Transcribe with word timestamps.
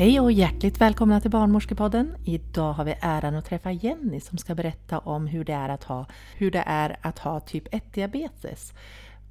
Hej 0.00 0.20
och 0.20 0.32
hjärtligt 0.32 0.80
välkomna 0.80 1.20
till 1.20 1.30
Barnmorskepodden. 1.30 2.14
Idag 2.24 2.72
har 2.72 2.84
vi 2.84 2.94
äran 3.00 3.34
att 3.34 3.44
träffa 3.44 3.72
Jenny 3.72 4.20
som 4.20 4.38
ska 4.38 4.54
berätta 4.54 4.98
om 4.98 5.26
hur 5.26 5.44
det 5.44 5.52
är 5.52 5.68
att 5.68 5.84
ha, 5.84 6.06
hur 6.36 6.50
det 6.50 6.64
är 6.66 6.96
att 7.02 7.18
ha 7.18 7.40
typ 7.40 7.74
1-diabetes. 7.74 8.72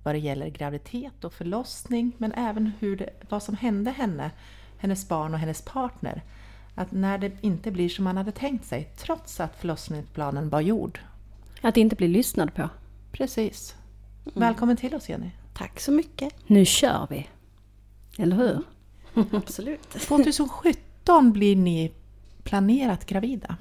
Vad 0.04 0.16
det 0.16 0.20
gäller 0.20 0.50
graviditet 0.50 1.24
och 1.24 1.34
förlossning 1.34 2.12
men 2.18 2.32
även 2.32 2.72
hur 2.80 2.98
det, 2.98 3.10
vad 3.30 3.44
som 3.44 3.56
hände 3.56 3.92
henne, 3.92 4.32
hennes 4.78 5.10
barn 5.10 5.34
och 5.34 5.40
hennes 5.40 5.62
partner. 5.62 6.24
Att 6.76 6.92
när 6.92 7.18
det 7.18 7.32
inte 7.42 7.72
blir 7.72 7.90
som 7.90 8.04
man 8.04 8.18
hade 8.18 8.32
tänkt 8.32 8.66
sig 8.66 8.94
trots 8.98 9.40
att 9.40 9.56
förlossningsplanen 9.56 10.50
var 10.50 10.62
gjord. 10.62 11.00
Att 11.62 11.78
inte 11.78 11.96
bli 11.96 12.08
lyssnad 12.08 12.54
på. 12.54 12.70
Precis. 13.12 13.76
Välkommen 14.34 14.78
till 14.78 14.96
oss 14.96 15.10
Jenny. 15.10 15.30
Tack 15.54 15.80
så 15.80 15.92
mycket. 15.92 16.34
Nu 16.48 16.66
kör 16.66 17.08
vi! 17.10 17.28
Eller 18.18 18.36
hur? 18.36 18.64
Absolut. 19.32 19.90
2017 19.90 21.32
blir 21.32 21.56
ni 21.56 21.92
planerat 22.44 23.06
gravida. 23.06 23.56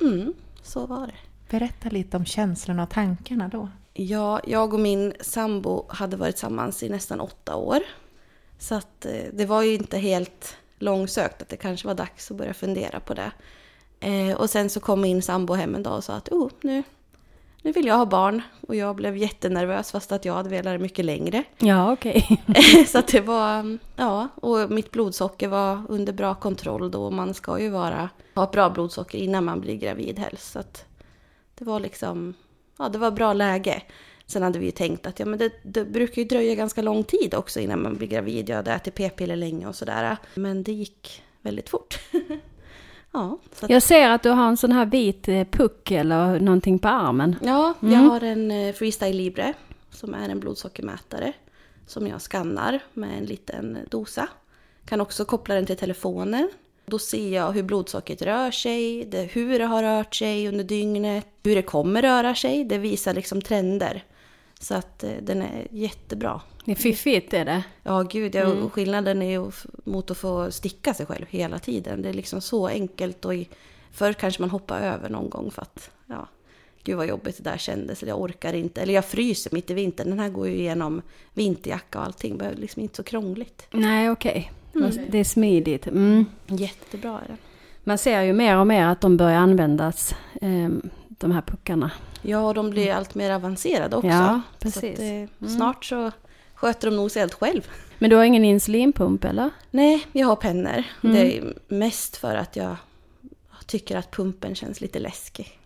Mm, 0.00 0.34
så 0.62 0.86
var 0.86 1.06
det. 1.06 1.14
Berätta 1.50 1.88
lite 1.88 2.16
om 2.16 2.24
känslorna 2.24 2.82
och 2.82 2.90
tankarna 2.90 3.48
då. 3.48 3.68
Ja, 3.94 4.40
jag 4.46 4.74
och 4.74 4.80
min 4.80 5.12
sambo 5.20 5.86
hade 5.88 6.16
varit 6.16 6.34
tillsammans 6.34 6.82
i 6.82 6.88
nästan 6.88 7.20
åtta 7.20 7.56
år. 7.56 7.78
Så 8.58 8.74
att 8.74 9.06
eh, 9.06 9.22
det 9.32 9.46
var 9.46 9.62
ju 9.62 9.74
inte 9.74 9.98
helt 9.98 10.56
långsökt 10.78 11.42
att 11.42 11.48
det 11.48 11.56
kanske 11.56 11.86
var 11.86 11.94
dags 11.94 12.30
att 12.30 12.36
börja 12.36 12.54
fundera 12.54 13.00
på 13.00 13.14
det. 13.14 13.32
Eh, 14.00 14.36
och 14.36 14.50
sen 14.50 14.70
så 14.70 14.80
kom 14.80 15.00
min 15.00 15.22
sambo 15.22 15.54
hem 15.54 15.74
en 15.74 15.82
dag 15.82 15.96
och 15.96 16.04
sa 16.04 16.14
att 16.14 16.28
oh, 16.28 16.50
nu, 16.60 16.82
nu 17.66 17.72
vill 17.72 17.86
jag 17.86 17.94
ha 17.94 18.06
barn. 18.06 18.42
Och 18.60 18.76
jag 18.76 18.96
blev 18.96 19.16
jättenervös 19.16 19.92
fast 19.92 20.12
att 20.12 20.24
jag 20.24 20.34
hade 20.34 20.48
velat 20.48 20.74
det 20.74 20.78
mycket 20.78 21.04
längre. 21.04 21.44
Ja, 21.58 21.92
okej. 21.92 22.42
så 22.88 22.98
att 22.98 23.08
det 23.08 23.20
var, 23.20 23.78
ja, 23.96 24.28
och 24.34 24.70
mitt 24.70 24.90
blodsocker 24.90 25.48
var 25.48 25.82
under 25.88 26.12
bra 26.12 26.34
kontroll 26.34 26.90
då. 26.90 27.10
Man 27.10 27.34
ska 27.34 27.60
ju 27.60 27.68
vara, 27.68 28.10
ha 28.34 28.44
ett 28.44 28.52
bra 28.52 28.70
blodsocker 28.70 29.18
innan 29.18 29.44
man 29.44 29.60
blir 29.60 29.76
gravid 29.76 30.18
helst. 30.18 30.52
Så 30.52 30.58
att 30.58 30.84
det 31.58 31.64
var 31.64 31.80
liksom, 31.80 32.34
ja 32.78 32.88
det 32.88 32.98
var 32.98 33.10
bra 33.10 33.32
läge. 33.32 33.82
Sen 34.26 34.42
hade 34.42 34.58
vi 34.58 34.66
ju 34.66 34.72
tänkt 34.72 35.06
att 35.06 35.20
ja, 35.20 35.26
men 35.26 35.38
det, 35.38 35.52
det 35.62 35.84
brukar 35.84 36.22
ju 36.22 36.28
dröja 36.28 36.54
ganska 36.54 36.82
lång 36.82 37.04
tid 37.04 37.34
också 37.34 37.60
innan 37.60 37.82
man 37.82 37.96
blir 37.96 38.08
gravid. 38.08 38.48
Jag 38.48 38.56
hade 38.56 38.72
ätit 38.72 38.94
p-piller 38.94 39.36
länge 39.36 39.66
och 39.66 39.74
sådär. 39.74 40.16
Men 40.34 40.62
det 40.62 40.72
gick 40.72 41.22
väldigt 41.42 41.68
fort. 41.68 41.98
ja, 43.16 43.38
att, 43.60 43.70
Jag 43.70 43.82
ser 43.82 44.08
att 44.10 44.22
du 44.22 44.30
har 44.30 44.48
en 44.48 44.56
sån 44.56 44.72
här 44.72 44.86
vit 44.86 45.28
eh, 45.28 45.44
puck 45.44 45.90
eller 45.90 46.40
någonting 46.40 46.78
på 46.78 46.88
armen. 46.88 47.36
ja, 47.42 47.74
jag 47.80 47.92
Mm. 47.92 48.10
har 48.10 48.20
en 48.20 48.50
eh, 48.50 48.72
Freestyle 48.74 49.16
Libre 49.16 49.52
som 49.90 50.14
är 50.14 50.28
en 50.28 50.40
blodsockermätare. 50.40 51.32
Som 51.86 52.06
jag 52.06 52.20
skannar 52.22 52.80
med 52.92 53.18
en 53.18 53.24
liten 53.24 53.78
dosa. 53.90 54.28
Kan 54.84 55.00
också 55.00 55.24
koppla 55.24 55.54
den 55.54 55.66
till 55.66 55.76
telefonen. 55.76 56.48
Då 56.86 56.98
ser 56.98 57.34
jag 57.34 57.52
hur 57.52 57.62
blodsockret 57.62 58.22
rör 58.22 58.50
sig, 58.50 59.04
det, 59.04 59.22
hur 59.22 59.58
det 59.58 59.64
har 59.64 59.82
rört 59.82 60.14
sig 60.14 60.48
under 60.48 60.64
dygnet, 60.64 61.26
hur 61.44 61.54
det 61.54 61.62
kommer 61.62 62.02
röra 62.02 62.34
sig. 62.34 62.64
Det 62.64 62.78
visar 62.78 63.14
liksom 63.14 63.42
trender. 63.42 64.04
Så 64.60 64.74
att 64.74 65.04
eh, 65.04 65.10
den 65.22 65.42
är 65.42 65.66
jättebra. 65.70 66.40
Det 66.64 66.72
är 66.72 66.76
fiffigt 66.76 67.34
är 67.34 67.44
det. 67.44 67.64
Ja, 67.82 68.02
gud, 68.02 68.34
ja, 68.34 68.46
och 68.46 68.72
skillnaden 68.72 69.22
är 69.22 69.30
ju 69.30 69.50
mot 69.84 70.10
att 70.10 70.18
få 70.18 70.50
sticka 70.50 70.94
sig 70.94 71.06
själv 71.06 71.26
hela 71.30 71.58
tiden. 71.58 72.02
Det 72.02 72.08
är 72.08 72.12
liksom 72.12 72.40
så 72.40 72.66
enkelt 72.66 73.24
och 73.24 73.34
i, 73.34 73.48
förr 73.92 74.12
kanske 74.12 74.42
man 74.42 74.50
hoppar 74.50 74.80
över 74.80 75.08
någon 75.08 75.30
gång 75.30 75.50
för 75.50 75.62
att, 75.62 75.90
ja, 76.06 76.28
gud 76.84 76.96
vad 76.96 77.06
jobbigt 77.06 77.36
det 77.36 77.50
där 77.50 77.58
kändes. 77.58 78.02
Eller 78.02 78.12
jag 78.12 78.20
orkar 78.20 78.52
inte, 78.52 78.82
eller 78.82 78.94
jag 78.94 79.04
fryser 79.04 79.50
mitt 79.54 79.70
i 79.70 79.74
vintern. 79.74 80.10
Den 80.10 80.18
här 80.18 80.28
går 80.28 80.48
ju 80.48 80.54
igenom 80.54 81.02
vinterjacka 81.34 81.98
och 81.98 82.04
allting. 82.04 82.38
Det 82.38 82.44
är 82.44 82.54
liksom 82.54 82.82
inte 82.82 82.96
så 82.96 83.02
krångligt. 83.02 83.66
Nej, 83.70 84.10
okej. 84.10 84.52
Det 85.10 85.18
är 85.18 85.24
smidigt. 85.24 85.86
Mm. 85.86 86.26
Jättebra 86.46 87.20
är 87.24 87.28
den. 87.28 87.36
Man 87.84 87.98
ser 87.98 88.22
ju 88.22 88.32
mer 88.32 88.56
och 88.56 88.66
mer 88.66 88.86
att 88.86 89.00
de 89.00 89.16
börjar 89.16 89.38
användas, 89.38 90.14
eh, 90.40 90.68
de 91.08 91.30
här 91.30 91.42
puckarna. 91.42 91.90
Ja, 92.22 92.40
och 92.48 92.54
de 92.54 92.70
blir 92.70 92.92
allt 92.92 93.14
mer 93.14 93.30
avancerade 93.30 93.96
också. 93.96 94.08
Ja, 94.08 94.40
Så 94.52 94.58
precis. 94.62 95.00
att, 95.00 95.42
eh, 95.42 95.48
Snart 95.48 95.84
så 95.84 96.10
sköter 96.54 96.90
de 96.90 96.96
nog 96.96 97.10
sig 97.10 97.20
helt 97.20 97.34
själv. 97.34 97.68
Men 97.98 98.10
du 98.10 98.16
har 98.16 98.24
ingen 98.24 98.44
insulinpump 98.44 99.24
eller? 99.24 99.50
Nej, 99.70 100.06
jag 100.12 100.26
har 100.26 100.36
pennor. 100.36 100.82
Det 101.00 101.38
är 101.38 101.54
mest 101.68 102.16
för 102.16 102.34
att 102.34 102.56
jag 102.56 102.76
tycker 103.66 103.96
att 103.96 104.10
pumpen 104.10 104.54
känns 104.54 104.80
lite 104.80 104.98
läskig. 104.98 105.58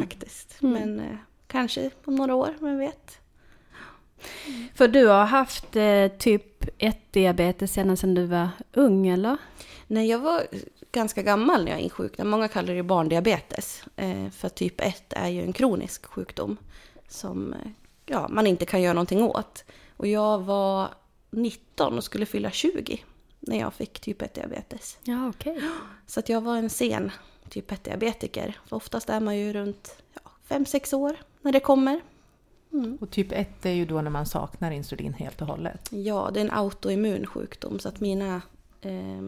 Faktiskt. 0.00 0.56
Men 0.60 1.00
eh, 1.00 1.16
kanske 1.46 1.90
om 2.04 2.14
några 2.16 2.34
år, 2.34 2.54
vem 2.60 2.78
vet. 2.78 3.18
För 4.74 4.88
du 4.88 5.06
har 5.06 5.24
haft 5.24 5.76
eh, 5.76 6.08
typ 6.18 6.64
1-diabetes 6.78 7.78
ända 7.80 7.96
sedan 7.96 8.14
du 8.14 8.26
var 8.26 8.48
ung 8.72 9.08
eller? 9.08 9.36
Nej, 9.86 10.08
jag 10.10 10.18
var 10.18 10.42
ganska 10.94 11.22
gammal 11.22 11.64
när 11.64 11.72
jag 11.72 11.80
insjuknade. 11.80 12.30
Många 12.30 12.48
kallar 12.48 12.74
det 12.74 12.82
barndiabetes. 12.82 13.84
Eh, 13.96 14.30
för 14.30 14.48
typ 14.48 14.80
1 14.80 15.12
är 15.12 15.28
ju 15.28 15.42
en 15.42 15.52
kronisk 15.52 16.06
sjukdom 16.06 16.56
som 17.08 17.52
eh, 17.52 17.70
ja, 18.06 18.28
man 18.28 18.46
inte 18.46 18.66
kan 18.66 18.82
göra 18.82 18.92
någonting 18.92 19.22
åt. 19.22 19.64
Och 19.96 20.06
jag 20.06 20.38
var 20.38 20.88
19 21.30 21.96
och 21.96 22.04
skulle 22.04 22.26
fylla 22.26 22.50
20 22.50 23.04
när 23.40 23.58
jag 23.58 23.74
fick 23.74 24.00
typ 24.00 24.22
1-diabetes. 24.22 24.98
Ja, 25.04 25.28
okej. 25.28 25.60
Så 26.06 26.20
att 26.20 26.28
jag 26.28 26.40
var 26.40 26.56
en 26.56 26.70
sen 26.70 27.10
typ 27.48 27.70
1-diabetiker. 27.70 28.52
För 28.66 28.76
oftast 28.76 29.10
är 29.10 29.20
man 29.20 29.36
ju 29.36 29.52
runt 29.52 29.96
5-6 30.48 30.94
år 30.94 31.16
när 31.40 31.52
det 31.52 31.60
kommer. 31.60 32.00
Och 33.00 33.10
typ 33.10 33.32
1 33.32 33.66
är 33.66 33.70
ju 33.70 33.86
då 33.86 34.00
när 34.00 34.10
man 34.10 34.26
saknar 34.26 34.70
insulin 34.70 35.14
helt 35.14 35.40
och 35.40 35.46
hållet. 35.46 35.88
Ja, 35.92 36.30
det 36.34 36.40
är 36.40 36.44
en 36.44 36.50
autoimmun 36.50 37.26
sjukdom 37.26 37.78
så 37.78 37.88
att 37.88 38.00
mina... 38.00 38.42
Eh, 38.80 39.22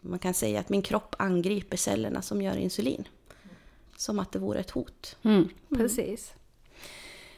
man 0.00 0.18
kan 0.18 0.34
säga 0.34 0.60
att 0.60 0.68
min 0.68 0.82
kropp 0.82 1.14
angriper 1.18 1.76
cellerna 1.76 2.22
som 2.22 2.42
gör 2.42 2.56
insulin. 2.56 3.08
Som 3.96 4.18
att 4.18 4.32
det 4.32 4.38
vore 4.38 4.60
ett 4.60 4.70
hot. 4.70 5.16
Mm, 5.22 5.48
precis. 5.68 6.32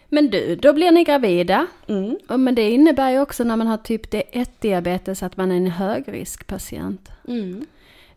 Men 0.08 0.30
du, 0.30 0.56
då 0.56 0.72
blir 0.72 0.90
ni 0.90 1.04
gravida. 1.04 1.66
Mm. 1.86 2.18
Och 2.28 2.40
Men 2.40 2.54
det 2.54 2.70
innebär 2.70 3.10
ju 3.10 3.20
också 3.20 3.44
när 3.44 3.56
man 3.56 3.66
har 3.66 3.76
typ 3.76 4.14
1-diabetes 4.14 5.22
att 5.26 5.36
man 5.36 5.52
är 5.52 5.56
en 5.56 5.66
högriskpatient. 5.66 7.08
Mm. 7.28 7.66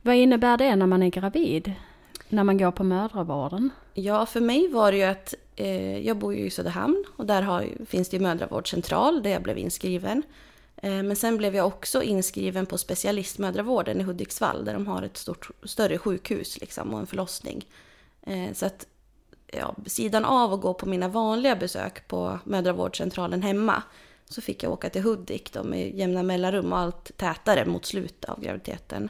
Vad 0.01 0.15
innebär 0.15 0.57
det 0.57 0.75
när 0.75 0.87
man 0.87 1.03
är 1.03 1.09
gravid? 1.09 1.73
När 2.29 2.43
man 2.43 2.57
går 2.57 2.71
på 2.71 2.83
mödravården? 2.83 3.69
Ja, 3.93 4.25
för 4.25 4.41
mig 4.41 4.67
var 4.67 4.91
det 4.91 4.97
ju 4.97 5.03
att 5.03 5.33
eh, 5.55 6.07
jag 6.07 6.17
bor 6.17 6.33
ju 6.33 6.45
i 6.45 6.49
Söderhamn 6.49 7.03
och 7.15 7.25
där 7.25 7.41
har, 7.41 7.65
finns 7.85 8.09
det 8.09 8.17
ju 8.17 8.23
mödravårdscentral 8.23 9.23
där 9.23 9.29
jag 9.29 9.41
blev 9.41 9.57
inskriven. 9.57 10.23
Eh, 10.77 11.03
men 11.03 11.15
sen 11.15 11.37
blev 11.37 11.55
jag 11.55 11.67
också 11.67 12.03
inskriven 12.03 12.65
på 12.65 12.77
specialistmödravården 12.77 14.01
i 14.01 14.03
Hudiksvall 14.03 14.65
där 14.65 14.73
de 14.73 14.87
har 14.87 15.03
ett 15.03 15.17
stort, 15.17 15.49
större 15.63 15.97
sjukhus 15.97 16.61
liksom, 16.61 16.93
och 16.93 16.99
en 16.99 17.07
förlossning. 17.07 17.65
Eh, 18.21 18.53
så 18.53 18.65
att 18.65 18.87
ja, 19.47 19.75
sidan 19.85 20.25
av 20.25 20.53
att 20.53 20.61
gå 20.61 20.73
på 20.73 20.85
mina 20.85 21.07
vanliga 21.07 21.55
besök 21.55 22.07
på 22.07 22.39
mödravårdscentralen 22.43 23.41
hemma 23.41 23.83
så 24.29 24.41
fick 24.41 24.63
jag 24.63 24.71
åka 24.71 24.89
till 24.89 25.03
Hudik 25.03 25.53
då, 25.53 25.63
med 25.63 25.95
jämna 25.95 26.23
mellanrum 26.23 26.73
och 26.73 26.79
allt 26.79 27.17
tätare 27.17 27.65
mot 27.65 27.85
slutet 27.85 28.25
av 28.25 28.41
graviditeten. 28.41 29.09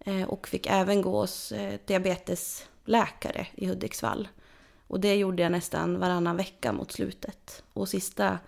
Eh, 0.00 0.22
och 0.22 0.48
fick 0.48 0.66
även 0.66 1.02
gå 1.02 1.20
hos 1.20 1.52
diabetesläkare 1.86 3.46
i 3.54 3.66
Hudiksvall. 3.66 4.28
Och 4.86 5.00
det 5.00 5.14
gjorde 5.14 5.42
jag 5.42 5.52
nästan 5.52 5.98
varannan 5.98 6.36
vecka 6.36 6.72
mot 6.72 6.92
slutet. 6.92 7.62
Och 7.72 7.88
sista 7.88 8.38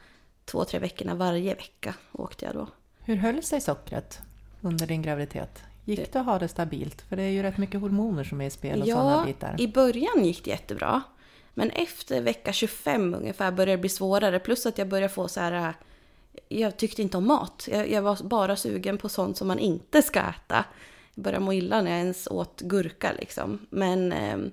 två, 0.44 0.64
tre 0.64 0.78
veckorna 0.78 1.14
varje 1.14 1.54
vecka 1.54 1.94
åkte 2.12 2.44
jag 2.44 2.54
då. 2.54 2.66
Hur 3.04 3.16
höll 3.16 3.42
sig 3.42 3.60
sockret 3.60 4.20
under 4.60 4.86
din 4.86 5.02
graviditet? 5.02 5.62
Gick 5.84 6.12
det 6.12 6.20
att 6.20 6.26
ha 6.26 6.38
det 6.38 6.48
stabilt? 6.48 7.02
För 7.02 7.16
det 7.16 7.22
är 7.22 7.28
ju 7.30 7.42
rätt 7.42 7.58
mycket 7.58 7.80
hormoner 7.80 8.24
som 8.24 8.40
är 8.40 8.46
i 8.46 8.50
spel 8.50 8.80
och 8.80 8.86
sådana 8.88 9.10
Ja, 9.20 9.24
bitar. 9.26 9.54
i 9.60 9.68
början 9.68 10.24
gick 10.24 10.44
det 10.44 10.50
jättebra. 10.50 11.02
Men 11.54 11.70
efter 11.70 12.20
vecka 12.20 12.52
25 12.52 13.14
ungefär 13.14 13.52
började 13.52 13.72
det 13.72 13.78
bli 13.80 13.88
svårare. 13.88 14.38
Plus 14.38 14.66
att 14.66 14.78
jag 14.78 14.88
började 14.88 15.08
få 15.14 15.28
så 15.28 15.40
här... 15.40 15.52
äh, 15.52 15.74
Jag 16.48 16.76
tyckte 16.76 17.02
inte 17.02 17.16
om 17.16 17.26
mat. 17.26 17.68
Jag, 17.72 17.90
jag 17.90 18.02
var 18.02 18.18
bara 18.22 18.56
sugen 18.56 18.98
på 18.98 19.08
sånt 19.08 19.36
som 19.36 19.48
man 19.48 19.58
inte 19.58 20.02
ska 20.02 20.20
äta. 20.20 20.64
Jag 21.14 21.24
började 21.24 21.44
må 21.44 21.52
illa 21.52 21.82
när 21.82 21.90
jag 21.90 22.00
ens 22.00 22.26
åt 22.26 22.60
gurka 22.60 23.12
liksom. 23.18 23.66
Men... 23.70 24.12
ehm, 24.12 24.50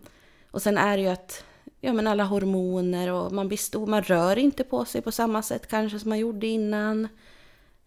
Och 0.51 0.61
sen 0.61 0.77
är 0.77 0.97
det 0.97 1.03
ju 1.03 1.09
att... 1.09 1.43
Ja 1.83 1.93
men 1.93 2.07
alla 2.07 2.23
hormoner 2.23 3.11
och 3.11 3.31
man 3.31 3.47
blir 3.47 3.57
stor. 3.57 3.87
Man 3.87 4.03
rör 4.03 4.37
inte 4.37 4.63
på 4.63 4.85
sig 4.85 5.01
på 5.01 5.11
samma 5.11 5.41
sätt 5.41 5.67
kanske 5.67 5.99
som 5.99 6.09
man 6.09 6.19
gjorde 6.19 6.47
innan. 6.47 7.07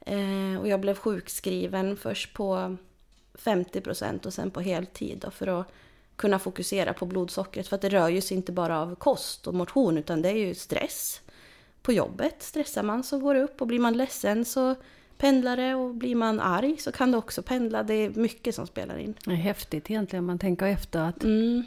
Eh, 0.06 0.60
och 0.60 0.68
jag 0.68 0.80
blev 0.80 0.94
sjukskriven 0.98 1.96
först 1.96 2.34
på 2.34 2.76
50% 3.38 4.26
och 4.26 4.34
sen 4.34 4.50
på 4.50 4.60
heltid 4.60 5.18
då, 5.18 5.30
för 5.30 5.60
att 5.60 5.66
kunna 6.16 6.38
fokusera 6.38 6.92
på 6.92 7.06
blodsockret. 7.06 7.68
För 7.68 7.76
att 7.76 7.82
det 7.82 7.88
rör 7.88 8.08
ju 8.08 8.20
sig 8.20 8.36
inte 8.36 8.52
bara 8.52 8.80
av 8.80 8.94
kost 8.94 9.46
och 9.46 9.54
motion 9.54 9.98
utan 9.98 10.22
det 10.22 10.28
är 10.28 10.46
ju 10.46 10.54
stress. 10.54 11.20
På 11.82 11.92
jobbet 11.92 12.42
stressar 12.42 12.82
man 12.82 13.02
så 13.02 13.18
går 13.18 13.34
det 13.34 13.42
upp 13.42 13.60
och 13.60 13.66
blir 13.66 13.78
man 13.78 13.96
ledsen 13.96 14.44
så 14.44 14.74
pendlar 15.18 15.56
det 15.56 15.74
och 15.74 15.94
blir 15.94 16.14
man 16.14 16.40
arg 16.40 16.76
så 16.78 16.92
kan 16.92 17.12
det 17.12 17.18
också 17.18 17.42
pendla. 17.42 17.82
Det 17.82 17.94
är 17.94 18.10
mycket 18.10 18.54
som 18.54 18.66
spelar 18.66 18.98
in. 18.98 19.14
Det 19.24 19.30
är 19.30 19.34
häftigt 19.36 19.90
egentligen 19.90 20.22
om 20.22 20.26
man 20.26 20.38
tänker 20.38 20.66
efter 20.66 21.00
att, 21.00 21.24
Mm. 21.24 21.62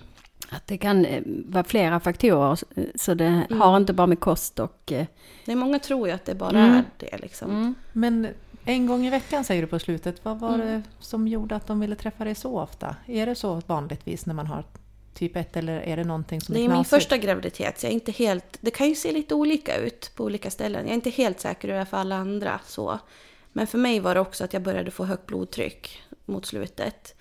Att 0.49 0.67
det 0.67 0.77
kan 0.77 1.05
eh, 1.05 1.23
vara 1.25 1.63
flera 1.63 1.99
faktorer. 1.99 2.59
eh, 2.75 2.83
Så 2.95 3.13
det 3.13 3.47
har 3.51 3.77
inte 3.77 3.93
bara 3.93 4.07
med 4.07 4.19
kost 4.19 4.59
och... 4.59 4.91
eh, 4.91 5.05
är 5.45 5.55
många 5.55 5.79
tror 5.79 6.07
ju 6.07 6.13
att 6.13 6.25
det 6.25 6.35
bara 6.35 6.49
Mm. 6.49 6.73
är 6.75 6.83
det 6.97 7.17
liksom. 7.17 7.75
Men 7.93 8.27
En 8.65 8.87
gång 8.87 9.05
i 9.05 9.09
veckan 9.09 9.43
säger 9.43 9.61
du 9.61 9.67
på 9.67 9.79
slutet. 9.79 10.25
Vad 10.25 10.39
var 10.39 10.53
Mm. 10.53 10.67
det 10.67 10.81
som 10.99 11.27
gjorde 11.27 11.55
att 11.55 11.67
de 11.67 11.79
ville 11.79 11.95
träffa 11.95 12.23
dig 12.23 12.35
så 12.35 12.59
ofta? 12.59 12.95
Är 13.05 13.25
det 13.25 13.35
så 13.35 13.61
vanligtvis 13.67 14.25
när 14.25 14.33
man 14.33 14.47
har 14.47 14.63
typ 15.13 15.35
1 15.35 15.57
eller 15.57 15.79
är 15.81 15.97
det 15.97 16.03
någonting 16.03 16.41
som 16.41 16.55
Det 16.55 16.61
är 16.61 16.65
är 16.69 16.69
min 16.73 16.85
första 16.85 17.17
graviditet, 17.17 17.79
så 17.79 17.85
jag 17.85 17.91
är 17.91 17.93
inte 17.93 18.11
helt... 18.11 18.57
Det 18.61 18.71
kan 18.71 18.89
ju 18.89 18.95
se 18.95 19.11
lite 19.11 19.35
olika 19.35 19.77
ut 19.77 20.11
på 20.15 20.23
olika 20.23 20.51
ställen. 20.51 20.81
Jag 20.81 20.89
är 20.89 20.95
inte 20.95 21.09
helt 21.09 21.39
säker 21.39 21.67
hur 21.67 21.75
det 21.75 21.81
är 21.81 21.85
för 21.85 21.97
alla 21.97 22.15
andra. 22.15 22.59
Så. 22.65 22.99
Men 23.53 23.67
för 23.67 23.77
mig 23.77 23.99
var 23.99 24.15
det 24.15 24.21
också 24.21 24.43
att 24.43 24.53
jag 24.53 24.61
började 24.61 24.91
få 24.91 25.05
högt 25.05 25.25
blodtryck 25.25 26.01
mot 26.25 26.45
slutet. 26.45 27.16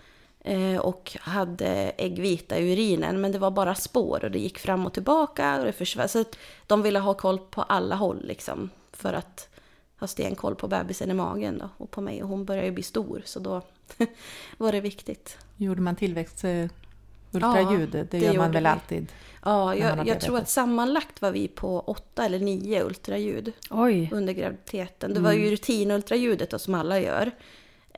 Eh, 0.47 0.79
och 0.79 1.17
hade 1.21 1.93
äggvita 1.97 2.59
i 2.59 2.73
urinen, 2.73 3.21
men 3.21 3.33
det 3.33 3.39
var 3.39 3.51
bara 3.51 3.75
spår 3.75 4.25
och 4.25 4.31
det 4.31 4.39
gick 4.39 4.59
fram 4.59 4.87
och 4.87 4.93
tillbaka 4.93 5.59
och 5.59 5.65
det 5.65 5.73
försvann. 5.73 6.09
Så 6.09 6.25
de 6.67 6.83
ville 6.83 6.99
ha 6.99 7.15
koll 7.15 7.39
på 7.39 7.63
alla 7.63 7.95
håll 7.95 8.23
liksom. 8.25 8.71
För 8.93 9.13
att 9.13 9.49
ha 9.99 10.07
stenkoll 10.07 10.55
på 10.55 10.69
bebisen 10.69 11.11
i 11.11 11.15
magen 11.15 11.59
då, 11.59 11.69
och 11.77 11.91
på 11.91 12.01
mig. 12.01 12.23
Och 12.23 12.29
hon 12.29 12.45
började 12.45 12.67
ju 12.67 12.73
bli 12.73 12.83
stor, 12.83 13.23
så 13.25 13.41
då 13.41 13.63
var 14.57 14.73
det 14.73 14.81
viktigt. 14.81 15.39
Gjorde 15.57 15.81
man 15.81 15.97
tillväxt 15.97 16.45
ultraljud? 17.33 17.89
det, 17.89 18.11
det 18.11 18.19
gör 18.19 18.37
man 18.37 18.53
väl 18.53 18.63
vi. 18.63 18.69
alltid? 18.69 19.13
Ja, 19.45 19.75
jag, 19.75 20.07
jag 20.07 20.21
tror 20.21 20.39
att 20.39 20.49
sammanlagt 20.49 21.23
var 21.23 21.31
vi 21.31 21.49
på 21.49 21.81
åtta 21.81 22.25
eller 22.25 22.39
nio 22.39 22.85
ultraljud 22.85 23.53
Oj. 23.71 24.11
under 24.13 24.33
graviditeten. 24.33 25.15
Det 25.15 25.21
var 25.21 25.33
ju 25.33 25.51
rutinultraljudet 25.51 26.51
då, 26.51 26.59
som 26.59 26.75
alla 26.75 27.01
gör. 27.01 27.31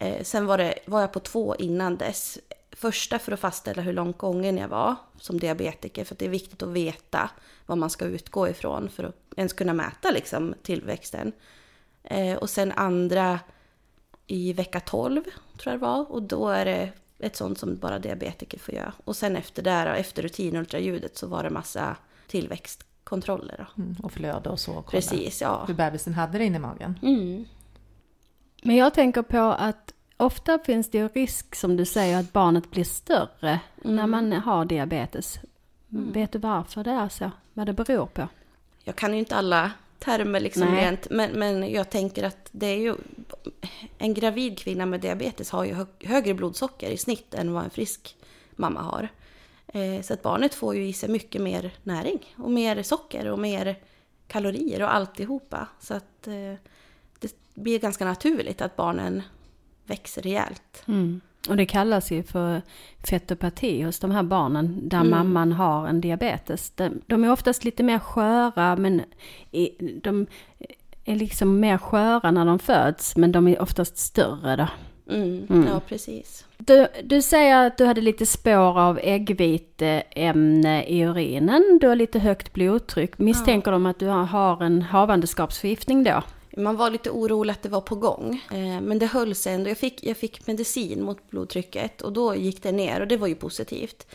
Eh, 0.01 0.23
sen 0.23 0.47
var, 0.47 0.59
det, 0.59 0.75
var 0.87 1.01
jag 1.01 1.13
på 1.13 1.21
två 1.21 1.57
innan 1.57 1.97
dess. 1.97 2.39
Första 2.73 3.19
för 3.19 3.33
att 3.33 3.41
fastställa 3.41 3.83
hur 3.83 3.93
långt 3.93 4.19
gången 4.19 4.59
jag 4.59 4.69
var 4.69 4.97
som 5.21 5.41
diabetiker. 5.41 6.05
För 6.05 6.17
det 6.19 6.25
är 6.25 6.29
viktigt 6.29 6.63
att 6.63 6.69
veta 6.69 7.31
vad 7.67 7.79
man 7.79 7.91
ska 7.91 8.05
utgå 8.05 8.49
ifrån 8.49 8.89
för 8.89 9.05
att 9.05 9.17
ens 9.37 9.53
kunna 9.53 9.75
mäta 9.75 10.11
liksom, 10.11 10.55
tillväxten. 10.63 11.33
Eh, 12.03 12.37
och 12.37 12.51
sen 12.51 12.73
andra 12.73 13.41
i 14.27 14.53
vecka 14.53 14.81
12 14.81 15.23
tror 15.23 15.73
jag 15.73 15.75
det 15.75 15.87
var. 15.87 16.13
Och 16.13 16.23
då 16.23 16.49
är 16.49 16.65
det 16.65 16.93
ett 17.19 17.37
sånt 17.37 17.59
som 17.59 17.77
bara 17.77 17.99
diabetiker 17.99 18.59
får 18.59 18.75
göra. 18.75 18.93
Och 19.05 19.17
sen 19.17 19.37
efter 19.37 19.63
det, 19.63 19.85
då, 19.85 19.91
efter 19.91 20.23
rutinultraljudet 20.23 21.17
så 21.17 21.27
var 21.27 21.43
det 21.43 21.51
massa 21.51 21.97
tillväxtkontroller. 22.27 23.69
Mm, 23.77 23.97
och 24.03 24.13
flöde 24.13 24.49
och 24.49 24.61
så? 24.61 24.73
kolla 24.73 24.85
Precis, 24.91 25.41
ja. 25.41 25.65
Hur 25.67 25.75
bebisen 25.75 26.15
hade 26.15 26.39
det 26.39 26.45
inne 26.45 26.57
i 26.57 26.61
magen? 26.61 26.99
Mm. 27.03 27.45
Men 28.63 28.77
jag 28.77 28.95
tänker 28.95 29.23
på 29.23 29.39
att 29.39 29.95
ofta 30.17 30.59
finns 30.59 30.91
det 30.91 30.99
ju 30.99 31.09
risk 31.09 31.55
som 31.55 31.77
du 31.77 31.85
säger 31.85 32.21
att 32.21 32.33
barnet 32.33 32.71
blir 32.71 32.85
större 32.85 33.61
när 33.77 34.07
man 34.07 34.33
har 34.33 34.65
diabetes. 34.65 35.39
Vet 35.89 36.33
du 36.33 36.39
varför 36.39 36.85
det 36.85 36.91
är 36.91 37.09
så? 37.09 37.31
Vad 37.53 37.67
det 37.67 37.73
beror 37.73 38.07
på? 38.07 38.29
Jag 38.85 38.97
kan 38.97 39.13
ju 39.13 39.19
inte 39.19 39.37
alla 39.37 39.73
termer 39.99 40.41
liksom 40.41 40.63
Nej. 40.63 40.85
rent, 40.85 41.11
men, 41.11 41.31
men 41.31 41.73
jag 41.73 41.91
tänker 41.91 42.25
att 42.25 42.49
det 42.53 42.67
är 42.67 42.79
ju... 42.79 42.95
En 43.99 44.15
gravid 44.15 44.59
kvinna 44.59 44.87
med 44.87 45.01
diabetes 45.01 45.51
har 45.51 45.65
ju 45.65 45.75
hö, 45.75 45.87
högre 46.01 46.35
blodsocker 46.35 46.91
i 46.91 46.97
snitt 46.97 47.35
än 47.35 47.53
vad 47.53 47.65
en 47.65 47.71
frisk 47.71 48.17
mamma 48.51 48.83
har. 48.83 49.09
Eh, 49.67 50.03
så 50.03 50.15
att 50.15 50.23
barnet 50.23 50.55
får 50.55 50.75
ju 50.75 50.89
i 50.89 50.93
sig 50.93 51.09
mycket 51.09 51.43
mer 51.43 51.75
näring 51.83 52.35
och 52.37 52.51
mer 52.51 52.83
socker 52.83 53.31
och 53.31 53.39
mer 53.39 53.77
kalorier 54.27 54.83
och 54.83 54.95
alltihopa. 54.95 55.69
Så 55.81 55.95
att 55.95 56.27
eh, 56.27 56.55
blir 57.63 57.79
ganska 57.79 58.05
naturligt 58.05 58.63
att 58.63 58.77
barnen 58.77 59.23
växer 59.87 60.23
rejält. 60.23 60.83
Mm. 60.89 61.21
Och 61.49 61.57
det 61.57 61.67
kallas 61.67 62.11
ju 62.13 62.23
för 62.23 62.63
fetopati 63.11 63.83
hos 63.83 63.99
de 63.99 64.11
här 64.11 64.23
barnen 64.23 64.89
där 64.89 65.05
mamman 65.05 65.53
har 65.53 65.87
en 65.89 66.01
diabetes. 66.01 66.71
De, 66.71 67.01
de 67.07 67.25
är 67.25 67.33
oftast 67.33 67.65
lite 67.65 67.83
mer 67.83 67.99
sköra 67.99 68.77
men 68.77 69.03
de 70.03 70.27
är 71.05 71.17
liksom 71.17 71.61
mer 71.61 71.79
sköra 71.79 72.31
när 72.31 72.45
de 72.45 72.59
föds 72.59 73.17
men 73.17 73.33
de 73.33 73.49
är 73.49 73.63
oftast 73.63 73.99
större 73.99 74.57
då. 74.57 74.67
Mm, 75.15 75.67
Ja, 75.69 75.81
precis. 75.89 76.45
Du, 76.59 76.87
du 77.05 77.23
säger 77.23 77.67
att 77.67 77.79
du 77.79 77.85
hade 77.85 78.01
lite 78.01 78.27
spår 78.27 78.79
av 78.81 78.99
äggviteämne 79.03 80.85
i 80.85 81.01
urinen. 81.05 81.79
Du 81.81 81.89
har 81.89 81.97
lite 81.97 82.19
högt 82.19 82.53
blodtryck. 82.53 83.19
Misstänker 83.19 83.71
de 83.71 83.87
att 83.87 83.99
du 83.99 84.07
har- 84.07 84.25
har 84.25 84.63
en 84.63 84.83
havandeskapsförgiftning 84.83 86.05
då? 86.05 86.23
Man 86.59 86.77
var 86.77 86.91
lite 86.91 87.11
orolig 87.11 87.53
att 87.53 87.63
det 87.63 87.69
var 87.69 87.81
på 87.81 87.95
gång. 87.95 88.45
Eh, 88.51 88.81
men 88.81 88.99
det 88.99 89.07
höll 89.07 89.35
sig 89.35 89.55
ändå. 89.55 89.71
Jag 89.71 89.79
fick, 89.79 90.05
jag 90.05 90.17
fick 90.17 90.47
medicin 90.47 91.03
mot 91.03 91.31
blodtrycket 91.31 92.03
och 92.03 92.13
då 92.13 92.35
gick 92.35 92.63
det 92.63 92.73
ner 92.73 93.01
och 93.01 93.09
det 93.09 93.17
var 93.17 93.27
ju 93.27 93.35
positivt. 93.35 94.07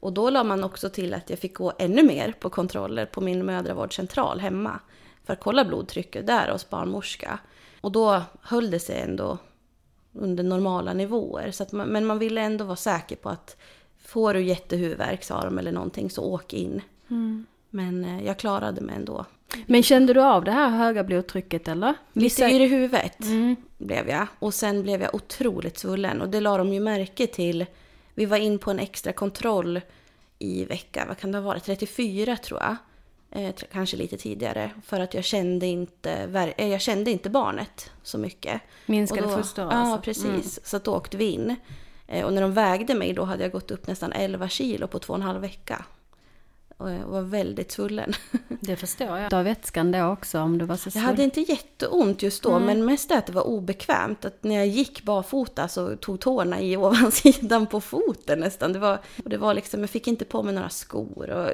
Och 0.00 0.12
då 0.12 0.30
la 0.30 0.44
man 0.44 0.64
också 0.64 0.88
till 0.88 1.14
att 1.14 1.30
jag 1.30 1.38
fick 1.38 1.54
gå 1.54 1.72
ännu 1.78 2.02
mer 2.02 2.34
på 2.40 2.50
kontroller 2.50 3.06
på 3.06 3.20
min 3.20 3.46
mödravårdscentral 3.46 4.40
hemma. 4.40 4.80
För 5.24 5.32
att 5.32 5.40
kolla 5.40 5.64
blodtrycket 5.64 6.26
där 6.26 6.52
hos 6.52 6.70
barnmorska. 6.70 7.38
Och 7.80 7.92
då 7.92 8.22
höll 8.42 8.70
det 8.70 8.80
sig 8.80 9.00
ändå 9.00 9.38
under 10.12 10.44
normala 10.44 10.92
nivåer. 10.92 11.50
Så 11.50 11.66
man, 11.72 11.88
men 11.88 12.06
man 12.06 12.18
ville 12.18 12.40
ändå 12.40 12.64
vara 12.64 12.76
säker 12.76 13.16
på 13.16 13.28
att 13.28 13.56
får 13.98 14.34
du 14.34 14.42
jättehuvudvärk 14.42 15.24
sa 15.24 15.44
de 15.44 15.58
eller 15.58 15.72
någonting 15.72 16.10
så 16.10 16.24
åk 16.24 16.52
in. 16.52 16.80
Men 17.70 18.04
eh, 18.04 18.26
jag 18.26 18.38
klarade 18.38 18.80
mig 18.80 18.94
ändå. 18.96 19.24
Men 19.66 19.82
kände 19.82 20.12
du 20.14 20.22
av 20.22 20.44
det 20.44 20.50
här 20.52 20.68
höga 20.68 21.04
blodtrycket 21.04 21.68
eller? 21.68 21.94
Lite 22.12 22.42
yr 22.44 22.60
i 22.60 22.66
huvudet 22.66 23.20
Mm. 23.20 23.56
blev 23.78 24.08
jag. 24.08 24.26
Och 24.38 24.54
sen 24.54 24.82
blev 24.82 25.02
jag 25.02 25.14
otroligt 25.14 25.78
svullen. 25.78 26.20
Och 26.22 26.28
det 26.28 26.40
la 26.40 26.56
de 26.56 26.72
ju 26.72 26.80
märke 26.80 27.26
till. 27.26 27.66
Vi 28.14 28.24
var 28.26 28.36
in 28.36 28.58
på 28.58 28.70
en 28.70 28.78
extra 28.78 29.12
kontroll 29.12 29.80
i 30.38 30.64
vecka, 30.64 31.04
vad 31.08 31.18
kan 31.18 31.32
det 31.32 31.38
ha 31.38 31.42
varit, 31.44 31.64
34 31.64 32.36
tror 32.36 32.60
jag. 32.60 32.76
Eh, 33.34 33.54
kanske 33.72 33.96
lite 33.96 34.16
tidigare. 34.16 34.70
För 34.84 35.00
att 35.00 35.14
jag 35.14 35.24
kände 35.24 35.66
inte, 35.66 36.12
eh, 36.56 36.66
jag 36.68 36.80
kände 36.80 37.10
inte 37.10 37.30
barnet 37.30 37.90
så 38.02 38.18
mycket. 38.18 38.60
Minskade 38.86 39.28
foster 39.28 39.62
Ja, 39.62 39.68
alltså. 39.70 40.02
precis. 40.04 40.60
Så 40.64 40.76
att 40.76 40.84
då 40.84 40.94
åkte 40.94 41.16
vi 41.16 41.24
in. 41.30 41.56
Eh, 42.06 42.24
och 42.24 42.32
när 42.32 42.42
de 42.42 42.52
vägde 42.52 42.94
mig 42.94 43.12
då 43.12 43.24
hade 43.24 43.42
jag 43.42 43.52
gått 43.52 43.70
upp 43.70 43.86
nästan 43.86 44.12
11 44.12 44.48
kilo 44.48 44.86
på 44.86 44.98
två 44.98 45.12
och 45.12 45.18
en 45.18 45.22
halv 45.22 45.40
vecka. 45.40 45.84
Och 46.82 46.90
jag 46.90 47.06
var 47.06 47.22
väldigt 47.22 47.72
svullen. 47.72 48.12
Det 48.60 48.76
förstår 48.76 49.18
jag. 49.18 49.30
Du 49.30 49.42
vätskan 49.42 49.92
då 49.92 50.04
också 50.04 50.38
om 50.40 50.58
du 50.58 50.64
var 50.64 50.76
så 50.76 50.86
Jag 50.86 50.92
svullen. 50.92 51.06
hade 51.06 51.22
inte 51.22 51.40
jätteont 51.40 52.22
just 52.22 52.42
då, 52.42 52.58
men 52.58 52.84
mest 52.84 53.10
att 53.12 53.26
det 53.26 53.32
var 53.32 53.42
obekvämt. 53.46 54.24
Att 54.24 54.44
när 54.44 54.54
jag 54.54 54.66
gick 54.66 55.02
barfota 55.02 55.68
så 55.68 55.96
tog 55.96 56.20
tårna 56.20 56.60
i 56.60 56.76
ovansidan 56.76 57.66
på 57.66 57.80
foten 57.80 58.40
nästan. 58.40 58.72
Det 58.72 58.78
var, 58.78 58.98
och 59.24 59.30
det 59.30 59.36
var 59.36 59.54
liksom, 59.54 59.80
jag 59.80 59.90
fick 59.90 60.06
inte 60.08 60.24
på 60.24 60.42
mig 60.42 60.54
några 60.54 60.68
skor. 60.68 61.30
Och, 61.30 61.50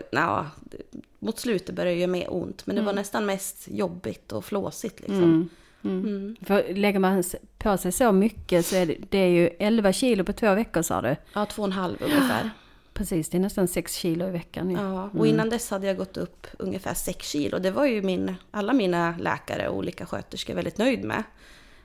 det- 0.60 0.82
mot 1.18 1.38
slutet 1.38 1.74
började 1.74 1.94
det 1.94 2.00
göra 2.00 2.10
mer 2.10 2.26
ont, 2.32 2.66
men 2.66 2.76
det 2.76 2.82
var 2.82 2.92
nästan 2.92 3.26
mest 3.26 3.68
jobbigt 3.68 4.32
och 4.32 4.44
flåsigt. 4.44 5.00
Liksom. 5.00 5.48
Mm. 5.84 6.36
För 6.46 6.74
lägger 6.74 6.98
man 6.98 7.22
på 7.58 7.76
sig 7.78 7.92
så 7.92 8.12
mycket 8.12 8.66
så 8.66 8.76
är 8.76 8.86
det, 8.86 8.96
det 9.10 9.18
är 9.18 9.28
ju 9.28 9.46
11 9.58 9.92
kilo 9.92 10.24
på 10.24 10.32
två 10.32 10.54
veckor 10.54 10.82
sa 10.82 11.00
du. 11.02 11.16
Ja, 11.32 11.46
två 11.46 11.62
och 11.62 11.68
en 11.68 11.72
halv 11.72 11.96
ungefär. 12.04 12.50
Precis, 12.98 13.28
det 13.28 13.36
är 13.36 13.40
nästan 13.40 13.68
6 13.68 13.94
kilo 13.94 14.26
i 14.26 14.30
veckan. 14.30 14.70
Ja. 14.70 14.92
Ja, 14.92 15.10
och 15.20 15.26
innan 15.26 15.50
dess 15.50 15.70
hade 15.70 15.86
jag 15.86 15.96
gått 15.96 16.16
upp 16.16 16.46
ungefär 16.58 16.94
6 16.94 17.28
kilo. 17.28 17.58
Det 17.58 17.70
var 17.70 17.86
ju 17.86 18.02
min, 18.02 18.34
alla 18.50 18.72
mina 18.72 19.14
läkare 19.18 19.68
och 19.68 19.76
olika 19.76 20.06
sköterskor 20.06 20.54
väldigt 20.54 20.78
nöjd 20.78 21.04
med. 21.04 21.22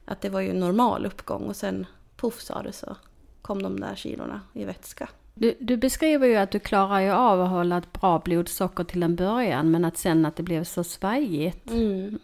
Att 0.05 0.21
det 0.21 0.29
var 0.29 0.41
ju 0.41 0.49
en 0.49 0.59
normal 0.59 1.05
uppgång 1.05 1.43
och 1.43 1.55
sen 1.55 1.85
poff 2.15 2.41
sa 2.41 2.63
det 2.63 2.73
så 2.73 2.95
kom 3.41 3.63
de 3.63 3.79
där 3.79 3.95
kilorna 3.95 4.41
i 4.53 4.65
vätska. 4.65 5.09
Du, 5.35 5.55
du 5.59 5.77
beskriver 5.77 6.27
ju 6.27 6.35
att 6.35 6.51
du 6.51 6.59
klarar 6.59 6.99
ju 6.99 7.11
av 7.11 7.41
att 7.41 7.49
hålla 7.49 7.77
ett 7.77 7.93
bra 7.93 8.19
blodsocker 8.19 8.83
till 8.83 9.03
en 9.03 9.15
början 9.15 9.71
men 9.71 9.85
att 9.85 9.97
sen 9.97 10.25
att 10.25 10.35
det 10.35 10.43
blev 10.43 10.63
så 10.63 10.83
svajigt. 10.83 11.71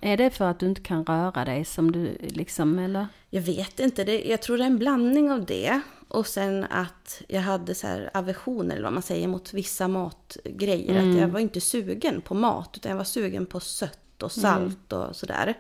Är 0.02 0.18
det 0.18 0.30
för 0.30 0.46
att 0.46 0.60
du 0.60 0.66
inte 0.66 0.82
kan 0.82 1.06
röra 1.06 1.46
dig 1.46 1.66
som 1.66 1.92
du 1.92 2.18
liksom, 2.22 2.80
eller? 2.80 3.08
Jag 3.30 3.42
vet 3.42 3.80
inte, 3.80 4.04
det, 4.04 4.24
jag 4.24 4.42
tror 4.42 4.58
det 4.58 4.64
är 4.64 4.68
en 4.68 4.78
blandning 4.78 5.32
av 5.32 5.46
det. 5.46 5.82
Och 6.08 6.28
sen 6.28 6.66
att 6.70 7.22
jag 7.28 7.42
hade 7.42 7.76
så 7.76 7.88
här 7.88 8.10
aversioner, 8.14 8.76
eller 8.76 8.84
vad 8.84 8.94
man 8.94 9.04
säger, 9.04 9.28
mot 9.28 9.54
vissa 9.54 9.88
matgrejer. 9.88 11.00
Att 11.00 11.20
jag 11.20 11.28
var 11.28 11.40
inte 11.40 11.62
sugen 11.62 12.22
på 12.22 12.34
mat, 12.34 12.74
utan 12.76 12.90
jag 12.90 12.98
var 12.98 13.04
sugen 13.04 13.46
på 13.46 13.60
sött 13.60 14.24
och 14.24 14.32
salt 14.32 14.94
och 14.94 15.16
sådär. 15.16 15.54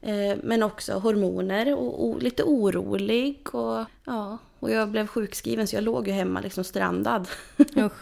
Eh, 0.00 0.38
men 0.42 0.62
också 0.62 0.98
hormoner 0.98 1.74
och, 1.74 2.08
och 2.08 2.22
lite 2.22 2.42
orolig. 2.42 3.54
Och, 3.54 3.84
ja, 4.04 4.38
och 4.60 4.70
jag 4.70 4.88
blev 4.88 5.06
sjukskriven 5.06 5.66
så 5.66 5.76
jag 5.76 5.84
låg 5.84 6.08
ju 6.08 6.12
hemma 6.12 6.40
liksom 6.40 6.64
strandad. 6.64 7.28
Usch. 7.76 7.92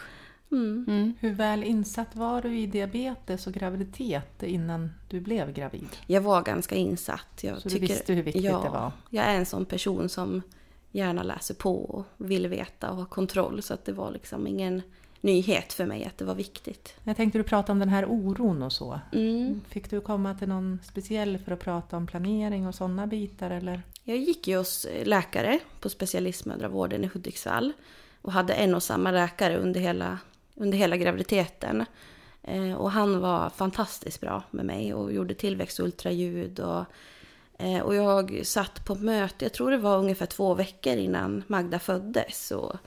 Hur 1.21 1.33
väl 1.33 1.65
insatt 1.65 2.17
var 2.17 2.43
du 2.43 2.59
i 2.59 2.67
diabetes 2.67 3.47
och 3.47 3.53
graviditet 3.53 4.43
innan 4.43 4.91
du 5.09 5.21
blev 5.21 5.53
gravid? 5.53 5.89
Jag 6.07 6.21
var 6.21 6.43
ganska 6.43 6.75
insatt. 6.75 7.41
Jag 7.41 7.63
Så 7.63 7.69
du 7.69 7.79
visste 7.79 8.13
hur 8.13 8.23
viktigt 8.23 8.45
ja, 8.45 8.63
det 8.65 8.69
var? 8.69 8.93
Jag 9.11 9.25
är 9.25 9.35
en 9.35 9.47
sån 9.47 9.65
person 9.65 10.09
som 10.09 10.43
gärna 10.93 11.23
läser 11.23 11.55
på 11.55 11.85
och 11.85 12.05
vill 12.17 12.47
veta 12.47 12.91
och 12.91 12.97
ha 12.97 13.05
kontroll. 13.05 13.63
Så 13.63 13.75
att 13.75 13.85
det 13.85 13.93
var 13.93 14.11
liksom 14.11 14.47
ingen 14.47 14.83
nyhet 15.21 15.73
för 15.73 15.87
mig 15.87 16.05
att 16.05 16.19
det 16.19 16.25
var 16.25 16.35
viktigt. 16.35 16.95
Jag 17.05 17.17
tänkte 17.17 17.39
du 17.39 17.43
prata 17.43 17.73
om 17.73 17.79
den 17.79 17.89
här 17.89 18.05
oron 18.09 18.63
och 18.63 18.73
så. 18.73 19.01
Mm. 19.13 19.61
Fick 19.69 19.91
du 19.91 20.01
komma 20.01 20.35
till 20.35 20.49
någon 20.49 20.79
speciell 20.85 21.39
för 21.39 21.53
att 21.53 21.61
prata 21.61 21.97
om 21.97 22.07
planering 22.07 22.67
och 22.67 22.75
sådana 22.75 23.07
bitar 23.07 23.51
eller? 23.51 23.83
Jag 24.09 24.19
gick 24.19 24.49
ju 24.49 24.57
hos 24.57 24.85
eh, 24.85 25.07
läkare 25.07 25.59
på 25.81 25.89
specialistmödravården 25.89 27.05
i 27.05 27.11
Hudiksvall. 27.15 27.73
Och 28.23 28.33
hade 28.33 28.55
en 28.55 28.75
och 28.75 28.83
samma 28.83 29.11
läkare 29.11 29.59
under 29.59 29.81
hela, 29.81 30.19
under 30.55 30.79
hela 30.79 30.97
graviditeten. 30.97 31.85
Eh, 32.43 32.75
och 32.75 32.91
han 32.91 33.21
var 33.21 33.51
fantastiskt 33.51 34.21
bra 34.21 34.43
med 34.51 34.67
mig 34.67 34.95
och 34.95 35.13
gjorde 35.13 35.35
tillväxtultraljud 35.35 36.61
och 36.61 36.85
Eh, 37.59 37.81
och 37.81 37.95
jag 37.95 38.41
satt 38.47 38.85
på 38.85 38.95
möte, 38.95 39.45
jag 39.45 39.53
tror 39.53 39.71
det 39.71 39.77
var 39.77 39.99
ungefär 39.99 40.27
två 40.27 40.55
veckor 40.55 40.97
innan 40.97 41.43
Magda 41.47 41.79
föddes. 41.79 42.47
Så 42.47 42.79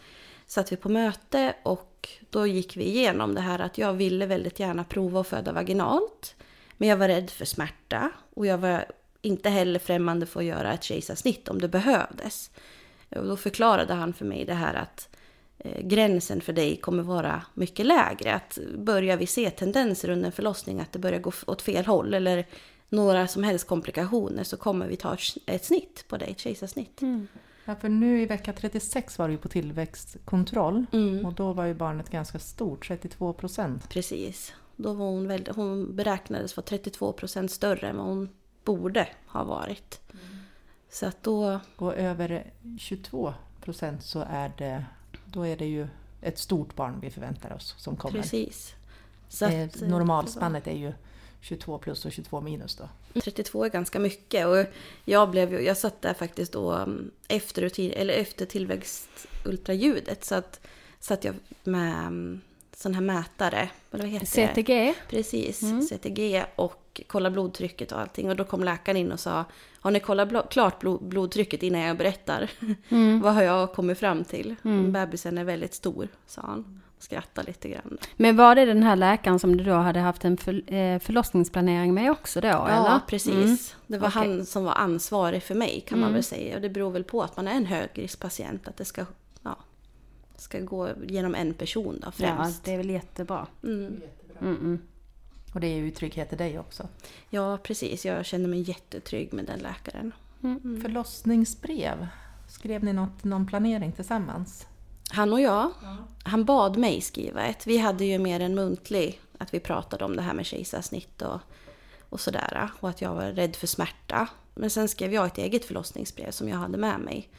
satt 0.45 0.71
vi 0.71 0.75
på 0.75 0.89
möte 0.89 1.55
och 1.63 2.09
då 2.29 2.47
gick 2.47 2.77
vi 2.77 2.83
igenom 2.83 3.35
det 3.35 3.41
här 3.41 3.59
att 3.59 3.77
jag 3.77 3.93
ville 3.93 4.25
väldigt 4.25 4.59
gärna 4.59 4.83
prova 4.83 5.21
att 5.21 5.27
föda 5.27 5.51
vaginalt. 5.51 6.35
Men 6.77 6.89
jag 6.89 6.97
var 6.97 7.07
rädd 7.07 7.29
för 7.29 7.45
smärta 7.45 8.11
och 8.33 8.45
jag 8.45 8.57
var 8.57 8.85
inte 9.21 9.49
heller 9.49 9.79
främmande 9.79 10.25
för 10.25 10.39
att 10.39 10.45
göra 10.45 10.73
ett 10.73 10.83
kejsarsnitt 10.83 11.47
om 11.47 11.61
det 11.61 11.67
behövdes. 11.67 12.51
Och 13.09 13.25
då 13.25 13.37
förklarade 13.37 13.93
han 13.93 14.13
för 14.13 14.25
mig 14.25 14.45
det 14.45 14.53
här 14.53 14.73
att 14.73 15.09
eh, 15.57 15.81
gränsen 15.81 16.41
för 16.41 16.53
dig 16.53 16.77
kommer 16.77 17.03
vara 17.03 17.41
mycket 17.53 17.85
lägre. 17.85 18.33
Att 18.33 18.59
börjar 18.77 19.17
vi 19.17 19.25
se 19.25 19.49
tendenser 19.49 20.09
under 20.09 20.25
en 20.25 20.31
förlossning 20.31 20.79
att 20.79 20.91
det 20.91 20.99
börjar 20.99 21.19
gå 21.19 21.31
åt 21.47 21.61
fel 21.61 21.85
håll 21.85 22.13
eller 22.13 22.45
några 22.89 23.27
som 23.27 23.43
helst 23.43 23.67
komplikationer 23.67 24.43
så 24.43 24.57
kommer 24.57 24.87
vi 24.87 24.95
ta 24.95 25.13
ett, 25.13 25.37
ett 25.45 25.65
snitt 25.65 26.05
på 26.07 26.17
dig, 26.17 26.31
ett 26.31 26.39
kejsarsnitt. 26.39 27.01
Mm. 27.01 27.27
Ja, 27.65 27.75
för 27.75 27.89
nu 27.89 28.21
i 28.21 28.25
vecka 28.25 28.53
36 28.53 29.17
var 29.17 29.27
det 29.27 29.31
ju 29.31 29.37
på 29.37 29.47
tillväxtkontroll 29.47 30.85
Mm. 30.91 31.25
och 31.25 31.33
då 31.33 31.53
var 31.53 31.65
ju 31.65 31.73
barnet 31.73 32.09
ganska 32.09 32.39
stort, 32.39 32.87
32 32.87 33.33
procent. 33.33 33.89
Precis. 33.89 34.53
Då 34.75 34.93
var 34.93 35.05
hon, 35.05 35.27
väldigt, 35.27 35.55
hon 35.55 35.95
beräknades 35.95 36.57
vara 36.57 36.65
32 36.65 37.13
procent 37.13 37.51
större 37.51 37.89
än 37.89 37.97
vad 37.97 38.05
hon 38.05 38.29
borde 38.63 39.07
ha 39.27 39.43
varit. 39.43 40.01
Så 40.89 41.05
att 41.05 41.23
då, 41.23 41.59
Och 41.75 41.95
över 41.95 42.51
22 42.79 43.33
procent 43.61 44.03
så 44.03 44.25
är 44.29 44.51
det, 44.57 44.85
då 45.25 45.47
är 45.47 45.57
det 45.57 45.65
ju 45.65 45.87
ett 46.21 46.39
stort 46.39 46.75
barn 46.75 46.99
vi 47.01 47.09
förväntar 47.09 47.53
oss 47.53 47.75
som 47.77 47.95
kommer. 47.95 48.21
precis. 48.21 48.75
Så 49.29 49.45
Eh, 49.45 49.65
att, 49.65 49.81
normalspannet 49.81 50.67
är 50.67 50.75
ju 50.75 50.93
22 51.41 51.77
plus 51.77 52.05
och 52.05 52.11
22 52.11 52.41
minus 52.41 52.75
då. 52.75 52.89
32 53.21 53.65
är 53.65 53.69
ganska 53.69 53.99
mycket 53.99 54.47
och 54.47 54.65
jag 55.05 55.29
blev 55.29 55.61
jag 55.61 55.77
satt 55.77 56.01
där 56.01 56.13
faktiskt 56.13 56.51
då 56.53 56.71
mm, 56.71 57.11
efter, 57.27 57.79
eller 57.79 58.13
efter 58.13 58.45
tillväxtultraljudet 58.45 60.25
så 60.25 60.35
att 60.35 60.59
satt 60.99 61.23
jag 61.23 61.35
med 61.63 61.99
mm, 61.99 62.41
sån 62.81 62.93
här 62.93 63.01
mätare, 63.01 63.69
eller 63.91 64.03
vad 64.03 64.11
heter 64.11 64.41
det? 64.41 64.47
CTG. 64.53 64.93
Precis, 65.09 65.61
CTG 65.89 66.45
och 66.55 67.01
kolla 67.07 67.31
blodtrycket 67.31 67.91
och 67.91 67.99
allting 67.99 68.29
och 68.29 68.35
då 68.35 68.43
kom 68.43 68.63
läkaren 68.63 68.97
in 68.97 69.11
och 69.11 69.19
sa 69.19 69.45
Har 69.81 69.91
ni 69.91 69.99
kollat 69.99 70.29
blo- 70.29 70.47
klart 70.49 70.79
blod, 70.79 71.03
blodtrycket 71.03 71.63
innan 71.63 71.81
jag 71.81 71.97
berättar? 71.97 72.49
Vad 73.23 73.33
har 73.33 73.41
jag 73.41 73.73
kommit 73.73 73.99
fram 73.99 74.23
till? 74.23 74.55
Bebisen 74.91 75.37
är 75.37 75.43
väldigt 75.43 75.73
stor, 75.73 76.07
sa 76.27 76.41
han. 76.41 76.81
Skrattade 76.99 77.47
lite 77.47 77.69
grann. 77.69 77.97
Men 78.17 78.35
var 78.37 78.55
det 78.55 78.65
den 78.65 78.83
här 78.83 78.95
läkaren 78.95 79.39
som 79.39 79.57
du 79.57 79.63
då 79.63 79.73
hade 79.73 79.99
haft 79.99 80.25
en 80.25 80.37
för, 80.37 80.73
eh, 80.73 80.99
förlossningsplanering 80.99 81.93
med 81.93 82.11
också 82.11 82.41
då? 82.41 82.47
Ja, 82.47 82.67
eller? 82.69 82.99
precis. 83.07 83.33
Mm. 83.35 83.57
Det 83.87 83.97
var 83.97 84.07
Okej. 84.07 84.21
han 84.21 84.45
som 84.45 84.63
var 84.63 84.73
ansvarig 84.73 85.43
för 85.43 85.55
mig 85.55 85.83
kan 85.87 85.99
man 85.99 86.07
Mm. 86.07 86.13
väl 86.13 86.23
säga. 86.23 86.55
Och 86.55 86.61
det 86.61 86.69
beror 86.69 86.91
väl 86.91 87.03
på 87.03 87.21
att 87.23 87.37
man 87.37 87.47
är 87.47 87.51
en 87.51 87.65
högriskpatient. 87.65 88.67
Att 88.67 88.77
det 88.77 88.85
ska, 88.85 89.05
ska 90.41 90.59
gå 90.59 90.89
genom 91.07 91.35
en 91.35 91.53
person 91.53 91.99
då 92.01 92.07
Ja, 92.07 92.11
främst. 92.11 92.63
det 92.63 92.73
är 92.73 92.77
väl 92.77 92.89
jättebra. 92.89 93.47
Mm. 93.63 94.01
Mm, 94.41 94.55
mm. 94.55 94.79
Och 95.53 95.59
det 95.59 95.67
är 95.67 95.75
ju 95.77 95.91
trygghet 95.91 96.33
i 96.33 96.35
dig 96.35 96.59
också. 96.59 96.87
Ja, 97.29 97.57
precis. 97.63 98.05
Jag 98.05 98.25
känner 98.25 98.49
mig 98.49 98.61
jättetrygg 98.61 99.33
med 99.33 99.45
den 99.45 99.59
läkaren. 99.59 100.11
Mm. 100.43 100.81
Förlossningsbrev, 100.81 102.07
skrev 102.47 102.83
ni 102.83 102.93
något, 102.93 103.23
någon 103.23 103.47
planering 103.47 103.91
tillsammans? 103.91 104.67
Han 105.11 105.33
och 105.33 105.41
jag, 105.41 105.71
han 106.23 106.45
bad 106.45 106.77
mig 106.77 107.01
skriva 107.01 107.43
ett. 107.43 107.67
Vi 107.67 107.77
hade 107.77 108.05
ju 108.05 108.19
mer 108.19 108.39
en 108.39 108.55
muntlig, 108.55 109.21
att 109.37 109.53
vi 109.53 109.59
pratade 109.59 110.05
om 110.05 110.15
det 110.15 110.21
här 110.21 110.33
med 110.33 110.45
kejsarsnitt 110.45 111.21
och, 111.21 111.39
och 112.09 112.19
sådär. 112.19 112.69
Och 112.79 112.89
att 112.89 113.01
jag 113.01 113.15
var 113.15 113.25
rädd 113.25 113.55
för 113.55 113.67
smärta. 113.67 114.27
Men 114.55 114.69
sen 114.69 114.87
skrev 114.89 115.13
jag 115.13 115.25
ett 115.25 115.37
eget 115.37 115.65
förlossningsbrev 115.65 116.31
som 116.31 116.49
jag 116.49 116.57
hade 116.57 116.77
med 116.77 116.99
mig. 116.99 117.29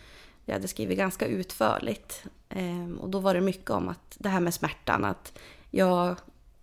Jag 0.50 0.54
hade 0.54 0.68
skrivit 0.68 0.98
ganska 0.98 1.26
utförligt. 1.26 2.24
Ehm, 2.48 2.98
och 3.00 3.08
då 3.08 3.18
var 3.18 3.34
det 3.34 3.40
mycket 3.40 3.70
om 3.70 3.88
att 3.88 4.16
det 4.18 4.28
här 4.28 4.40
med 4.40 4.54
smärtan, 4.54 5.04
att 5.04 5.38
jag 5.70 6.16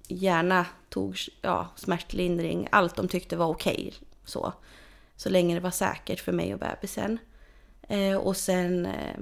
gärna 0.08 0.66
tog 0.90 1.18
ja, 1.42 1.68
smärtlindring, 1.76 2.68
allt 2.72 2.96
de 2.96 3.08
tyckte 3.08 3.36
var 3.36 3.48
okej. 3.48 3.94
så. 4.26 4.54
så 5.16 5.30
länge 5.30 5.56
det 5.56 5.62
var 5.62 5.72
säkert 5.72 6.20
för 6.20 6.32
mig 6.32 6.54
och 6.54 6.60
bebisen. 6.60 7.20
Eh, 7.82 8.16
och 8.16 8.38
sen 8.38 8.86
eh, 8.86 9.20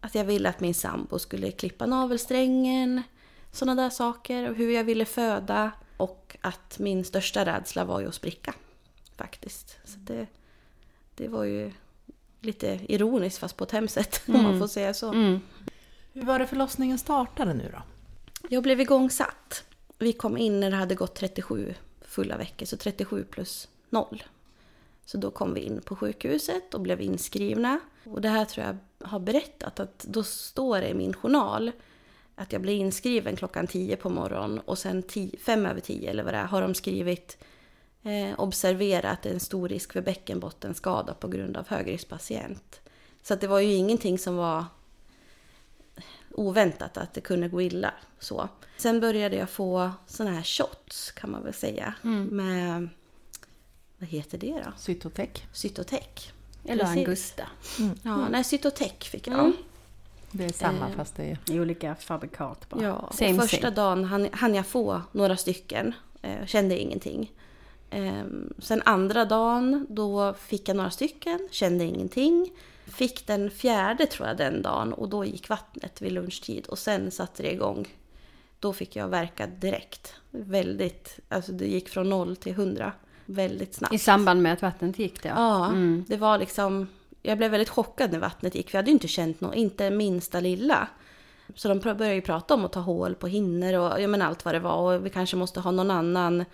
att 0.00 0.14
jag 0.14 0.24
ville 0.24 0.48
att 0.48 0.60
min 0.60 0.74
sambo 0.74 1.18
skulle 1.18 1.50
klippa 1.50 1.86
navelsträngen, 1.86 3.02
sådana 3.52 3.82
där 3.82 3.90
saker, 3.90 4.50
och 4.50 4.56
hur 4.56 4.70
jag 4.70 4.84
ville 4.84 5.04
föda. 5.04 5.70
Och 5.96 6.36
att 6.40 6.78
min 6.78 7.04
största 7.04 7.44
rädsla 7.44 7.84
var 7.84 8.00
ju 8.00 8.08
att 8.08 8.14
spricka, 8.14 8.54
faktiskt. 9.16 9.78
Så 9.84 9.98
det, 9.98 10.26
det 11.14 11.28
var 11.28 11.44
ju 11.44 11.72
lite 12.40 12.80
ironiskt 12.88 13.38
fast 13.38 13.56
på 13.56 13.64
ett 13.64 13.70
hemskt 13.70 13.94
sätt, 13.94 14.22
om 14.28 14.42
man 14.42 14.58
får 14.58 14.66
säga 14.66 14.94
så. 14.94 15.08
Mm. 15.08 15.40
Hur 16.12 16.22
var 16.22 16.38
det 16.38 16.46
förlossningen 16.46 16.98
startade 16.98 17.54
nu 17.54 17.70
då? 17.72 17.82
Jag 18.48 18.62
blev 18.62 18.80
igångsatt. 18.80 19.64
Vi 19.98 20.12
kom 20.12 20.36
in 20.36 20.60
när 20.60 20.70
det 20.70 20.76
hade 20.76 20.94
gått 20.94 21.14
37 21.14 21.74
fulla 22.00 22.36
veckor, 22.36 22.66
så 22.66 22.76
37 22.76 23.24
plus 23.24 23.68
0. 23.90 24.22
Så 25.04 25.18
då 25.18 25.30
kom 25.30 25.54
vi 25.54 25.60
in 25.60 25.80
på 25.84 25.96
sjukhuset 25.96 26.74
och 26.74 26.80
blev 26.80 27.00
inskrivna. 27.00 27.80
Och 28.04 28.20
det 28.20 28.28
här 28.28 28.44
tror 28.44 28.66
jag 28.66 28.76
har 29.08 29.20
berättat 29.20 29.80
att 29.80 29.98
då 29.98 30.22
står 30.22 30.80
det 30.80 30.88
i 30.88 30.94
min 30.94 31.14
journal 31.14 31.72
att 32.34 32.52
jag 32.52 32.62
blev 32.62 32.74
inskriven 32.74 33.36
klockan 33.36 33.66
10 33.66 33.96
på 33.96 34.10
morgonen 34.10 34.58
och 34.58 34.78
sen 34.78 35.02
10, 35.02 35.38
fem 35.38 35.66
över 35.66 35.80
10 35.80 36.10
eller 36.10 36.22
vad 36.22 36.34
det 36.34 36.38
är 36.38 36.44
har 36.44 36.62
de 36.62 36.74
skrivit 36.74 37.38
eh, 38.02 38.40
observera 38.40 39.10
att 39.10 39.22
det 39.22 39.28
är 39.28 39.34
en 39.34 39.40
stor 39.40 39.68
risk 39.68 39.92
för 39.92 40.00
bäckenbottenskada 40.00 41.14
på 41.14 41.28
grund 41.28 41.56
av 41.56 41.68
högriskpatient. 41.68 42.80
Så 43.22 43.34
att 43.34 43.40
det 43.40 43.46
var 43.46 43.60
ju 43.60 43.72
ingenting 43.72 44.18
som 44.18 44.36
var 44.36 44.64
oväntat 46.30 46.96
att 46.96 47.14
det 47.14 47.20
kunde 47.20 47.48
gå 47.48 47.62
illa. 47.62 47.94
Så. 48.18 48.48
Sen 48.76 49.00
började 49.00 49.36
jag 49.36 49.50
få 49.50 49.90
såna 50.06 50.30
här 50.30 50.42
shots 50.42 51.12
kan 51.12 51.30
man 51.30 51.44
väl 51.44 51.54
säga. 51.54 51.94
Med, 52.02 52.88
vad 53.98 54.08
heter 54.08 54.38
det 54.38 54.62
då? 54.64 54.72
Cytotec? 54.78 55.30
Cytotec. 55.52 56.32
Eller 56.64 56.84
Precis. 56.84 56.98
Angusta. 56.98 57.48
Ja, 58.02 58.28
nej, 58.28 58.44
Cytotec 58.44 58.92
fick 59.00 59.26
jag. 59.26 59.38
Mm. 59.38 59.52
Det 60.32 60.44
är 60.44 60.52
samma 60.52 60.88
Eh, 60.88 60.96
fast 60.96 61.16
det 61.16 61.24
är... 61.24 61.38
I 61.50 61.60
olika 61.60 61.94
fabrikat 61.94 62.68
bara. 62.68 62.82
Ja, 62.82 63.10
Same, 63.12 63.40
första 63.40 63.60
same. 63.60 63.76
dagen 63.76 64.04
hann, 64.04 64.28
hann 64.32 64.54
jag 64.54 64.66
få 64.66 65.02
några 65.12 65.36
stycken. 65.36 65.92
Eh, 66.22 66.46
kände 66.46 66.78
ingenting. 66.78 67.32
Eh, 67.90 68.24
sen 68.58 68.82
andra 68.84 69.24
dagen, 69.24 69.86
då 69.88 70.34
fick 70.34 70.68
jag 70.68 70.76
några 70.76 70.90
stycken, 70.90 71.48
kände 71.50 71.84
ingenting. 71.84 72.52
Fick 72.86 73.26
den 73.26 73.50
fjärde 73.50 74.06
tror 74.06 74.28
jag 74.28 74.36
den 74.36 74.62
dagen 74.62 74.92
och 74.92 75.08
då 75.08 75.24
gick 75.24 75.48
vattnet 75.48 76.02
vid 76.02 76.12
lunchtid 76.12 76.66
och 76.66 76.78
sen 76.78 77.10
satte 77.10 77.42
det 77.42 77.52
igång. 77.52 77.88
Då 78.60 78.72
fick 78.72 78.96
jag 78.96 79.08
verka 79.08 79.46
direkt. 79.46 80.14
Väldigt, 80.30 81.18
alltså 81.28 81.52
det 81.52 81.66
gick 81.66 81.88
från 81.88 82.10
noll 82.10 82.36
till 82.36 82.54
hundra 82.54 82.92
väldigt 83.26 83.74
snabbt. 83.74 83.94
I 83.94 83.98
samband 83.98 84.42
med 84.42 84.52
att 84.52 84.62
vattnet 84.62 84.98
gick 84.98 85.22
då? 85.22 85.28
Ja, 85.28 85.66
Mm. 85.66 86.04
det 86.08 86.16
var 86.16 86.38
liksom... 86.38 86.86
Jag 87.22 87.38
blev 87.38 87.50
väldigt 87.50 87.68
chockad 87.68 88.12
när 88.12 88.18
vattnet 88.18 88.54
gick, 88.54 88.70
för 88.70 88.78
jag 88.78 88.82
hade 88.82 88.90
ju 88.90 88.94
inte 88.94 89.08
känt 89.08 89.40
något, 89.40 89.54
inte 89.54 89.90
minsta 89.90 90.40
lilla. 90.40 90.88
Så 91.54 91.68
de 91.68 91.78
började 91.78 92.14
ju 92.14 92.20
prata 92.20 92.54
om 92.54 92.64
att 92.64 92.72
ta 92.72 92.80
hål 92.80 93.14
på 93.14 93.26
hinnor 93.26 93.74
och 93.74 94.00
ja, 94.02 94.08
men 94.08 94.22
allt 94.22 94.44
vad 94.44 94.54
det 94.54 94.58
var. 94.58 94.76
Och 94.96 95.06
vi 95.06 95.10
kanske 95.10 95.36
måste 95.36 95.60
ha 95.60 95.70
någon 95.70 95.90
annan, 95.90 96.44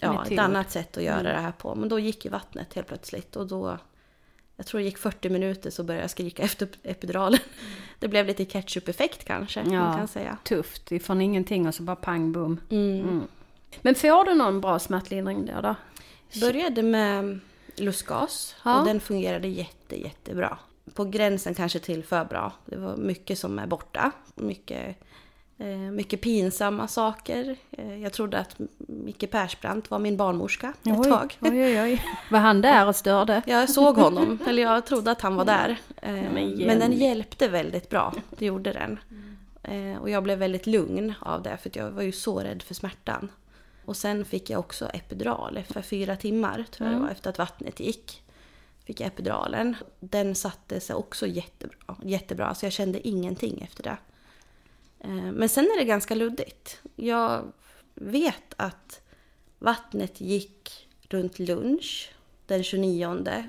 ja, 0.00 0.26
ett 0.26 0.38
annat 0.38 0.70
sätt 0.70 0.96
att 0.96 1.02
göra 1.02 1.22
det 1.22 1.38
här 1.40 1.52
på. 1.52 1.74
Men 1.74 1.88
då 1.88 1.98
gick 1.98 2.24
ju 2.24 2.30
vattnet 2.30 2.74
helt 2.74 2.86
plötsligt 2.86 3.36
och 3.36 3.46
då... 3.46 3.78
Jag 4.56 4.66
tror 4.66 4.78
det 4.80 4.84
gick 4.84 4.98
40 4.98 5.30
minuter 5.30 5.70
så 5.70 5.84
började 5.84 6.02
jag 6.04 6.10
skrika 6.10 6.42
efter 6.48 6.68
epiduralen. 6.82 7.40
Det 7.98 8.08
blev 8.08 8.26
lite 8.26 8.44
ketchup-effekt 8.44 9.24
kanske, 9.24 9.64
man 9.64 9.72
Ja. 9.72 9.96
kan 9.96 10.08
säga. 10.08 10.38
Tufft, 10.44 10.92
ifrån 10.92 11.20
ingenting 11.20 11.68
och 11.68 11.74
så 11.74 11.82
bara 11.82 11.96
pang 11.96 12.32
bom. 12.32 12.60
Mm. 12.70 13.00
Mm. 13.00 13.22
Men 13.82 13.94
får 13.94 14.24
du 14.24 14.34
någon 14.34 14.60
bra 14.60 14.78
smärtlindring 14.78 15.46
då? 15.46 15.60
då? 15.60 15.74
Började 16.40 16.82
med 16.82 17.40
lustgas 17.76 18.56
Ja. 18.64 18.80
och 18.80 18.86
den 18.86 19.00
fungerade 19.00 19.48
jätte, 19.48 20.00
jättebra. 20.00 20.58
På 20.94 21.04
gränsen 21.04 21.54
kanske 21.54 21.78
till 21.78 22.04
för 22.04 22.24
bra. 22.24 22.52
Det 22.66 22.76
var 22.76 22.96
mycket 22.96 23.38
som 23.38 23.58
är 23.58 23.66
borta. 23.66 24.10
Mycket, 24.34 24.96
mycket 25.92 26.20
pinsamma 26.20 26.88
saker. 26.88 27.56
Eh, 27.70 28.02
jag 28.02 28.12
trodde 28.12 28.38
att 28.38 28.56
Micke 28.78 29.30
Persbrandt 29.30 29.90
var 29.90 29.98
min 29.98 30.16
barnmorska 30.16 30.68
ett 30.82 30.98
Oj, 30.98 31.10
tag. 31.10 31.38
Oj, 31.40 31.64
oj, 31.64 31.82
oj. 31.82 32.04
Var 32.30 32.38
han 32.38 32.60
där 32.60 32.86
och 32.86 32.96
störde? 32.96 33.42
Jag 33.46 33.70
såg 33.70 33.96
honom, 33.96 34.38
eller 34.46 34.62
jag 34.62 34.86
trodde 34.86 35.10
att 35.10 35.20
han 35.20 35.36
var 35.36 35.44
där. 35.44 35.76
Eh, 36.02 36.12
men 36.12 36.66
men 36.66 36.78
den 36.78 36.92
hjälpte 36.92 37.48
väldigt 37.48 37.88
bra, 37.88 38.14
det 38.30 38.46
gjorde 38.46 38.72
den. 38.72 38.98
Eh, 39.62 40.00
och 40.00 40.10
jag 40.10 40.22
blev 40.22 40.38
väldigt 40.38 40.66
lugn 40.66 41.14
av 41.20 41.42
det, 41.42 41.56
för 41.56 41.68
att 41.68 41.76
jag 41.76 41.90
var 41.90 42.02
ju 42.02 42.12
så 42.12 42.40
rädd 42.40 42.62
för 42.62 42.74
smärtan. 42.74 43.28
Och 43.84 43.96
sen 43.96 44.24
fick 44.24 44.50
jag 44.50 44.60
också 44.60 44.88
epidural 44.88 45.56
efter 45.56 45.82
fyra 45.82 46.16
timmar, 46.16 46.64
tror 46.70 46.88
jag 46.88 46.98
det 46.98 47.02
var, 47.02 47.10
efter 47.10 47.30
att 47.30 47.38
vattnet 47.38 47.80
gick. 47.80 48.22
Fick 48.84 49.00
jag 49.00 49.06
epiduralen. 49.06 49.76
Den 50.00 50.34
satte 50.34 50.80
sig 50.80 50.96
också 50.96 51.26
jättebra, 51.26 51.96
jättebra, 52.02 52.54
så 52.54 52.66
jag 52.66 52.72
kände 52.72 53.08
ingenting 53.08 53.60
efter 53.62 53.82
det. 53.82 53.96
Eh, 55.00 55.10
Men 55.10 55.48
sen 55.48 55.64
är 55.64 55.78
det 55.78 55.84
ganska 55.84 56.14
luddigt. 56.14 56.80
Jag 56.96 57.52
vet 57.94 58.54
att 58.56 59.00
vattnet 59.58 60.20
gick 60.20 60.88
runt 61.08 61.38
lunch 61.38 62.12
den 62.46 62.62
29 62.64 63.44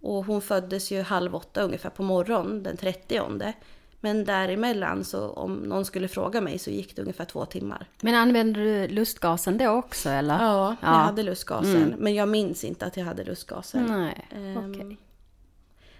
och 0.00 0.24
hon 0.24 0.42
föddes 0.42 0.90
ju 0.90 1.02
halv 1.02 1.34
åtta 1.34 1.62
ungefär 1.62 1.90
på 1.90 2.02
morgonen 2.02 2.62
den 2.62 2.76
30. 2.76 3.52
Men 4.00 4.24
däremellan 4.24 5.04
så 5.04 5.28
om 5.30 5.54
någon 5.54 5.84
skulle 5.84 6.08
fråga 6.08 6.40
mig 6.40 6.58
så 6.58 6.70
gick 6.70 6.96
det 6.96 7.02
ungefär 7.02 7.24
två 7.24 7.44
timmar. 7.44 7.86
Men 8.00 8.14
använde 8.14 8.60
du 8.64 8.88
lustgasen 8.88 9.58
då 9.58 9.68
också 9.70 10.08
eller? 10.10 10.38
Ja, 10.38 10.76
jag 10.80 10.90
Ja. 10.90 10.94
hade 10.94 11.22
lustgasen. 11.22 11.76
Mm. 11.82 11.98
Men 11.98 12.14
jag 12.14 12.28
minns 12.28 12.64
inte 12.64 12.86
att 12.86 12.96
jag 12.96 13.04
hade 13.04 13.24
lustgasen. 13.24 13.86
Nej, 13.86 14.26
Ehm, 14.30 14.72
okej. 14.74 14.98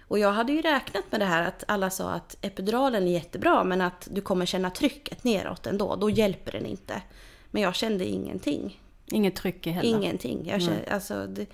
Och 0.07 0.19
jag 0.19 0.31
hade 0.31 0.51
ju 0.53 0.61
räknat 0.61 1.03
med 1.11 1.19
det 1.21 1.25
här 1.25 1.47
att 1.47 1.63
alla 1.67 1.89
sa 1.89 2.09
att 2.11 2.37
epiduralen 2.41 3.07
är 3.07 3.11
jättebra 3.11 3.63
men 3.63 3.81
att 3.81 4.07
du 4.11 4.21
kommer 4.21 4.45
känna 4.45 4.69
trycket 4.69 5.23
neråt 5.23 5.67
ändå. 5.67 5.95
Då 5.95 6.09
hjälper 6.09 6.51
den 6.51 6.65
inte. 6.65 7.01
Men 7.51 7.61
jag 7.61 7.75
kände 7.75 8.05
ingenting. 8.05 8.81
Inget 9.05 9.35
tryck 9.35 9.67
i 9.67 9.69
heller? 9.69 9.89
Ingenting. 9.89 10.47
Jag 10.47 10.61
kände, 10.61 10.91
alltså, 10.93 11.25
det, 11.27 11.45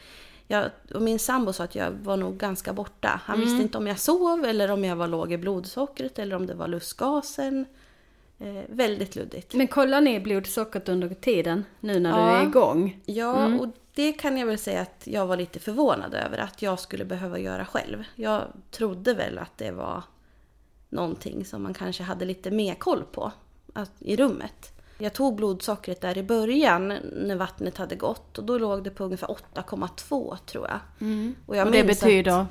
jag, 0.48 0.66
och 0.94 1.02
min 1.02 1.20
sambo 1.20 1.54
sa 1.54 1.64
att 1.64 1.76
jag 1.76 1.92
var 1.92 2.18
nog 2.18 2.38
ganska 2.38 2.74
borta. 2.74 3.22
Han 3.24 3.36
Mm. 3.36 3.48
visste 3.48 3.64
inte 3.64 3.78
om 3.78 3.88
jag 3.88 4.00
sov 4.00 4.46
eller 4.46 4.72
om 4.72 4.84
jag 4.86 4.96
var 4.96 5.08
låg 5.08 5.32
i 5.34 5.38
blodsockret 5.38 6.20
eller 6.20 6.36
om 6.36 6.46
det 6.48 6.54
var 6.54 6.68
lustgasen. 6.68 7.66
Eh, 8.40 8.64
väldigt 8.70 9.16
luddigt. 9.16 9.54
Men 9.54 9.68
kollar 9.68 10.02
ni 10.02 10.20
blodsockret 10.20 10.90
under 10.90 11.10
tiden 11.10 11.66
nu 11.80 12.00
när 12.00 12.12
du 12.14 12.18
Ja. 12.20 12.38
är 12.38 12.44
igång? 12.44 13.00
Ja, 13.06 13.46
Mm. 13.46 13.60
och 13.60 13.68
det 13.96 14.14
kan 14.14 14.38
jag 14.38 14.48
väl 14.48 14.58
säga 14.58 14.82
att 14.82 15.02
jag 15.04 15.28
var 15.28 15.38
lite 15.38 15.60
förvånad 15.60 16.14
över 16.14 16.38
att 16.38 16.62
jag 16.62 16.80
skulle 16.80 17.06
behöva 17.06 17.40
göra 17.40 17.66
själv. 17.66 18.04
Jag 18.16 18.48
trodde 18.72 19.14
väl 19.14 19.38
att 19.38 19.58
det 19.58 19.72
var 19.72 20.04
någonting 20.90 21.46
som 21.46 21.64
man 21.64 21.74
kanske 21.74 22.04
hade 22.04 22.26
lite 22.26 22.52
mer 22.52 22.76
koll 22.76 23.04
på 23.12 23.32
att, 23.74 23.92
i 24.00 24.16
rummet. 24.16 24.74
Jag 24.98 25.14
tog 25.14 25.36
blodsockret 25.36 26.02
där 26.02 26.18
i 26.18 26.24
början 26.24 26.88
när 27.14 27.36
vattnet 27.36 27.78
hade 27.78 27.96
gått 27.96 28.38
och 28.38 28.44
då 28.44 28.58
låg 28.58 28.84
det 28.84 28.90
på 28.90 29.04
ungefär 29.04 29.28
8,2 29.28 30.38
tror 30.46 30.68
jag. 30.68 30.80
Och, 31.46 31.56
jag 31.56 31.62
Mm. 31.62 31.68
Och 31.68 31.72
det 31.72 31.84
betyder? 31.84 32.32
Att, 32.32 32.48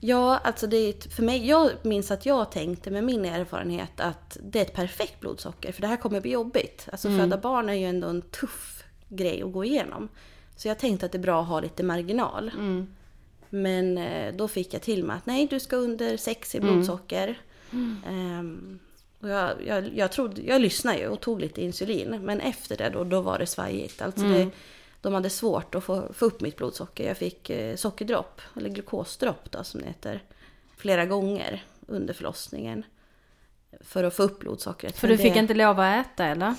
ja, 0.00 0.38
alltså 0.38 0.66
det 0.66 0.76
är 0.76 1.10
för 1.10 1.22
mig, 1.22 1.48
jag 1.48 1.70
minns 1.82 2.10
att 2.10 2.26
jag 2.26 2.52
tänkte 2.52 2.90
med 2.90 3.04
min 3.04 3.24
erfarenhet 3.24 4.00
att 4.00 4.36
det 4.42 4.58
är 4.58 4.62
ett 4.62 4.74
perfekt 4.74 5.20
blodsocker 5.20 5.72
för 5.72 5.80
det 5.80 5.86
här 5.86 5.96
kommer 5.96 6.20
bli 6.20 6.30
jobbigt. 6.30 6.88
Alltså 6.92 7.08
Mm. 7.08 7.20
föda 7.20 7.38
barn 7.38 7.68
är 7.68 7.74
ju 7.74 7.84
ändå 7.84 8.08
en 8.08 8.22
tuff 8.22 8.84
grej 9.08 9.42
att 9.42 9.52
gå 9.52 9.64
igenom. 9.64 10.08
Så 10.58 10.68
jag 10.68 10.78
tänkte 10.78 11.06
att 11.06 11.12
det 11.12 11.18
är 11.18 11.22
bra 11.22 11.40
att 11.42 11.48
ha 11.48 11.60
lite 11.60 11.82
marginal. 11.82 12.48
Mm. 12.54 12.86
Men 13.50 13.98
eh, 13.98 14.34
då 14.34 14.48
fick 14.48 14.74
jag 14.74 14.82
till 14.82 15.04
mig 15.04 15.16
att 15.16 15.26
nej, 15.26 15.46
du 15.46 15.60
ska 15.60 15.76
under 15.76 16.16
6 16.16 16.54
Mm. 16.54 16.68
i 16.68 16.72
blodsocker. 16.72 17.40
Ehm, 18.06 18.78
och 19.20 19.28
jag, 19.28 19.66
jag, 19.66 19.96
jag, 19.96 20.12
trodde, 20.12 20.42
jag 20.42 20.60
lyssnade 20.60 20.98
ju 20.98 21.08
och 21.08 21.20
tog 21.20 21.40
lite 21.40 21.62
insulin. 21.62 22.18
Men 22.22 22.40
efter 22.40 22.76
det 22.76 22.90
då, 22.90 23.04
då 23.04 23.20
var 23.20 23.38
det 23.38 23.46
svajigt. 23.46 24.02
Alltså 24.02 24.24
Mm. 24.24 24.38
det, 24.38 24.50
de 25.00 25.14
hade 25.14 25.30
svårt 25.30 25.74
att 25.74 25.84
få, 25.84 26.12
få 26.12 26.24
upp 26.26 26.40
mitt 26.40 26.56
blodsocker. 26.56 27.08
Jag 27.08 27.16
fick 27.16 27.50
eh, 27.50 27.76
sockerdropp, 27.76 28.40
eller 28.56 28.70
glukosdropp 28.70 29.50
då 29.50 29.64
som 29.64 29.80
det 29.80 29.86
heter. 29.86 30.22
Flera 30.76 31.06
gånger 31.06 31.64
under 31.86 32.14
förlossningen. 32.14 32.84
För 33.80 34.04
att 34.04 34.14
få 34.14 34.22
upp 34.22 34.38
blodsockret. 34.38 34.98
För 34.98 35.08
Men 35.08 35.16
du 35.16 35.22
fick 35.22 35.34
det, 35.34 35.40
inte 35.40 35.54
lov 35.54 35.80
att 35.80 36.06
äta 36.06 36.24
eller? 36.26 36.54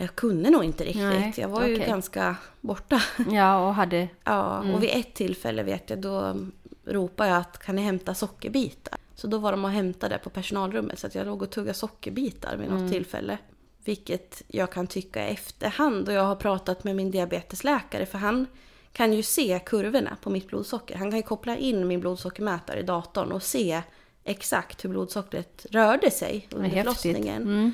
Jag 0.00 0.14
kunde 0.14 0.50
nog 0.50 0.64
inte 0.64 0.84
riktigt. 0.84 1.02
Nej, 1.02 1.32
jag 1.36 1.48
var 1.48 1.66
ju 1.66 1.74
okej. 1.74 1.86
ganska 1.86 2.36
borta. 2.60 3.02
Ja, 3.30 3.68
och 3.68 3.74
hade... 3.74 4.08
Ja, 4.24 4.58
Mm. 4.60 4.74
och 4.74 4.82
vid 4.82 4.90
ett 4.92 5.14
tillfälle 5.14 5.62
vet 5.62 5.90
jag, 5.90 5.98
då 5.98 6.36
ropade 6.84 7.28
jag 7.30 7.38
att 7.38 7.58
kan 7.58 7.76
ni 7.76 7.82
hämta 7.82 8.14
sockerbitar? 8.14 8.98
Så 9.14 9.26
då 9.26 9.38
var 9.38 9.52
de 9.52 9.64
och 9.64 9.70
hämtade 9.70 10.18
på 10.18 10.30
personalrummet 10.30 10.98
så 10.98 11.06
att 11.06 11.14
jag 11.14 11.26
låg 11.26 11.42
och 11.42 11.50
tuggade 11.50 11.74
sockerbitar 11.74 12.56
vid 12.56 12.66
Mm. 12.68 12.82
något 12.82 12.92
tillfälle. 12.92 13.38
Vilket 13.84 14.42
jag 14.48 14.72
kan 14.72 14.86
tycka 14.86 15.28
i 15.28 15.32
efterhand 15.32 16.08
och 16.08 16.14
jag 16.14 16.22
har 16.24 16.36
pratat 16.36 16.84
med 16.84 16.96
min 16.96 17.10
diabetesläkare 17.10 18.06
för 18.06 18.18
han 18.18 18.46
kan 18.92 19.12
ju 19.12 19.22
se 19.22 19.60
kurvorna 19.66 20.16
på 20.22 20.30
mitt 20.30 20.48
blodsocker. 20.48 20.96
Han 20.96 21.10
kan 21.10 21.16
ju 21.16 21.22
koppla 21.22 21.56
in 21.56 21.88
min 21.88 22.00
blodsockermätare 22.00 22.80
i 22.80 22.82
datorn 22.82 23.32
och 23.32 23.42
se 23.42 23.82
exakt 24.24 24.84
hur 24.84 24.88
blodsockret 24.90 25.66
rörde 25.70 26.10
sig 26.10 26.48
under 26.50 26.70
förlossningen. 26.70 27.42
Mm. 27.42 27.72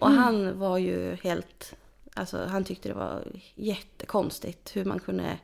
Och 0.00 0.10
han 0.10 0.58
var 0.58 0.78
ju 0.78 1.14
helt... 1.22 1.74
Alltså 2.14 2.44
han 2.44 2.64
tyckte 2.64 2.88
det 2.88 2.94
var 2.94 3.22
jättekonstigt 3.54 4.76
hur 4.76 4.84
man 4.84 5.00
kunde 5.00 5.38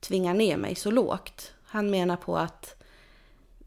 tvinga 0.00 0.32
ner 0.32 0.56
mig 0.56 0.74
så 0.74 0.90
lågt. 0.90 1.52
Han 1.64 1.90
menar 1.90 2.16
på 2.16 2.36
att 2.38 2.82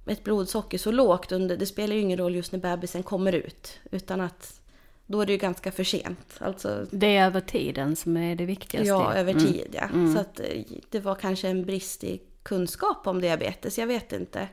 ett 0.06 0.24
blodsocker 0.24 0.78
så 0.78 0.92
lågt 0.92 1.32
under, 1.32 1.58
det 1.58 1.66
spelar 1.66 1.96
ju 1.96 2.02
ingen 2.02 2.18
roll 2.18 2.36
just 2.36 2.52
när 2.52 2.60
bebisen 2.60 3.04
kommer 3.04 3.34
ut. 3.34 3.80
Utan 3.92 4.22
att 4.22 4.62
då 5.06 5.22
är 5.22 5.26
det 5.26 5.32
ju 5.32 5.38
ganska 5.38 5.72
för 5.72 5.84
sent. 5.84 6.36
Alltså, 6.40 6.86
Det 6.92 7.16
är 7.18 7.26
över 7.26 7.42
tiden 7.42 7.96
som 7.96 8.18
är 8.18 8.36
det 8.36 8.46
viktigaste. 8.46 8.88
ja, 8.88 9.14
över 9.14 9.32
Mm. 9.32 9.46
tid 9.46 9.68
ja. 9.76 10.14
Så 10.14 10.20
att 10.20 10.40
eh, 10.40 10.62
det 10.90 11.00
var 11.00 11.16
kanske 11.16 11.48
en 11.48 11.66
brist 11.66 12.04
i 12.04 12.22
kunskap 12.44 13.08
om 13.08 13.22
diabetes, 13.22 13.78
jag 13.78 13.88
vet 13.88 14.12
inte. 14.14 14.48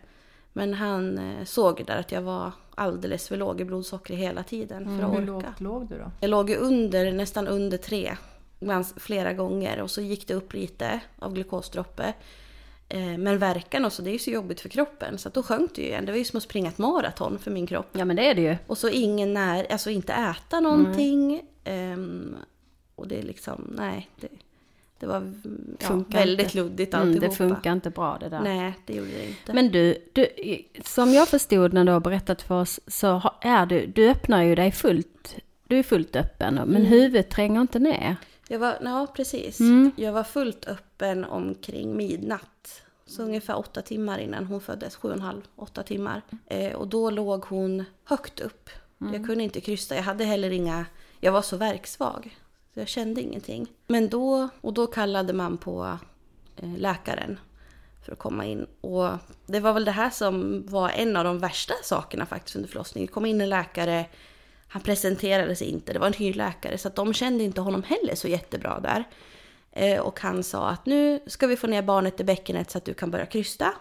Men 0.53 0.75
han 0.75 1.19
eh, 1.19 1.45
såg 1.45 1.85
där 1.87 1.97
att 1.97 2.13
jag 2.13 2.23
var 2.23 2.53
alldeles 2.77 3.29
för 3.29 3.37
låg 3.37 3.61
i 3.61 3.65
blodsocker 3.65 4.15
hela 4.15 4.43
tiden 4.43 4.85
för 4.99 5.07
att 5.07 5.13
Hur 5.13 5.31
orka. 5.31 5.47
lågt 5.49 5.61
låg 5.61 5.89
du 5.89 5.99
då? 5.99 6.11
Jag 6.21 6.31
låg 6.31 6.51
under, 6.51 7.13
nästan 7.13 7.49
under 7.49 7.79
tre 7.79 8.17
flera 8.97 9.33
gånger 9.33 9.81
och 9.83 9.91
så 9.91 10.01
gick 10.01 10.29
det 10.29 10.35
upp 10.35 10.53
lite 10.55 11.01
av 11.19 11.33
glukosdroppe. 11.35 12.13
Eh, 12.89 13.19
Men 13.19 13.39
verkan 13.39 13.85
och 13.85 13.93
så, 13.93 14.03
det 14.03 14.11
är 14.11 14.13
ju 14.13 14.19
så 14.19 14.31
jobbigt 14.31 14.61
för 14.61 14.69
kroppen 14.69 15.19
så 15.19 15.29
att 15.29 15.35
då 15.35 15.43
sjönk 15.43 15.75
det 15.75 15.83
ju 15.83 15.89
igen. 15.89 16.07
Det 16.07 16.13
var 16.13 16.19
ju 16.19 16.25
som 16.25 16.37
att 16.37 16.43
springa 16.43 16.69
ett 16.69 16.79
maraton 16.79 17.39
för 17.39 17.51
min 17.51 17.67
kropp. 17.67 17.87
Ja, 17.93 18.05
men 18.05 18.17
det 18.17 18.27
är 18.31 18.35
det 18.35 18.43
ju. 18.43 18.57
Och 18.67 18.79
så 18.79 18.89
ingen 18.89 19.35
när, 19.35 19.73
alltså 19.73 19.91
inte 19.91 20.13
äta 20.13 20.61
någonting. 20.61 21.43
Ehm, 21.65 22.37
och 22.95 23.09
det 23.09 23.19
är 23.19 23.23
liksom, 23.23 23.73
nej. 23.77 24.11
Det, 24.21 24.29
det 24.99 25.07
var 25.07 25.17
mm, 25.17 25.77
ja, 25.81 26.05
väldigt 26.09 26.45
inte. 26.47 26.57
luddigt 26.57 26.95
Mm, 26.95 27.07
alltihopa. 27.09 27.29
det 27.29 27.35
funkar 27.37 27.73
inte 27.73 27.91
bra 27.91 28.17
det 28.21 28.29
där. 28.29 28.41
Nej, 28.41 28.75
det 28.87 28.95
gjorde 28.95 29.11
det 29.11 29.29
inte. 29.29 29.53
Men 29.53 29.71
du, 29.73 29.97
du, 30.13 30.27
som 30.85 31.13
jag 31.13 31.29
förstod 31.29 31.73
när 31.73 31.85
du 31.85 31.93
har 31.93 32.01
berättat 32.01 32.43
för 32.43 32.61
oss 32.61 32.81
så 32.87 33.31
är 33.41 33.67
du, 33.67 33.87
du 33.87 34.11
öppnar 34.11 34.43
ju 34.43 34.55
dig 34.55 34.73
fullt, 34.73 35.37
du 35.67 35.79
är 35.79 35.83
fullt 35.83 36.17
öppen, 36.17 36.55
men 36.55 36.65
Mm. 36.77 36.85
huvudet 36.87 37.31
tränger 37.31 37.61
inte 37.61 37.79
ner. 37.79 38.17
Jag 38.49 38.59
var, 38.59 38.77
ja 38.85 39.07
precis. 39.17 39.61
Mm. 39.61 39.91
Jag 39.97 40.13
var 40.13 40.25
fullt 40.25 40.65
öppen 40.69 41.25
omkring 41.25 41.97
midnatt. 41.97 42.83
Så 43.07 43.23
ungefär 43.23 43.59
åtta 43.59 43.83
timmar 43.83 44.19
innan 44.19 44.45
hon 44.47 44.61
föddes, 44.61 44.97
sju 44.97 45.09
och 45.09 45.15
en 45.15 45.21
halv, 45.21 45.43
åtta 45.57 45.83
timmar. 45.83 46.23
Eh, 46.47 46.73
och 46.73 46.89
då 46.89 47.11
låg 47.11 47.45
hon 47.45 47.85
högt 48.05 48.41
upp. 48.41 48.71
Jag 48.99 49.27
kunde 49.27 49.45
inte 49.45 49.61
krysta, 49.61 49.95
jag 49.97 50.03
hade 50.03 50.25
heller 50.25 50.51
inga, 50.51 50.87
jag 51.21 51.33
var 51.33 51.43
så 51.43 51.57
verksvag. 51.57 52.37
Så 52.77 52.81
jag 52.81 52.89
kände 52.89 53.21
ingenting. 53.21 53.67
Men 53.87 54.09
då, 54.09 54.49
och 54.61 54.75
då 54.75 54.87
kallade 54.87 55.33
man 55.33 55.59
på 55.59 55.99
eh, 56.57 56.77
läkaren 56.77 57.39
för 58.05 58.13
att 58.13 58.19
komma 58.19 58.45
in. 58.45 58.67
Och 58.81 59.09
det 59.47 59.61
var 59.61 59.73
väl 59.73 59.85
det 59.85 59.91
här 59.91 60.11
som 60.11 60.67
var 60.67 60.89
en 60.89 61.17
av 61.17 61.25
de 61.25 61.39
värsta 61.39 61.75
sakerna 61.83 62.27
faktiskt 62.27 62.57
under 62.57 62.69
förlossningen. 62.69 63.07
Det 63.07 63.13
kom 63.13 63.27
in 63.27 63.41
en 63.41 63.49
läkare, 63.49 64.07
han 64.69 64.83
presenterade 64.83 65.57
sig 65.57 65.67
inte, 65.67 65.93
det 65.93 65.99
var 65.99 66.07
en 66.07 66.13
hyrläkare, 66.13 66.79
så 66.79 66.89
att 66.89 66.95
de 66.95 67.15
kände 67.15 67.45
inte 67.45 67.61
honom 67.61 67.83
heller 67.83 68.15
så 68.15 68.29
jättebra 68.29 68.81
där. 68.81 69.05
Eh, 69.73 70.01
och 70.01 70.21
han 70.21 70.43
sa 70.43 70.69
att 70.69 70.87
nu 70.87 71.21
ska 71.27 71.47
vi 71.47 71.57
få 71.57 71.67
ner 71.67 71.83
barnet 71.83 72.21
i 72.21 72.25
bäckenet 72.25 72.71
så 72.71 72.79
att 72.79 72.85
du 72.85 72.95
kan 72.95 73.11
börja 73.11 73.27
krysta. 73.27 73.73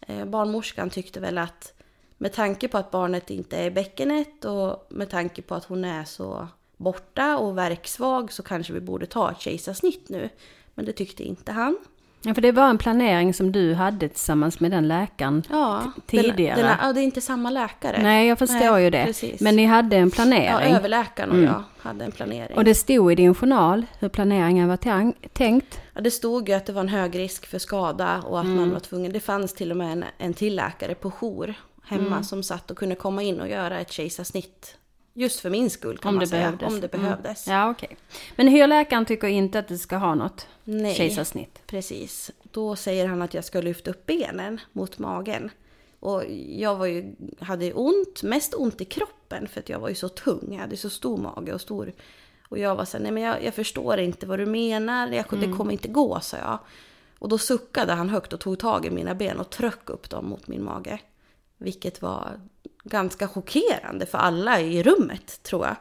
Eh, 0.00 0.24
barnmorskan 0.24 0.90
tyckte 0.90 1.20
väl 1.20 1.38
att 1.38 1.72
med 2.18 2.32
tanke 2.32 2.68
på 2.68 2.78
att 2.78 2.90
barnet 2.90 3.30
inte 3.30 3.56
är 3.56 3.64
i 3.64 3.70
bäckenet 3.70 4.44
och 4.44 4.86
med 4.90 5.10
tanke 5.10 5.42
på 5.42 5.54
att 5.54 5.64
hon 5.64 5.84
är 5.84 6.04
så 6.04 6.48
borta 6.80 7.36
och 7.38 7.58
verksvag 7.58 8.32
så 8.32 8.42
kanske 8.42 8.72
vi 8.72 8.80
borde 8.80 9.06
ta 9.06 9.30
ett 9.30 9.40
kejsarsnitt 9.40 10.08
nu. 10.08 10.28
Men 10.74 10.84
det 10.84 10.92
tyckte 10.92 11.22
inte 11.22 11.52
han. 11.52 11.78
Ja, 12.22 12.34
för 12.34 12.42
det 12.42 12.52
var 12.52 12.68
en 12.70 12.78
planering 12.78 13.34
som 13.34 13.52
du 13.52 13.74
hade 13.74 14.08
tillsammans 14.08 14.60
med 14.60 14.70
den 14.70 14.88
läkaren. 14.88 15.42
Ja, 15.50 15.92
Tidigare. 16.06 16.56
Den, 16.56 16.66
den, 16.66 16.76
ja, 16.82 16.92
det 16.92 17.00
är 17.00 17.02
inte 17.02 17.20
samma 17.20 17.50
läkare. 17.50 18.02
Nej, 18.02 18.28
jag 18.28 18.38
förstår 18.38 18.70
Nej, 18.72 18.84
ju 18.84 18.90
det. 18.90 19.04
precis. 19.04 19.40
Men 19.40 19.56
ni 19.56 19.64
hade 19.66 19.96
en 19.96 20.08
ja, 20.08 20.14
planering. 20.14 20.74
överläkaren 20.74 21.30
och 21.30 21.38
jag 21.38 21.62
hade 21.78 22.04
en 22.04 22.12
planering. 22.12 22.56
och 22.56 22.64
det 22.64 22.74
stod 22.74 23.12
i 23.12 23.14
din 23.14 23.34
journal 23.34 23.86
hur 23.98 24.08
planeringen 24.08 24.68
var 24.68 24.76
tänkt. 25.32 25.80
Ja, 25.94 26.00
det 26.00 26.10
stod 26.10 26.48
ju 26.48 26.54
att 26.54 26.66
det 26.66 26.72
var 26.72 26.80
en 26.80 26.88
hög 26.88 27.18
risk 27.18 27.46
för 27.46 27.58
skada 27.58 28.22
och 28.26 28.38
att 28.40 28.44
Mm. 28.44 28.56
man 28.56 28.70
var 28.72 28.80
tvungen. 28.80 29.12
Det 29.12 29.20
fanns 29.20 29.54
till 29.54 29.70
och 29.70 29.76
med 29.76 29.92
en, 29.92 30.04
en 30.18 30.34
till 30.34 30.56
läkare 30.56 30.94
på 30.94 31.10
jour 31.10 31.54
hemma 31.84 32.06
Mm. 32.06 32.24
som 32.24 32.42
satt 32.42 32.70
och 32.70 32.76
kunde 32.78 32.94
komma 32.94 33.22
in 33.22 33.40
och 33.40 33.48
göra 33.48 33.80
ett 33.80 33.92
kejsarsnitt. 33.92 34.76
Just 35.20 35.40
för 35.40 35.50
min 35.50 35.70
skull 35.70 35.98
kan 35.98 36.08
Om 36.08 36.14
man 36.16 36.26
säga. 36.26 36.42
behövdes. 36.42 36.68
Om 36.74 36.80
det 36.80 36.94
Mm. 36.94 37.02
behövdes. 37.06 37.46
Ja, 37.46 37.70
okej. 37.70 37.96
Men 38.36 38.48
hyrläkaren 38.48 39.04
tycker 39.06 39.28
inte 39.28 39.58
att 39.58 39.68
du 39.68 39.78
ska 39.78 39.96
ha 39.96 40.14
något 40.14 40.46
Nej, 40.64 40.94
kejsarsnitt. 40.94 41.58
precis. 41.66 42.30
Då 42.42 42.76
säger 42.76 43.06
han 43.06 43.22
att 43.22 43.34
jag 43.34 43.44
ska 43.44 43.60
lyfta 43.60 43.90
upp 43.90 44.06
benen 44.06 44.60
mot 44.72 44.98
magen. 44.98 45.50
Och 46.00 46.22
jag 46.48 46.76
var 46.76 46.86
ju, 46.86 47.14
hade 47.40 47.64
ju 47.64 47.72
ont, 47.72 48.22
mest 48.22 48.54
ont 48.54 48.80
i 48.80 48.84
kroppen 48.84 49.48
för 49.48 49.60
att 49.60 49.68
jag 49.68 49.78
var 49.78 49.88
ju 49.88 49.94
så 49.94 50.08
tung. 50.08 50.48
Jag 50.50 50.58
hade 50.60 50.76
så 50.76 50.90
stor 50.90 51.16
mage 51.16 51.52
och 51.54 51.60
stor... 51.60 51.92
Och 52.48 52.58
jag 52.58 52.76
var 52.76 52.84
så 52.84 52.96
här, 52.96 53.02
nej 53.02 53.12
men 53.12 53.22
jag, 53.22 53.44
jag 53.44 53.54
förstår 53.54 53.98
inte 53.98 54.26
vad 54.26 54.38
du 54.38 54.46
menar, 54.46 55.08
jag, 55.12 55.24
det 55.40 55.52
kommer 55.52 55.72
inte 55.72 55.88
gå, 55.88 56.20
sa 56.20 56.36
jag. 56.36 56.58
Och 57.18 57.28
då 57.28 57.38
suckade 57.38 57.92
han 57.92 58.08
högt 58.08 58.32
och 58.32 58.40
tog 58.40 58.58
tag 58.58 58.86
i 58.86 58.90
mina 58.90 59.14
ben 59.14 59.38
och 59.40 59.50
tryckte 59.50 59.92
upp 59.92 60.10
dem 60.10 60.26
mot 60.28 60.48
min 60.48 60.64
mage. 60.64 60.98
Vilket 61.58 62.02
var 62.02 62.40
ganska 62.84 63.28
chockerande 63.28 64.06
för 64.06 64.18
alla 64.18 64.60
i 64.60 64.82
rummet, 64.82 65.42
tror 65.42 65.66
jag. 65.66 65.76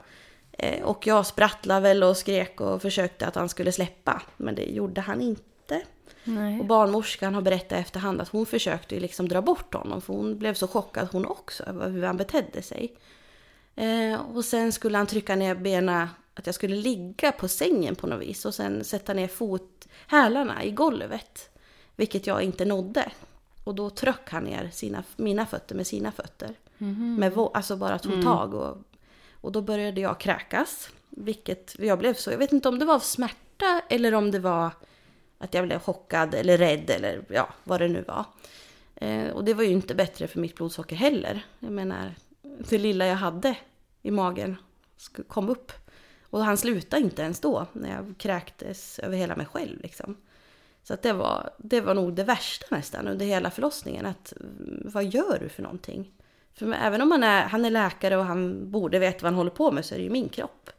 Eh, 0.52 0.84
Och 0.84 1.08
jag 1.08 1.26
sprattlade 1.26 1.82
väl 1.82 2.04
och 2.04 2.18
skrek 2.18 2.62
och 2.62 2.82
försökte 2.82 3.28
att 3.28 3.36
han 3.36 3.50
skulle 3.50 3.72
släppa, 3.72 4.22
men 4.38 4.56
det 4.56 4.66
gjorde 4.66 5.02
han 5.02 5.22
inte. 5.22 5.82
Nej. 6.24 6.60
Och 6.60 6.66
barnmorskan 6.66 7.36
har 7.36 7.42
berättat 7.42 7.80
efterhand 7.80 8.22
att 8.22 8.30
hon 8.30 8.46
försökte 8.46 9.00
liksom 9.00 9.28
dra 9.28 9.42
bort 9.42 9.74
honom 9.74 10.02
för 10.02 10.14
hon 10.14 10.38
blev 10.40 10.54
så 10.54 10.68
chockad 10.68 11.08
hon 11.12 11.26
också 11.26 11.64
över 11.64 11.90
hur 11.90 12.04
han 12.04 12.18
betedde 12.18 12.62
sig. 12.62 12.96
Eh, 13.76 14.22
och 14.36 14.46
sen 14.46 14.72
skulle 14.72 14.98
han 14.98 15.08
trycka 15.08 15.36
ner 15.36 15.56
benen, 15.56 16.08
att 16.34 16.46
jag 16.46 16.56
skulle 16.56 16.76
ligga 16.76 17.32
på 17.32 17.48
sängen 17.48 17.96
på 17.96 18.08
något 18.08 18.22
vis 18.22 18.46
och 18.46 18.54
sen 18.56 18.84
sätta 18.84 19.14
ner 19.14 19.28
fot, 19.28 19.88
hälarna 20.08 20.64
i 20.64 20.72
golvet. 20.72 21.50
Vilket 21.96 22.28
jag 22.28 22.42
inte 22.42 22.66
nådde. 22.66 23.12
Och 23.70 23.76
då 23.76 23.90
tryck 23.90 24.30
han 24.30 24.44
ner 24.44 24.70
sina, 24.74 25.04
mina 25.16 25.46
fötter 25.46 25.76
med 25.76 25.88
sina 25.88 26.12
fötter. 26.12 26.56
Med 27.20 27.34
vå- 27.34 27.52
alltså 27.54 27.76
bara 27.78 28.00
tog 28.00 28.12
tag 28.24 28.54
och, 28.54 28.78
och 29.42 29.52
då 29.52 29.62
började 29.62 30.02
jag 30.02 30.20
kräkas. 30.20 30.90
Vilket 31.10 31.76
jag 31.80 32.00
blev 32.00 32.14
så, 32.14 32.32
jag 32.32 32.38
vet 32.38 32.52
inte 32.54 32.70
om 32.70 32.80
det 32.80 32.86
var 32.86 32.96
av 32.96 33.00
smärta 33.00 33.82
eller 33.90 34.14
om 34.14 34.32
det 34.32 34.40
var 34.40 34.72
att 35.38 35.54
jag 35.54 35.66
blev 35.66 35.80
chockad 35.80 36.34
eller 36.34 36.58
rädd 36.58 36.90
eller 36.90 37.26
ja, 37.30 37.50
vad 37.64 37.82
det 37.82 37.88
nu 37.88 38.02
var. 38.08 38.26
Eh, 38.96 39.30
och 39.30 39.44
det 39.44 39.54
var 39.54 39.64
ju 39.64 39.72
inte 39.72 39.96
bättre 39.96 40.28
för 40.28 40.40
mitt 40.40 40.56
blodsocker 40.56 40.96
heller. 40.96 41.46
Jag 41.60 41.72
menar, 41.72 42.16
det 42.70 42.78
lilla 42.78 43.06
jag 43.06 43.16
hade 43.16 43.56
i 44.02 44.12
magen 44.12 44.56
kom 45.28 45.50
upp. 45.50 45.72
Och 46.24 46.44
han 46.44 46.58
slutade 46.58 47.02
inte 47.02 47.22
ens 47.22 47.40
då, 47.40 47.68
när 47.74 47.96
jag 47.96 48.16
kräktes 48.18 49.00
över 49.00 49.18
hela 49.18 49.36
mig 49.36 49.46
själv. 49.46 49.82
Liksom. 49.82 50.18
Så 50.90 50.94
att 50.94 51.02
det, 51.02 51.14
var, 51.14 51.50
det 51.58 51.82
var 51.82 51.94
nog 51.94 52.14
det 52.14 52.24
värsta 52.24 52.66
nästan 52.70 53.08
under 53.08 53.26
hela 53.26 53.52
förlossningen. 53.52 54.06
Att, 54.06 54.34
mm, 54.40 54.82
vad 54.94 55.06
gör 55.06 55.40
du 55.40 55.50
för 55.50 55.64
någonting? 55.64 56.12
För 56.54 56.74
även 56.74 57.02
om 57.02 57.12
han 57.12 57.24
är, 57.24 57.42
han 57.42 57.66
är 57.66 57.70
läkare 57.70 58.18
och 58.18 58.26
han 58.26 58.72
borde 58.72 59.00
veta 59.00 59.18
vad 59.22 59.32
han 59.32 59.38
håller 59.38 59.52
på 59.52 59.72
med 59.72 59.86
så 59.86 59.96
är 59.96 60.00
det 60.00 60.04
ju 60.04 60.10
min 60.10 60.30
kropp. 60.30 60.70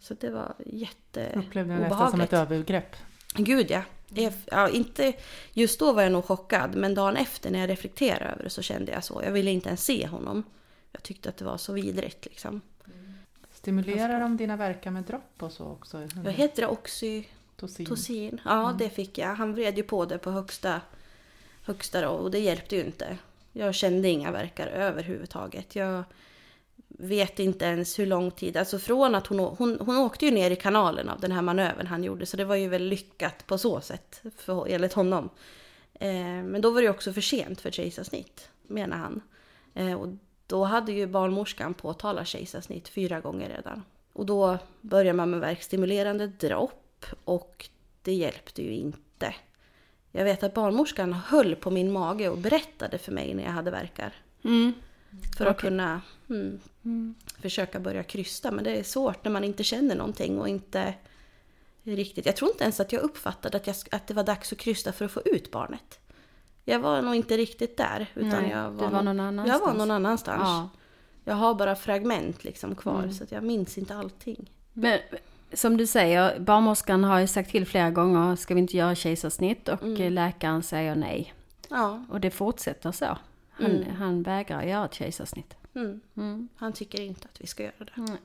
Så 0.00 0.14
det 0.14 0.30
var 0.30 0.54
Upplevde 0.58 1.74
det 1.74 1.80
nästan 1.80 2.10
som 2.10 2.20
jätteobehagligt. 2.20 2.32
ett 2.32 2.38
övergrepp. 2.38 2.96
Gud 3.34 3.70
ja. 3.70 3.82
Ja. 4.50 4.68
Inte, 4.68 5.12
just 5.52 5.78
då 5.78 5.92
var 5.92 6.02
jag 6.02 6.12
nog 6.12 6.24
chockad, 6.24 6.74
men 6.74 6.94
dagen 6.94 7.16
efter 7.16 7.50
när 7.50 7.58
jag 7.58 7.70
reflekterade 7.70 8.24
över 8.24 8.44
det 8.44 8.50
så 8.50 8.62
kände 8.62 8.92
jag 8.92 9.04
så. 9.04 9.22
Jag 9.24 9.32
ville 9.32 9.50
inte 9.50 9.68
ens 9.68 9.84
se 9.84 10.06
honom. 10.06 10.44
Jag 10.92 11.02
tyckte 11.02 11.28
att 11.28 11.36
det 11.36 11.44
var 11.44 11.56
så 11.56 11.72
vidrigt 11.72 12.24
liksom. 12.24 12.60
Stimulerar 13.52 14.20
de 14.20 14.36
dina 14.36 14.56
verkar 14.56 14.90
med 14.90 15.02
dropp 15.02 15.42
och 15.42 15.52
så 15.52 15.64
också? 15.64 16.08
Vad 16.14 16.34
heter 16.34 16.62
det? 16.62 16.68
Oxytocin? 16.68 17.41
Tosin. 17.88 18.40
Ja, 18.44 18.76
det 18.78 18.90
fick 18.90 19.18
jag. 19.18 19.34
Han 19.34 19.54
vred 19.54 19.76
ju 19.76 19.82
på 19.82 20.04
det 20.04 20.18
på 20.18 20.30
högsta, 20.30 20.80
högsta 21.62 22.00
då, 22.00 22.08
och 22.08 22.30
det 22.30 22.38
hjälpte 22.38 22.76
ju 22.76 22.84
inte. 22.84 23.18
Jag 23.52 23.74
kände 23.74 24.08
inga 24.08 24.30
verkar 24.30 24.66
överhuvudtaget. 24.66 25.76
Jag 25.76 26.04
vet 26.88 27.38
inte 27.38 27.64
ens 27.64 27.98
hur 27.98 28.06
lång 28.06 28.30
tid, 28.30 28.56
alltså 28.56 28.78
från 28.78 29.14
att 29.14 29.26
hon, 29.26 29.38
hon, 29.38 29.78
hon 29.80 29.96
åkte 29.96 30.24
ju 30.24 30.30
ner 30.30 30.50
i 30.50 30.56
kanalen 30.56 31.08
av 31.08 31.20
den 31.20 31.32
här 31.32 31.42
manövern 31.42 31.86
han 31.86 32.04
gjorde, 32.04 32.26
så 32.26 32.36
det 32.36 32.44
var 32.44 32.56
ju 32.56 32.68
väl 32.68 32.82
lyckat 32.82 33.46
på 33.46 33.58
så 33.58 33.80
sätt, 33.80 34.22
för, 34.36 34.66
enligt 34.68 34.92
honom. 34.92 35.30
Eh, 35.94 36.12
men 36.24 36.60
då 36.60 36.70
var 36.70 36.82
det 36.82 36.88
också 36.88 37.12
för 37.12 37.20
sent 37.20 37.60
för 37.60 37.70
kejsarsnitt, 37.70 38.48
menar 38.66 38.96
han. 38.96 39.20
Eh, 39.74 39.94
och 39.94 40.08
då 40.46 40.64
hade 40.64 40.92
ju 40.92 41.06
barnmorskan 41.06 41.74
påtalat 41.74 42.26
kejsarsnitt 42.26 42.88
fyra 42.88 43.20
gånger 43.20 43.48
redan. 43.48 43.82
Och 44.12 44.26
då 44.26 44.58
börjar 44.80 45.14
man 45.14 45.30
med 45.30 45.40
verkstimulerande 45.40 46.26
dropp 46.26 46.81
och 47.24 47.68
det 48.02 48.12
hjälpte 48.12 48.62
ju 48.62 48.72
inte. 48.72 49.34
Jag 50.12 50.24
vet 50.24 50.42
att 50.42 50.54
barnmorskan 50.54 51.12
höll 51.12 51.56
på 51.56 51.70
min 51.70 51.92
mage 51.92 52.28
och 52.28 52.38
berättade 52.38 52.98
för 52.98 53.12
mig 53.12 53.34
när 53.34 53.42
jag 53.42 53.50
hade 53.50 53.70
verkar. 53.70 54.12
Mm. 54.44 54.72
För 55.36 55.46
att 55.46 55.60
kunna 55.60 56.00
mm, 56.28 57.14
försöka 57.40 57.80
börja 57.80 58.02
krysta. 58.02 58.50
Men 58.50 58.64
det 58.64 58.70
är 58.70 58.82
svårt 58.82 59.24
när 59.24 59.32
man 59.32 59.44
inte 59.44 59.64
känner 59.64 59.94
någonting 59.94 60.40
och 60.40 60.48
inte 60.48 60.94
riktigt... 61.82 62.26
Jag 62.26 62.36
tror 62.36 62.50
inte 62.50 62.64
ens 62.64 62.80
att 62.80 62.92
jag 62.92 63.02
uppfattade 63.02 63.56
att, 63.56 63.66
jag, 63.66 63.76
att 63.90 64.06
det 64.06 64.14
var 64.14 64.24
dags 64.24 64.52
att 64.52 64.58
krysta 64.58 64.92
för 64.92 65.04
att 65.04 65.12
få 65.12 65.22
ut 65.24 65.50
barnet. 65.50 66.00
Jag 66.64 66.78
var 66.78 67.02
nog 67.02 67.14
inte 67.14 67.36
riktigt 67.36 67.76
där. 67.76 68.06
Utan 68.14 68.42
Nej, 68.42 68.50
jag 68.50 68.70
var, 68.70 68.90
var 68.90 69.02
någon 69.02 69.20
annanstans. 69.20 69.60
Jag 69.60 69.66
var 69.66 69.74
någon 69.78 69.90
annanstans. 69.90 70.42
Ja. 70.42 70.68
Jag 71.24 71.34
har 71.34 71.54
bara 71.54 71.76
fragment 71.76 72.44
liksom 72.44 72.74
kvar 72.74 73.08
så 73.08 73.24
att 73.24 73.32
jag 73.32 73.44
minns 73.44 73.78
inte 73.78 73.94
allting. 73.94 74.50
Men 74.72 74.98
som 75.54 75.76
du 75.76 75.86
säger, 75.86 76.38
barnmorskan 76.38 77.04
har 77.04 77.18
ju 77.20 77.26
sagt 77.26 77.50
till 77.50 77.66
flera 77.66 77.90
gånger, 77.90 78.36
ska 78.36 78.54
vi 78.54 78.60
inte 78.60 78.76
göra 78.76 78.94
kejsarsnitt? 78.94 79.68
Och 79.68 80.00
eh, 80.00 80.10
läkaren 80.10 80.62
säger 80.62 80.94
nej. 80.94 81.34
Ja, 81.68 82.04
Och 82.08 82.20
det 82.20 82.30
fortsätter 82.30 82.92
så. 82.92 83.18
Han, 83.50 83.84
han 83.98 84.22
vägrar 84.22 84.62
göra 84.62 84.84
ett 84.84 84.94
kejsarsnitt. 84.94 85.54
mm. 86.16 86.48
han 86.56 86.72
tycker 86.72 87.00
inte 87.00 87.28
att 87.32 87.40
vi 87.40 87.46
ska 87.46 87.62
göra 87.62 87.74
det. 87.78 87.92
Nej. 87.96 88.20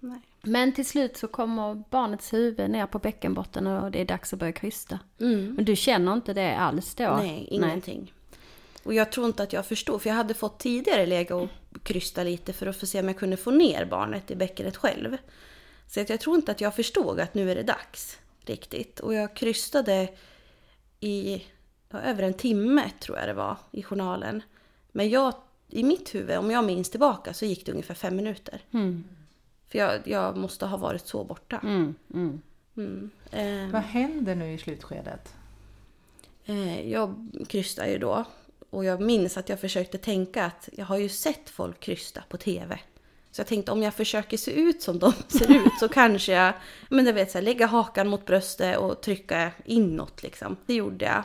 Nej. 0.00 0.20
Men 0.42 0.72
till 0.72 0.86
slut 0.86 1.16
så 1.16 1.28
kommer 1.28 1.82
barnets 1.90 2.32
huvud 2.32 2.70
ner 2.70 2.86
på 2.86 2.98
bäckenbotten 2.98 3.66
och 3.66 3.90
det 3.90 4.00
är 4.00 4.04
dags 4.04 4.32
att 4.32 4.38
börja 4.38 4.52
krysta. 4.52 4.98
Men 5.56 5.64
du 5.64 5.76
känner 5.76 6.12
inte 6.12 6.34
det 6.34 6.56
alls 6.56 6.94
då? 6.94 7.04
Mm. 7.04 7.26
Nej, 7.26 7.48
ingenting. 7.50 8.12
Och 8.82 8.94
jag 8.94 9.12
tror 9.12 9.26
inte 9.26 9.42
att 9.42 9.52
jag 9.52 9.66
förstod, 9.66 10.02
för 10.02 10.10
jag 10.10 10.16
hade 10.16 10.34
fått 10.34 10.58
tidigare 10.58 11.06
lägga 11.06 11.36
och 11.36 11.48
krysta 11.82 12.22
lite 12.22 12.52
för 12.52 12.66
att 12.66 12.76
få 12.76 12.86
se 12.86 13.00
om 13.00 13.08
jag 13.08 13.18
kunde 13.18 13.36
få 13.36 13.50
ner 13.50 13.84
barnet 13.84 14.30
i 14.30 14.36
bäckenet 14.36 14.76
själv. 14.76 15.16
Så 15.88 16.00
att 16.00 16.10
jag 16.10 16.20
tror 16.20 16.36
inte 16.36 16.52
att 16.52 16.60
jag 16.60 16.74
förstod 16.74 17.20
att 17.20 17.34
nu 17.34 17.50
är 17.50 17.54
det 17.54 17.62
dags 17.62 18.18
riktigt. 18.40 19.00
Och 19.00 19.14
jag 19.14 19.34
krystade 19.34 20.08
i 21.00 21.44
ja, 21.90 22.00
över 22.00 22.22
en 22.22 22.34
timme 22.34 22.90
tror 23.00 23.18
jag 23.18 23.28
det 23.28 23.34
var 23.34 23.56
i 23.70 23.82
journalen. 23.82 24.42
Men 24.92 25.08
jag, 25.10 25.34
i 25.68 25.82
mitt 25.82 26.14
huvud, 26.14 26.38
om 26.38 26.50
jag 26.50 26.64
minns 26.64 26.90
tillbaka, 26.90 27.34
så 27.34 27.44
gick 27.44 27.66
det 27.66 27.72
ungefär 27.72 27.94
fem 27.94 28.16
minuter. 28.16 28.60
För 29.68 29.78
jag, 29.78 30.08
jag 30.08 30.36
måste 30.36 30.66
ha 30.66 30.76
varit 30.76 31.06
så 31.06 31.24
borta. 31.24 31.60
Mm, 31.62 31.94
mm. 32.14 32.42
Mm. 32.76 33.10
Eh, 33.30 33.72
Vad 33.72 33.82
händer 33.82 34.34
nu 34.34 34.52
i 34.52 34.58
slutskedet? 34.58 35.34
Eh, 36.44 36.90
jag 36.90 37.28
krystar 37.48 37.86
ju 37.86 37.98
då. 37.98 38.24
Och 38.70 38.84
jag 38.84 39.00
minns 39.00 39.36
att 39.36 39.48
jag 39.48 39.60
försökte 39.60 39.98
tänka 39.98 40.44
att 40.44 40.68
jag 40.72 40.84
har 40.86 40.96
ju 40.98 41.08
sett 41.08 41.50
folk 41.50 41.80
krysta 41.80 42.22
på 42.28 42.36
TV. 42.36 42.78
Så 43.36 43.40
jag 43.40 43.46
tänkte 43.46 43.72
om 43.72 43.82
jag 43.82 43.94
försöker 43.94 44.36
se 44.36 44.50
ut 44.50 44.82
som 44.82 44.98
de 44.98 45.12
ser 45.28 45.56
ut 45.56 45.72
så 45.80 45.88
kanske 45.88 46.32
jag, 46.32 46.52
men 46.88 47.04
du 47.04 47.12
vet 47.12 47.30
så 47.30 47.38
här, 47.38 47.42
lägga 47.42 47.66
hakan 47.66 48.08
mot 48.08 48.26
bröstet 48.26 48.78
och 48.78 49.00
trycka 49.00 49.52
inåt 49.64 50.22
liksom. 50.22 50.56
Det 50.66 50.74
gjorde 50.74 51.04
jag. 51.04 51.22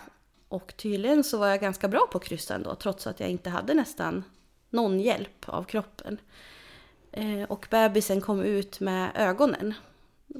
Och 0.48 0.74
tydligen 0.78 1.24
så 1.24 1.38
var 1.38 1.48
jag 1.48 1.62
ganska 1.62 1.88
bra 1.88 2.08
på 2.12 2.18
att 2.18 2.24
kryssa 2.24 2.56
ändå, 2.56 2.76
trots 2.76 3.08
att 3.08 3.20
jag 3.20 3.30
inte 3.30 3.50
hade 3.50 3.74
nästan 3.74 4.24
någon 4.70 5.00
hjälp 5.00 5.50
av 5.50 5.64
kroppen. 5.64 6.18
Eh, 7.12 7.44
och 7.44 7.68
bebisen 7.70 8.22
kom 8.22 8.42
ut 8.42 8.80
med 8.80 9.12
ögonen. 9.16 9.74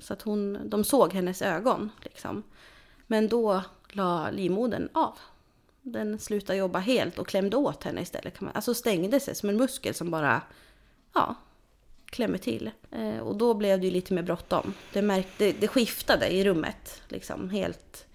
Så 0.02 0.14
att 0.14 0.22
hon, 0.22 0.70
de 0.70 0.84
såg 0.84 1.14
hennes 1.14 1.42
ögon 1.42 1.90
liksom. 2.02 2.44
Men 3.08 3.28
då 3.28 3.62
la 3.92 4.32
livmodern 4.32 4.90
av. 4.94 5.18
Den 5.82 6.20
slutade 6.20 6.60
jobba 6.60 6.80
helt 6.80 7.20
och 7.20 7.28
klämde 7.28 7.58
åt 7.58 7.84
henne 7.84 8.02
istället. 8.02 8.40
Alltså 8.54 8.74
stängde 8.74 9.20
sig 9.20 9.36
som 9.36 9.50
en 9.50 9.58
muskel 9.58 9.94
som 9.94 10.12
bara, 10.12 10.42
ja, 11.14 11.36
klämmer 12.12 12.38
till. 12.38 12.72
Eh, 12.92 13.18
och 13.18 13.36
då 13.36 13.54
blev 13.54 13.80
det 13.80 13.86
ju 13.86 13.92
lite 13.92 14.14
mer 14.14 14.24
bråttom. 14.24 14.74
Det, 14.94 15.02
märkte, 15.02 15.52
det 15.52 15.68
skiftade 15.68 16.28
i 16.28 16.44
rummet, 16.44 17.02
liksom 17.08 17.50
helt. 17.50 18.06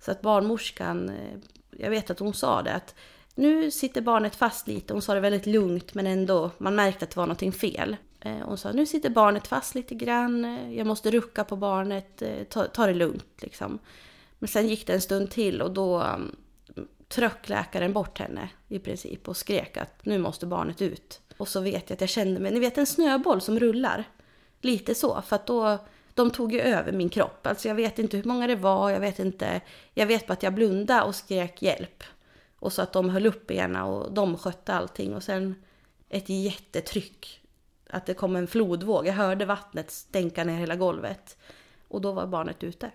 Så 0.00 0.10
att 0.10 0.20
barnmorskan, 0.20 1.08
eh, 1.08 1.38
jag 1.70 1.90
vet 1.90 2.10
att 2.10 2.18
hon 2.18 2.34
sa 2.34 2.62
det 2.62 2.72
att 2.72 2.94
nu 3.34 3.70
sitter 3.70 4.00
barnet 4.00 4.36
fast 4.36 4.68
lite. 4.68 4.92
Hon 4.92 5.02
sa 5.02 5.14
det 5.14 5.20
väldigt 5.20 5.46
lugnt 5.46 5.94
men 5.94 6.06
ändå, 6.06 6.50
man 6.58 6.74
märkte 6.74 7.04
att 7.04 7.10
det 7.10 7.16
var 7.16 7.26
någonting 7.26 7.52
fel. 7.52 7.96
Eh, 8.20 8.38
Hon 8.38 8.58
sa 8.58 8.72
nu 8.72 8.86
sitter 8.86 9.10
barnet 9.10 9.46
fast 9.46 9.74
lite 9.74 9.94
grann, 9.94 10.44
jag 10.74 10.86
måste 10.86 11.10
rucka 11.10 11.44
på 11.44 11.56
barnet, 11.56 12.22
eh, 12.22 12.44
ta, 12.44 12.64
ta 12.64 12.86
det 12.86 12.94
lugnt 12.94 13.42
liksom. 13.42 13.78
Men 14.38 14.48
sen 14.48 14.68
gick 14.68 14.86
det 14.86 14.92
en 14.92 15.00
stund 15.00 15.30
till 15.30 15.62
och 15.62 15.70
då 15.70 16.00
mm, 16.00 16.34
um, 16.76 16.88
tröck 17.08 17.48
läkaren 17.48 17.92
bort 17.92 18.18
henne 18.18 18.48
i 18.68 18.78
princip 18.78 19.28
och 19.28 19.36
skrek 19.36 19.76
att 19.76 20.06
nu 20.06 20.18
måste 20.18 20.46
barnet 20.46 20.82
ut. 20.82 21.20
Och 21.36 21.48
så 21.48 21.60
vet 21.60 21.90
jag 21.90 21.96
att 21.96 22.00
jag 22.00 22.10
kände 22.10 22.40
mig, 22.40 22.52
ni 22.52 22.60
vet 22.60 22.78
en 22.78 22.86
snöboll 22.86 23.40
som 23.40 23.58
rullar. 23.58 24.04
Lite 24.60 24.94
så, 24.94 25.22
för 25.22 25.36
att 25.36 25.46
då, 25.46 25.78
de 26.14 26.30
tog 26.30 26.52
ju 26.52 26.60
över 26.60 26.92
min 26.92 27.08
kropp. 27.08 27.46
Alltså 27.46 27.68
jag 27.68 27.74
vet 27.74 27.98
inte 27.98 28.16
hur 28.16 28.24
många 28.24 28.46
det 28.46 28.56
var, 28.56 28.90
jag 28.90 29.00
vet 29.00 29.18
inte. 29.18 29.60
Jag 29.94 30.06
vet 30.06 30.26
bara 30.26 30.32
att 30.32 30.42
jag 30.42 30.54
blundade 30.54 31.02
och 31.02 31.14
skrek 31.14 31.62
hjälp. 31.62 32.04
Och 32.58 32.72
så 32.72 32.82
att 32.82 32.92
de 32.92 33.10
höll 33.10 33.26
upp 33.26 33.46
benen 33.46 33.82
och 33.82 34.12
de 34.12 34.38
skötte 34.38 34.74
allting. 34.74 35.14
Och 35.14 35.22
sen 35.22 35.54
ett 36.08 36.28
jättetryck. 36.28 37.40
Att 37.90 38.06
det 38.06 38.14
kom 38.14 38.36
en 38.36 38.46
flodvåg. 38.46 39.06
Jag 39.06 39.12
hörde 39.12 39.44
vattnet 39.44 39.90
stänka 39.90 40.44
ner 40.44 40.58
hela 40.58 40.76
golvet. 40.76 41.36
Och 41.88 42.00
då 42.00 42.12
var 42.12 42.26
barnet 42.26 42.64
ute. 42.64 42.90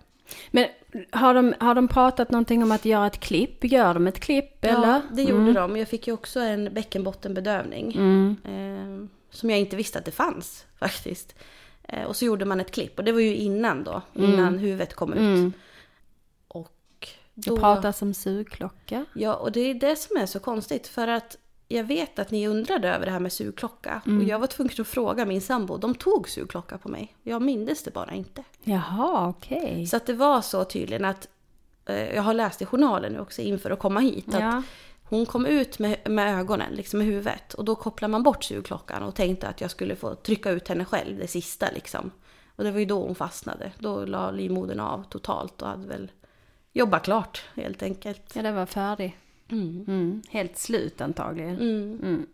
Men 0.51 0.67
har 1.11 1.33
de, 1.33 1.53
har 1.59 1.75
de 1.75 1.87
pratat 1.87 2.31
någonting 2.31 2.63
om 2.63 2.71
att 2.71 2.85
göra 2.85 3.07
ett 3.07 3.19
klipp? 3.19 3.63
Gör 3.63 3.93
de 3.93 4.07
ett 4.07 4.19
klipp 4.19 4.65
eller? 4.65 4.87
Ja, 4.87 5.01
det 5.11 5.23
gjorde 5.23 5.53
de. 5.53 5.77
Jag 5.77 5.87
fick 5.87 6.07
ju 6.07 6.13
också 6.13 6.39
en 6.39 6.73
bäckenbottenbedövning. 6.73 7.91
Mm. 7.95 8.37
Eh, 8.45 9.07
som 9.31 9.49
jag 9.49 9.59
inte 9.59 9.75
visste 9.75 9.99
att 9.99 10.05
det 10.05 10.11
fanns 10.11 10.65
faktiskt. 10.79 11.35
Eh, 11.83 12.03
och 12.03 12.15
så 12.15 12.25
gjorde 12.25 12.45
man 12.45 12.59
ett 12.61 12.71
klipp 12.71 12.99
och 12.99 13.05
det 13.05 13.11
var 13.11 13.19
ju 13.19 13.35
innan 13.35 13.83
då. 13.83 14.01
Innan 14.13 14.57
huvudet 14.59 14.93
kom 14.93 15.13
ut. 15.13 15.19
Mm. 15.19 15.53
Och 16.47 17.07
Det 17.33 17.49
då... 17.49 17.57
pratas 17.57 18.01
om 18.01 18.13
sugklocka. 18.13 19.05
Ja, 19.13 19.35
och 19.35 19.51
det 19.51 19.59
är 19.59 19.73
det 19.73 19.95
som 19.95 20.17
är 20.17 20.25
så 20.25 20.39
konstigt. 20.39 20.87
För 20.87 21.07
att 21.07 21.37
jag 21.75 21.83
vet 21.83 22.19
att 22.19 22.31
ni 22.31 22.47
undrade 22.47 22.89
över 22.89 23.05
det 23.05 23.11
här 23.11 23.19
med 23.19 23.33
sugklocka. 23.33 24.01
Och 24.05 24.23
jag 24.23 24.39
var 24.39 24.47
tvungen 24.47 24.73
att 24.79 24.87
fråga 24.87 25.25
min 25.25 25.41
sambo. 25.41 25.77
De 25.77 25.95
tog 25.95 26.29
sugklocka 26.29 26.77
på 26.77 26.89
mig. 26.89 27.15
Jag 27.23 27.41
mindes 27.41 27.83
det 27.83 27.91
bara 27.91 28.11
inte. 28.13 28.43
Jaha, 28.63 29.27
okej. 29.29 29.87
Så 29.87 29.97
att 29.97 30.05
det 30.05 30.13
var 30.13 30.41
så 30.41 30.63
tydligen 30.63 31.05
att 31.05 31.27
eh, 31.85 32.15
jag 32.15 32.21
har 32.21 32.33
läst 32.33 32.61
i 32.61 32.65
journalen 32.65 33.13
nu 33.13 33.19
också 33.19 33.41
inför 33.41 33.71
att 33.71 33.79
komma 33.79 33.99
hit, 33.99 34.27
att 34.27 34.41
Ja. 34.41 34.63
hon 35.03 35.25
kom 35.25 35.45
ut 35.45 35.79
med, 35.79 35.97
med 36.09 36.39
ögonen, 36.39 36.73
liksom 36.73 36.97
med 36.99 37.07
huvudet. 37.07 37.53
Och 37.53 37.65
då 37.65 37.75
kopplar 37.75 38.09
man 38.09 38.23
bort 38.23 38.43
sugklockan 38.43 39.03
och 39.03 39.15
tänkte 39.15 39.47
att 39.47 39.61
jag 39.61 39.71
skulle 39.71 39.95
få 39.95 40.15
trycka 40.15 40.49
ut 40.51 40.67
henne 40.67 40.85
själv, 40.85 41.17
det 41.17 41.27
sista 41.27 41.67
liksom. 41.73 42.11
Och 42.55 42.63
det 42.63 42.71
var 42.71 42.79
ju 42.79 42.85
då 42.85 43.05
hon 43.05 43.15
fastnade. 43.15 43.71
Då 43.79 44.05
la 44.05 44.31
livmodern 44.31 44.79
av 44.79 45.03
totalt 45.09 45.61
och 45.61 45.67
hade 45.67 45.87
väl 45.87 46.11
jobbat 46.73 47.03
klart 47.03 47.43
helt 47.55 47.83
enkelt. 47.83 48.21
ja, 48.35 48.41
det 48.41 48.51
var 48.51 48.65
färdig. 48.65 49.17
Mm. 49.51 49.85
Mm. 49.87 50.21
Helt 50.29 50.57
slut 50.57 51.01
antagligen. 51.01 51.55
Mm. 51.55 51.99
Mm. 52.03 52.25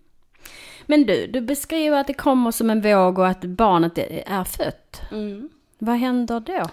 Men 0.86 1.06
du, 1.06 1.28
du 1.28 1.42
beskriver 1.42 1.98
att 2.00 2.08
det 2.08 2.14
kommer 2.14 2.52
som 2.52 2.70
en 2.70 2.82
våg 2.82 3.20
och 3.20 3.28
att 3.28 3.42
barnet 3.42 3.98
är 3.98 4.44
fött. 4.44 5.02
Vad 5.78 5.96
händer 5.96 6.40
då? 6.40 6.70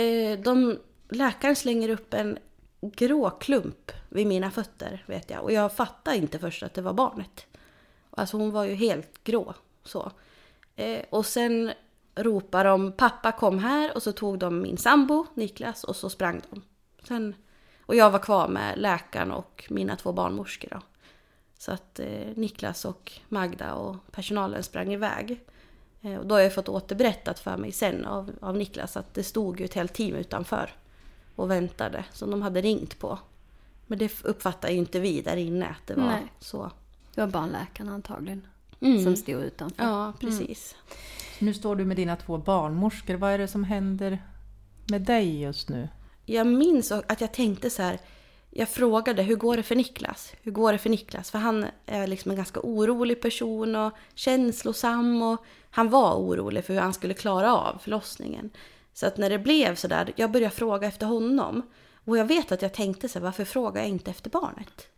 Eh, 0.00 0.38
de, 0.38 0.78
läkaren 1.08 1.56
slänger 1.56 1.88
upp 1.88 2.14
en 2.14 2.38
grå 2.80 3.30
klump 3.30 3.92
vid 4.08 4.26
mina 4.26 4.50
fötter, 4.50 5.04
vet 5.06 5.30
jag. 5.30 5.42
Och 5.42 5.52
jag 5.52 5.72
fattade 5.72 6.16
inte 6.16 6.38
först 6.38 6.62
att 6.62 6.74
det 6.74 6.82
var 6.82 6.92
barnet. 6.92 7.46
Alltså 8.10 8.36
hon 8.36 8.50
var 8.50 8.64
ju 8.64 8.74
helt 8.74 9.24
grå. 9.24 9.54
så. 9.84 10.12
Eh, 10.76 11.00
och 11.10 11.26
sen 11.26 11.72
ropar 12.14 12.64
de 12.64 12.92
pappa 12.92 13.32
kom 13.32 13.58
här 13.58 13.94
och 13.94 14.02
så 14.02 14.12
tog 14.12 14.38
de 14.38 14.60
min 14.60 14.76
sambo 14.76 15.26
Niklas 15.34 15.84
och 15.84 15.96
så 15.96 16.10
sprang 16.10 16.40
de. 16.50 16.62
Sen, 17.08 17.34
och 17.86 17.94
jag 17.96 18.10
var 18.10 18.18
kvar 18.18 18.48
med 18.48 18.78
läkaren 18.78 19.32
och 19.32 19.64
mina 19.70 19.96
två 19.96 20.12
barnmorskor 20.12 20.68
då. 20.70 20.80
Så 21.58 21.72
att 21.72 21.98
eh, 22.00 22.26
Niklas 22.34 22.84
och 22.84 23.12
Magda 23.28 23.74
och 23.74 23.96
personalen 24.10 24.62
sprang 24.62 24.92
iväg. 24.92 25.40
Eh, 26.02 26.14
och 26.16 26.26
då 26.26 26.34
har 26.34 26.40
jag 26.42 26.54
fått 26.54 26.68
återberättat 26.68 27.38
för 27.38 27.56
mig 27.56 27.72
sen 27.72 28.04
av, 28.06 28.32
av 28.40 28.56
Niklas 28.56 28.96
att 28.96 29.14
det 29.14 29.22
stod 29.22 29.60
ju 29.60 29.64
ett 29.64 29.74
helt 29.74 29.94
team 29.94 30.14
utanför 30.14 30.70
och 31.36 31.50
väntade 31.50 32.04
som 32.12 32.30
de 32.30 32.42
hade 32.42 32.60
ringt 32.60 32.98
på. 32.98 33.18
Men 33.86 33.98
det 33.98 34.24
uppfattar 34.24 34.68
ju 34.68 34.76
inte 34.76 35.00
vi 35.00 35.22
där 35.22 35.36
inne 35.36 35.66
att 35.66 35.86
det 35.86 35.94
var 35.94 36.04
Nej. 36.06 36.32
så. 36.40 36.70
Det 37.14 37.20
var 37.20 37.28
barnläkaren 37.28 37.88
antagligen 37.88 38.46
Mm. 38.80 39.04
som 39.04 39.16
stod 39.16 39.34
utanför. 39.42 39.84
Ja, 39.84 40.12
precis. 40.20 40.76
Nu 41.38 41.54
står 41.54 41.76
du 41.76 41.84
med 41.84 41.96
dina 41.96 42.16
två 42.16 42.38
barnmorskor. 42.38 43.14
Vad 43.14 43.30
är 43.30 43.38
det 43.38 43.48
som 43.48 43.64
händer 43.64 44.22
med 44.90 45.02
dig 45.02 45.40
just 45.40 45.68
nu? 45.68 45.88
Jag 46.26 46.46
minns 46.46 46.92
att 46.92 47.20
jag 47.20 47.32
tänkte 47.32 47.70
så 47.70 47.82
här. 47.82 47.98
Jag 48.50 48.68
frågade 48.68 49.22
hur 49.22 49.36
går 49.36 49.56
det 49.56 49.62
för 49.62 49.74
Niklas? 49.74 50.32
Hur 50.42 50.52
går 50.52 50.72
det 50.72 50.78
för 50.78 50.90
Niklas? 50.90 51.30
För 51.30 51.38
han 51.38 51.66
är 51.86 52.06
liksom 52.06 52.30
en 52.30 52.36
ganska 52.36 52.60
orolig 52.62 53.22
person 53.22 53.76
och 53.76 53.92
känslosam 54.14 55.22
och 55.22 55.44
han 55.70 55.90
var 55.90 56.14
orolig 56.14 56.64
för 56.64 56.74
hur 56.74 56.80
han 56.80 56.94
skulle 56.94 57.14
klara 57.14 57.56
av 57.56 57.78
förlossningen. 57.82 58.50
Så 58.92 59.06
att 59.06 59.16
när 59.16 59.30
det 59.30 59.38
blev 59.38 59.74
så 59.74 59.88
där, 59.88 60.12
jag 60.16 60.30
började 60.30 60.54
fråga 60.54 60.88
efter 60.88 61.06
honom. 61.06 61.62
Och 62.04 62.18
jag 62.18 62.24
vet 62.24 62.52
att 62.52 62.62
jag 62.62 62.74
tänkte 62.74 63.08
så 63.08 63.18
här, 63.18 63.24
varför 63.24 63.44
frågar 63.44 63.82
jag 63.82 63.90
inte 63.90 64.10
efter 64.10 64.30
barnet? 64.30 64.88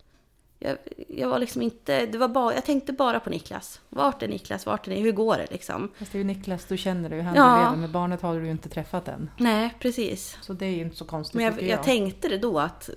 Jag, 0.58 0.76
jag 1.08 1.28
var 1.28 1.38
liksom 1.38 1.62
inte, 1.62 2.06
det 2.06 2.18
var 2.18 2.28
bara, 2.28 2.54
jag 2.54 2.64
tänkte 2.64 2.92
bara 2.92 3.20
på 3.20 3.30
Niklas. 3.30 3.80
Vart 3.88 4.22
är 4.22 4.28
Niklas? 4.28 4.66
Vart 4.66 4.86
är 4.86 4.90
ni? 4.90 5.00
Hur 5.00 5.12
går 5.12 5.36
det 5.36 5.46
liksom? 5.50 5.92
Fast 5.98 6.12
det 6.12 6.16
är 6.16 6.20
ju 6.20 6.24
Niklas, 6.24 6.64
du 6.64 6.76
känner 6.76 7.10
ju 7.10 7.20
han 7.20 7.34
Ja. 7.34 7.56
du 7.56 7.64
lever 7.64 7.76
med. 7.76 7.90
Barnet 7.90 8.22
har 8.22 8.34
du 8.34 8.44
ju 8.44 8.50
inte 8.50 8.68
träffat 8.68 9.08
än. 9.08 9.30
Nej, 9.36 9.74
precis. 9.80 10.38
Så 10.40 10.52
det 10.52 10.66
är 10.66 10.70
ju 10.70 10.82
inte 10.82 10.96
så 10.96 11.04
konstigt 11.04 11.34
Men 11.34 11.44
jag, 11.44 11.54
tycker 11.54 11.70
jag 11.70 11.82
tänkte 11.82 12.28
det 12.28 12.38
då 12.38 12.58
att... 12.58 12.90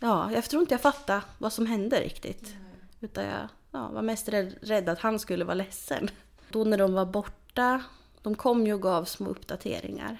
Ja, 0.00 0.32
jag 0.32 0.44
tror 0.44 0.60
inte 0.62 0.74
jag 0.74 0.80
fattade 0.80 1.20
vad 1.38 1.52
som 1.52 1.66
hände 1.66 2.00
riktigt. 2.00 2.54
Utan 3.00 3.24
jag 3.24 3.48
ja, 3.70 3.88
var 3.88 4.02
mest 4.02 4.28
rädd, 4.28 4.54
rädd 4.62 4.88
att 4.88 4.98
han 4.98 5.18
skulle 5.18 5.44
vara 5.44 5.54
ledsen. 5.54 6.10
Då 6.50 6.64
när 6.64 6.78
de 6.78 6.94
var 6.94 7.06
borta, 7.06 7.82
de 8.22 8.34
kom 8.34 8.66
ju 8.66 8.74
och 8.74 8.82
gav 8.82 9.04
små 9.04 9.30
uppdateringar. 9.30 10.18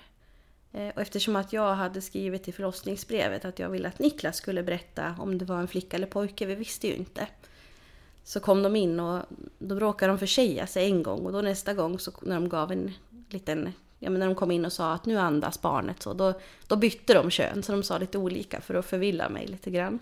Eh, 0.77 0.89
Och 0.95 1.03
eftersom 1.03 1.37
att 1.37 1.53
jag 1.53 1.75
hade 1.75 2.01
skrivit 2.01 2.49
i 2.49 2.53
förlossningsbrevet 2.53 3.45
att 3.45 3.59
jag 3.59 3.69
ville 3.69 3.89
att 3.89 3.99
Niklas 3.99 4.37
skulle 4.37 4.63
berätta 4.63 5.15
om 5.19 5.39
det 5.39 5.45
var 5.45 5.59
en 5.59 5.69
flicka 5.69 5.97
eller 5.97 6.07
pojke, 6.07 6.47
vi 6.47 6.55
visste 6.55 6.89
ju 6.89 6.95
inte. 6.95 7.27
Så 8.25 8.41
kom 8.41 8.63
de 8.63 8.77
in 8.77 9.01
och 9.01 9.23
då 9.59 9.79
råkade 9.81 10.13
de 10.13 10.19
försäga 10.19 10.67
sig 10.67 10.85
en 10.91 11.03
gång 11.03 11.27
och 11.27 11.33
då 11.33 11.41
nästa 11.41 11.75
gång 11.75 11.99
så 11.99 12.13
när 12.23 12.35
de 12.35 12.49
gav 12.49 12.73
en 12.73 12.93
liten, 13.31 13.73
ja 13.99 14.11
men 14.11 14.19
när 14.21 14.27
de 14.27 14.35
kom 14.35 14.51
in 14.51 14.65
och 14.65 14.73
sa 14.73 14.93
att 14.93 15.07
nu 15.07 15.19
andas 15.19 15.63
barnet 15.63 16.03
så 16.03 16.13
då, 16.15 16.35
då 16.67 16.77
bytte 16.77 17.15
de 17.15 17.31
kön 17.31 17.63
så 17.63 17.73
de 17.73 17.83
sa 17.83 17.99
lite 17.99 18.19
olika 18.19 18.61
för 18.61 18.75
att 18.75 18.87
förvilla 18.87 19.29
mig 19.29 19.47
lite 19.47 19.71
grann. 19.71 19.99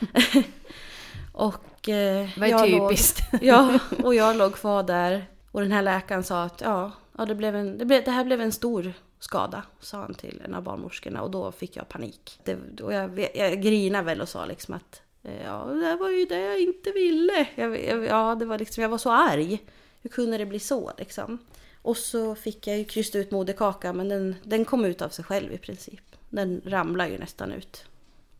och 1.32 1.88
eh, 1.88 2.38
ju 2.38 2.46
jag 2.48 2.70
låg- 2.70 2.88
typiskt. 2.90 3.20
Ja, 3.42 3.78
och 4.04 4.14
jag 4.14 4.36
låg 4.36 4.54
kvar 4.54 4.82
där 4.82 5.26
och 5.52 5.60
den 5.60 5.72
här 5.72 5.82
läkaren 5.82 6.24
sa 6.24 6.42
att 6.42 6.60
ja, 6.60 6.90
ja 7.18 7.24
det, 7.26 7.34
blev 7.34 7.56
en, 7.56 7.78
det, 7.78 7.84
blev, 7.84 8.04
det 8.04 8.10
här 8.10 8.24
blev 8.24 8.40
en 8.40 8.52
stor 8.52 8.92
skada, 9.20 9.62
sa 9.80 9.98
han 10.00 10.14
till 10.14 10.42
en 10.44 10.54
av 10.54 10.62
barnmorskorna 10.62 11.22
och 11.22 11.30
då 11.30 11.52
fick 11.52 11.76
jag 11.76 11.88
panik. 11.88 12.40
Det, 12.44 12.80
och 12.82 12.92
jag, 12.92 13.28
jag 13.34 13.62
grinade 13.62 14.04
väl 14.04 14.20
och 14.20 14.28
sa 14.28 14.44
liksom 14.46 14.74
att 14.74 15.02
eh, 15.22 15.42
ja, 15.44 15.64
det 15.64 15.96
var 15.96 16.10
ju 16.10 16.24
det 16.24 16.40
jag 16.40 16.60
inte 16.60 16.90
ville. 16.92 17.48
Jag, 17.54 17.84
jag, 17.84 18.04
ja, 18.04 18.34
det 18.34 18.44
var 18.46 18.58
liksom, 18.58 18.82
jag 18.82 18.88
var 18.88 18.98
så 18.98 19.10
arg. 19.12 19.58
Hur 20.02 20.10
kunde 20.10 20.38
det 20.38 20.46
bli 20.46 20.58
så 20.58 20.92
liksom? 20.98 21.38
Och 21.82 21.96
så 21.96 22.34
fick 22.34 22.66
jag 22.66 22.78
ju 22.78 22.84
krysta 22.84 23.18
ut 23.18 23.30
moderkakan 23.30 23.96
men 23.96 24.08
den, 24.08 24.34
den 24.42 24.64
kom 24.64 24.84
ut 24.84 25.02
av 25.02 25.08
sig 25.08 25.24
själv 25.24 25.52
i 25.52 25.58
princip. 25.58 26.00
Den 26.30 26.62
ramlade 26.64 27.10
ju 27.10 27.18
nästan 27.18 27.52
ut. 27.52 27.84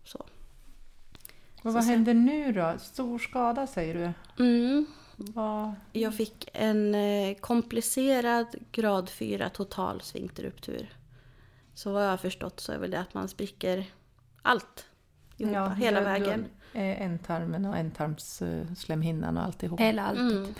Så. 0.04 0.18
Och 1.62 1.72
vad 1.72 1.84
Så- 1.84 1.90
händer 1.90 2.14
nu 2.14 2.52
då? 2.52 2.74
Stor 2.80 3.18
skada 3.18 3.66
säger 3.66 3.94
du? 3.94 4.44
Mm. 4.44 4.86
Vad... 5.20 5.72
Jag 5.92 6.14
fick 6.14 6.48
en 6.52 6.94
eh, 6.94 7.34
komplicerad 7.36 8.46
grad 8.72 9.08
4 9.10 9.48
total 9.50 10.00
sfinkterruptur. 10.00 10.92
Så 11.74 11.92
vad 11.92 12.04
jag 12.04 12.10
har 12.10 12.16
förstått 12.16 12.60
så 12.60 12.72
är 12.72 12.78
väl 12.78 12.90
det 12.90 13.00
att 13.00 13.14
man 13.14 13.28
spricker 13.28 13.86
allt. 14.42 14.86
Ihop, 15.36 15.56
hela 15.76 15.98
du- 16.00 16.04
vägen. 16.04 16.44
Ändtarmen 16.72 17.64
och 17.64 17.76
ändtarmsslemhinnan 17.76 19.36
och 19.36 19.44
alltihop. 19.44 19.80
Hela 19.80 20.02
allt. 20.06 20.18
Mm. 20.18 20.54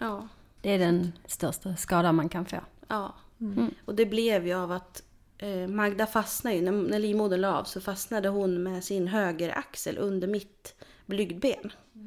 Ja, 0.00 0.28
Det 0.60 0.70
är 0.70 0.78
den 0.78 1.12
största 1.26 1.76
skadan 1.76 2.14
man 2.14 2.28
kan 2.28 2.46
få. 2.46 2.56
ja. 2.88 3.14
Mm. 3.40 3.74
Och 3.84 3.94
det 3.94 4.06
blev 4.06 4.46
ju 4.46 4.54
av 4.54 4.72
att 4.72 5.02
eh, 5.38 5.68
Magda 5.68 6.06
fastnade 6.06 6.56
ju, 6.56 6.62
när, 6.62 6.72
när 6.72 6.98
livmodern 6.98 7.40
la 7.40 7.58
av 7.58 7.64
så 7.64 7.80
fastnade 7.80 8.28
hon 8.28 8.62
med 8.62 8.84
sin 8.84 9.08
högeraxel 9.08 9.98
under 9.98 10.28
mitt 10.28 10.74
blygdben. 11.06 11.72
Eh, 11.94 12.00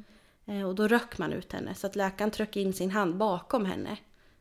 och 0.66 0.74
då 0.74 0.88
röck 0.88 1.18
man 1.18 1.32
ut 1.32 1.52
henne 1.52 1.74
så 1.74 1.86
att 1.86 1.96
läkaren 1.96 2.30
tryckte 2.30 2.60
in 2.60 2.72
sin 2.72 2.90
hand 2.90 3.16
bakom 3.16 3.64
henne. 3.64 3.96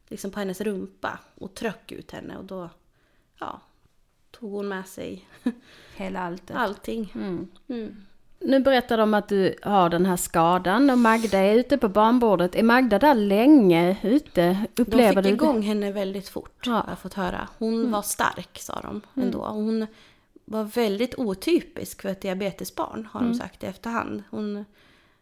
Liksom 0.08 0.32
på 0.32 0.40
hennes 0.40 0.62
rumpa 0.62 1.20
och 1.36 1.54
tryck 1.56 1.92
ut 1.92 2.12
henne 2.12 2.38
och 2.38 2.44
då, 2.46 2.70
ja, 3.40 3.62
tog 4.32 4.52
hon 4.52 4.68
med 4.68 4.88
sig 4.88 5.28
Hela 5.96 6.20
alltet. 6.20 6.56
allting. 6.56 7.12
Mm. 7.16 7.48
Mm. 7.68 7.96
Nu 8.42 8.60
berättar 8.60 8.98
de 8.98 9.14
att 9.14 9.30
du 9.30 9.56
har 9.62 9.90
den 9.90 10.06
här 10.06 10.16
skadan 10.16 10.90
och 10.90 10.98
Magda 10.98 11.38
är 11.38 11.56
ute 11.56 11.78
på 11.78 11.90
barnbordet. 11.90 12.56
Är 12.56 12.64
Magda 12.64 13.00
där 13.00 13.16
länge 13.16 13.98
ute? 14.04 14.66
De 14.74 14.82
Upplever 14.82 15.14
fick 15.24 15.24
du 15.24 15.30
igång 15.30 15.62
henne 15.62 15.92
väldigt 15.92 16.30
fort, 16.30 16.64
Ja. 16.66 16.72
har 16.74 16.86
jag 16.90 17.00
fått 17.00 17.14
höra. 17.14 17.48
Hon 17.58 17.92
var 17.92 18.02
stark, 18.02 18.60
sa 18.60 18.82
de 18.82 19.02
ändå. 19.24 19.46
Hon 19.46 19.88
var 20.46 20.64
väldigt 20.64 21.16
otypisk 21.20 22.02
för 22.02 22.10
ett 22.10 22.22
diabetesbarn, 22.22 23.08
har 23.12 23.22
de 23.22 23.34
sagt 23.34 23.64
i 23.64 23.66
efterhand. 23.68 24.24
Hon 24.30 24.66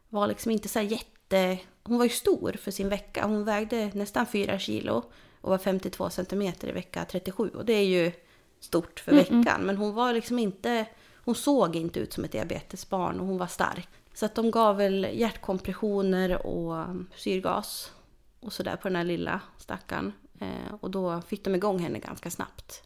var 0.09 0.27
liksom 0.27 0.51
inte 0.51 0.67
så 0.69 0.79
här 0.79 0.85
jätte... 0.85 1.59
Hon 1.83 1.97
var 1.97 2.05
ju 2.05 2.09
stor 2.09 2.51
för 2.51 2.71
sin 2.71 2.89
vecka. 2.89 3.25
Hon 3.25 3.43
vägde 3.43 3.91
nästan 3.93 4.25
4 4.25 4.59
kilo 4.59 5.03
och 5.41 5.49
var 5.49 5.57
52 5.57 6.09
centimeter 6.09 6.67
i 6.67 6.71
vecka 6.71 7.05
37. 7.05 7.49
Och 7.49 7.65
det 7.65 7.73
är 7.73 7.85
ju 7.85 8.11
stort 8.59 8.99
för 8.99 9.11
veckan. 9.11 9.61
Men 9.61 9.77
hon 9.77 9.93
var 9.93 10.13
liksom 10.13 10.39
inte... 10.39 10.85
Hon 11.15 11.35
såg 11.35 11.75
inte 11.75 11.99
ut 11.99 12.13
som 12.13 12.23
ett 12.23 12.31
diabetesbarn 12.31 13.19
och 13.19 13.27
hon 13.27 13.37
var 13.37 13.47
stark. 13.47 13.89
Så 14.13 14.25
att 14.25 14.35
de 14.35 14.51
gav 14.51 14.77
väl 14.77 15.07
hjärtkompressioner 15.13 16.45
och 16.45 16.85
syrgas 17.15 17.91
och 18.39 18.53
sådär 18.53 18.75
på 18.75 18.87
den 18.87 18.95
här 18.95 19.03
lilla 19.03 19.39
stackaren. 19.57 20.13
Eh, 20.39 20.73
och 20.79 20.91
då 20.91 21.21
fick 21.21 21.43
de 21.43 21.55
igång 21.55 21.79
henne 21.79 21.99
ganska 21.99 22.29
snabbt. 22.29 22.83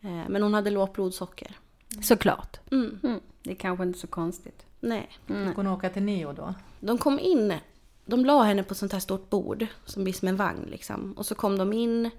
Eh, 0.00 0.28
men 0.28 0.42
hon 0.42 0.54
hade 0.54 0.70
lågt 0.70 0.92
blodsocker. 0.92 1.58
Såklart. 2.02 2.60
Mm, 2.70 3.00
Mm. 3.02 3.20
Det 3.42 3.50
är 3.50 3.54
kanske 3.54 3.84
inte 3.84 3.98
så 3.98 4.06
konstigt. 4.06 4.66
Nej. 4.80 5.08
Fick 5.26 5.56
hon 5.56 5.66
åka 5.66 5.90
till 5.90 6.02
Neo 6.02 6.32
då? 6.32 6.54
De 6.80 6.98
kom 6.98 7.18
in, 7.18 7.54
de 8.04 8.24
la 8.24 8.42
henne 8.42 8.62
på 8.62 8.72
ett 8.72 8.78
sånt 8.78 8.92
här 8.92 9.00
stort 9.00 9.30
bord 9.30 9.66
som 9.84 10.04
blir 10.04 10.14
som 10.14 10.28
en 10.28 10.36
vagn 10.36 10.68
liksom. 10.70 11.12
Och 11.12 11.26
så 11.26 11.34
kom 11.34 11.58
de 11.58 11.72
in 11.72 12.10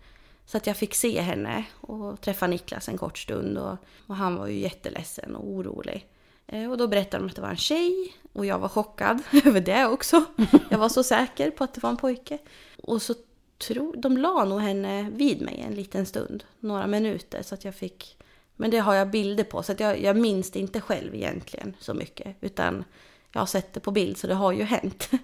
så 0.46 0.58
att 0.58 0.68
jag 0.68 0.78
fick 0.78 0.96
se 0.96 1.22
henne 1.22 1.66
och 1.82 2.22
träffa 2.22 2.48
Niklas 2.48 2.90
en 2.90 2.98
kort 2.98 3.18
stund. 3.18 3.58
Och, 3.58 3.78
och 4.08 4.16
han 4.16 4.36
var 4.36 4.48
ju 4.48 4.60
jätteledsen 4.60 5.36
och 5.36 5.48
orolig. 5.48 6.08
Eh, 6.48 6.72
och 6.72 6.78
då 6.78 6.88
berättade 6.88 7.24
de 7.24 7.30
att 7.30 7.36
det 7.36 7.42
var 7.42 7.50
en 7.50 7.58
tjej 7.58 8.14
och 8.34 8.46
jag 8.46 8.60
var 8.60 8.70
chockad 8.70 9.22
över 9.46 9.62
det 9.62 9.86
också. 9.86 10.24
Jag 10.70 10.78
var 10.78 10.90
så 10.90 11.04
säker 11.04 11.52
på 11.52 11.64
att 11.64 11.74
det 11.74 11.84
var 11.84 11.90
en 11.90 11.98
pojke. 11.98 12.38
Och 12.84 13.02
så 13.02 13.14
tro, 13.58 13.94
de 13.98 14.18
la 14.18 14.46
nog 14.46 14.62
henne 14.62 15.10
vid 15.12 15.42
mig 15.42 15.64
en 15.68 15.76
liten 15.76 16.06
stund, 16.06 16.44
några 16.60 16.88
minuter 16.88 17.44
så 17.44 17.56
att 17.56 17.66
jag 17.66 17.76
fick 17.76 18.18
men 18.62 18.72
det 18.72 18.80
har 18.80 18.94
jag 18.94 19.10
bilder 19.10 19.44
på 19.44 19.64
så 19.64 19.72
att 19.72 19.80
jag, 19.80 20.02
jag 20.02 20.18
minns 20.18 20.52
det 20.52 20.60
inte 20.60 20.82
själv 20.82 21.16
egentligen 21.16 21.76
så 21.80 21.94
mycket 21.94 22.36
utan 22.42 22.84
jag 23.32 23.42
har 23.42 23.46
sett 23.46 23.74
det 23.74 23.80
på 23.80 23.92
bild 23.92 24.18
så 24.18 24.28
det 24.28 24.34
har 24.34 24.52
ju 24.52 24.64
hänt. 24.64 25.10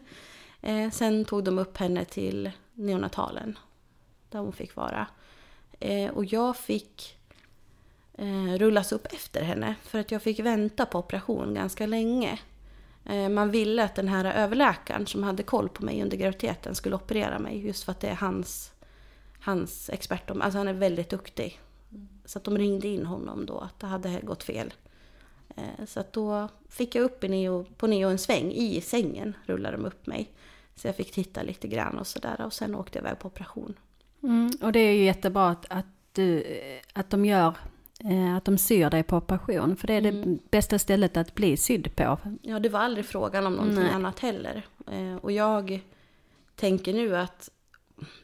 Eh, 0.61 0.91
sen 0.91 1.25
tog 1.25 1.43
de 1.43 1.59
upp 1.59 1.77
henne 1.77 2.05
till 2.05 2.51
neonatalen 2.73 3.57
där 4.29 4.39
hon 4.39 4.53
fick 4.53 4.75
vara. 4.75 5.07
Eh, 5.79 6.11
och 6.11 6.25
jag 6.25 6.57
fick 6.57 7.17
eh, 8.13 8.57
rullas 8.57 8.91
upp 8.91 9.05
efter 9.05 9.43
henne. 9.43 9.75
För 9.83 9.99
att 9.99 10.11
jag 10.11 10.21
fick 10.21 10.39
vänta 10.39 10.85
på 10.85 10.99
operation 10.99 11.53
ganska 11.53 11.85
länge. 11.85 12.39
Eh, 13.05 13.29
man 13.29 13.51
ville 13.51 13.83
att 13.83 13.95
den 13.95 14.07
här 14.07 14.25
överläkaren 14.25 15.07
som 15.07 15.23
hade 15.23 15.43
koll 15.43 15.69
på 15.69 15.85
mig 15.85 16.03
under 16.03 16.17
graviditeten 16.17 16.75
skulle 16.75 16.95
operera 16.95 17.39
mig. 17.39 17.65
Just 17.65 17.83
för 17.83 17.91
att 17.91 17.99
det 17.99 18.07
är 18.07 18.15
hans, 18.15 18.71
hans 19.39 19.89
expert. 19.89 20.31
Alltså 20.31 20.57
han 20.57 20.67
är 20.67 20.73
väldigt 20.73 21.09
duktig. 21.09 21.59
Så 22.27 22.39
att 22.39 22.43
de 22.43 22.57
ringde 22.57 22.87
in 22.87 23.05
honom 23.05 23.45
då 23.45 23.57
att 23.57 23.79
det 23.79 23.87
hade 23.87 24.19
gått 24.21 24.43
fel. 24.43 24.73
Eh, 25.55 25.85
så 25.85 25.99
att 25.99 26.13
då 26.13 26.49
fick 26.69 26.95
jag 26.95 27.03
upp 27.03 27.21
neo, 27.21 27.65
på 27.77 27.87
Neo 27.87 28.09
en 28.09 28.17
sväng 28.17 28.51
i 28.51 28.81
sängen, 28.81 29.33
rullade 29.45 29.77
de 29.77 29.85
upp 29.85 30.07
mig. 30.07 30.31
Så 30.75 30.87
jag 30.87 30.95
fick 30.95 31.11
titta 31.11 31.41
lite 31.41 31.67
grann 31.67 31.97
och 31.97 32.07
sådär 32.07 32.41
och 32.45 32.53
sen 32.53 32.75
åkte 32.75 32.99
jag 32.99 33.03
iväg 33.03 33.19
på 33.19 33.27
operation. 33.27 33.73
Mm, 34.23 34.51
och 34.61 34.71
det 34.71 34.79
är 34.79 34.93
ju 34.93 35.03
jättebra 35.03 35.49
att, 35.49 35.65
att, 35.69 35.85
du, 36.11 36.43
att 36.93 37.09
de 37.09 37.25
gör 37.25 37.53
eh, 38.03 38.35
att 38.35 38.45
de 38.45 38.57
syr 38.57 38.89
dig 38.89 39.03
på 39.03 39.17
operation, 39.17 39.75
för 39.75 39.87
det 39.87 39.93
är 39.93 40.05
mm. 40.05 40.35
det 40.35 40.51
bästa 40.51 40.79
stället 40.79 41.17
att 41.17 41.35
bli 41.35 41.57
sydd 41.57 41.95
på. 41.95 42.19
Ja, 42.41 42.59
det 42.59 42.69
var 42.69 42.79
aldrig 42.79 43.05
frågan 43.05 43.45
om 43.47 43.53
någonting 43.53 43.83
Nej. 43.83 43.93
annat 43.93 44.19
heller. 44.19 44.65
Eh, 44.91 45.15
och 45.15 45.31
jag 45.31 45.79
tänker 46.55 46.93
nu 46.93 47.17
att 47.17 47.49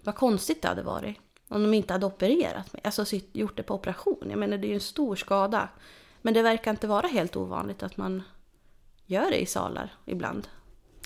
vad 0.04 0.16
konstigt 0.16 0.62
det 0.62 0.68
hade 0.68 0.84
varit 0.84 1.18
om 1.54 1.64
de 1.64 1.74
inte 1.74 1.94
hade 1.94 2.06
opererat 2.06 2.74
mig, 2.74 2.82
alltså 2.84 3.06
gjort 3.34 3.58
det 3.58 3.64
på 3.64 3.74
operation. 3.74 4.28
Jag 4.30 4.40
menar 4.40 4.58
det 4.58 4.68
är 4.68 4.70
ju 4.70 4.74
en 4.74 4.80
stor 4.80 5.16
skada. 5.16 5.70
Men 6.22 6.34
det 6.34 6.42
verkar 6.42 6.72
inte 6.72 6.88
vara 6.88 7.08
helt 7.08 7.36
ovanligt 7.36 7.84
att 7.84 7.98
man 7.98 8.24
gör 9.06 9.30
det 9.30 9.42
i 9.42 9.46
salar 9.46 9.94
ibland. 10.06 10.48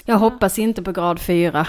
Jag 0.05 0.17
hoppas 0.17 0.60
inte 0.60 0.83
på 0.83 0.91
grad 0.91 1.19
4. 1.19 1.67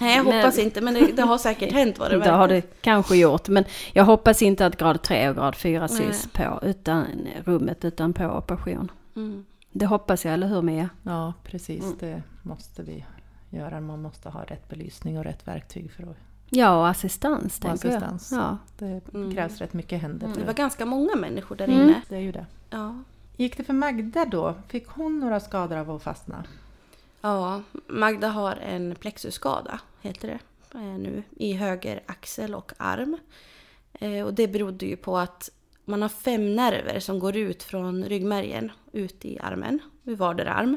Nej, 0.00 0.16
jag 0.16 0.24
hoppas 0.24 0.56
men, 0.56 0.64
inte, 0.64 0.80
men 0.80 0.94
det, 0.94 1.12
det, 1.12 1.22
har 1.22 1.38
säkert 1.38 1.72
hänt 1.72 1.98
vad 1.98 2.10
det 2.10 2.16
verkar. 2.18 2.32
Det 2.32 2.38
har 2.38 2.48
det 2.48 2.80
kanske 2.80 3.16
gjort, 3.16 3.48
men 3.48 3.64
jag 3.92 4.04
hoppas 4.04 4.42
inte 4.42 4.66
att 4.66 4.76
grad 4.76 5.02
3 5.02 5.28
och 5.28 5.36
grad 5.36 5.54
4 5.54 5.88
sys 5.88 6.28
på 6.32 6.60
utan, 6.62 7.06
rummet 7.44 7.84
utan 7.84 8.12
på 8.12 8.24
operation. 8.24 8.90
Mm. 9.16 9.44
Det 9.72 9.86
hoppas 9.86 10.24
jag, 10.24 10.34
eller 10.34 10.48
hur 10.48 10.62
Mia? 10.62 10.88
Ja, 11.02 11.32
precis. 11.44 11.84
Mm. 11.84 11.96
Det 12.00 12.22
måste 12.42 12.82
vi 12.82 13.04
göra. 13.50 13.80
Man 13.80 14.02
måste 14.02 14.28
ha 14.28 14.44
rätt 14.44 14.68
belysning 14.68 15.18
och 15.18 15.24
rätt 15.24 15.48
verktyg 15.48 15.92
för 15.92 16.02
att 16.02 16.16
Ja, 16.50 16.78
och 16.78 16.88
assistans. 16.88 17.60
Och 17.64 17.70
assistans. 17.70 18.32
Ja. 18.32 18.58
Det 18.78 19.14
mm. 19.14 19.34
krävs 19.34 19.58
rätt 19.58 19.72
mycket 19.72 20.02
händer. 20.02 20.26
Mm. 20.26 20.38
Det 20.38 20.44
var 20.44 20.54
ganska 20.54 20.86
många 20.86 21.16
människor 21.16 21.56
där 21.56 21.64
mm. 21.64 21.80
inne. 21.80 22.02
Det 22.08 22.16
är 22.16 22.20
ju 22.20 22.32
det. 22.32 22.46
Ja. 22.70 23.02
Gick 23.36 23.56
det 23.56 23.64
för 23.64 23.72
Magda 23.72 24.24
då? 24.24 24.54
Fick 24.68 24.88
hon 24.88 25.20
några 25.20 25.40
skador 25.40 25.76
av 25.76 25.90
att 25.90 26.02
fastna? 26.02 26.44
Ja, 27.20 27.62
Magda 27.86 28.28
har 28.28 28.56
en 28.56 28.94
plexusskada, 28.94 29.80
heter 30.00 30.28
det 30.28 30.38
eh, 30.78 30.98
nu, 30.98 31.22
i 31.30 31.52
höger 31.52 32.02
axel 32.06 32.54
och 32.54 32.72
arm. 32.76 33.16
Eh, 33.92 34.22
och 34.24 34.34
det 34.34 34.48
berodde 34.48 34.86
ju 34.86 34.96
på 34.96 35.18
att 35.18 35.50
man 35.84 36.02
har 36.02 36.08
fem 36.08 36.56
nerver 36.56 37.00
som 37.00 37.18
går 37.18 37.36
ut 37.36 37.62
från 37.62 38.04
ryggmärgen 38.04 38.72
ut 38.92 39.24
i 39.24 39.38
armen, 39.38 39.80
ur 40.04 40.16
vardera 40.16 40.52
arm. 40.52 40.76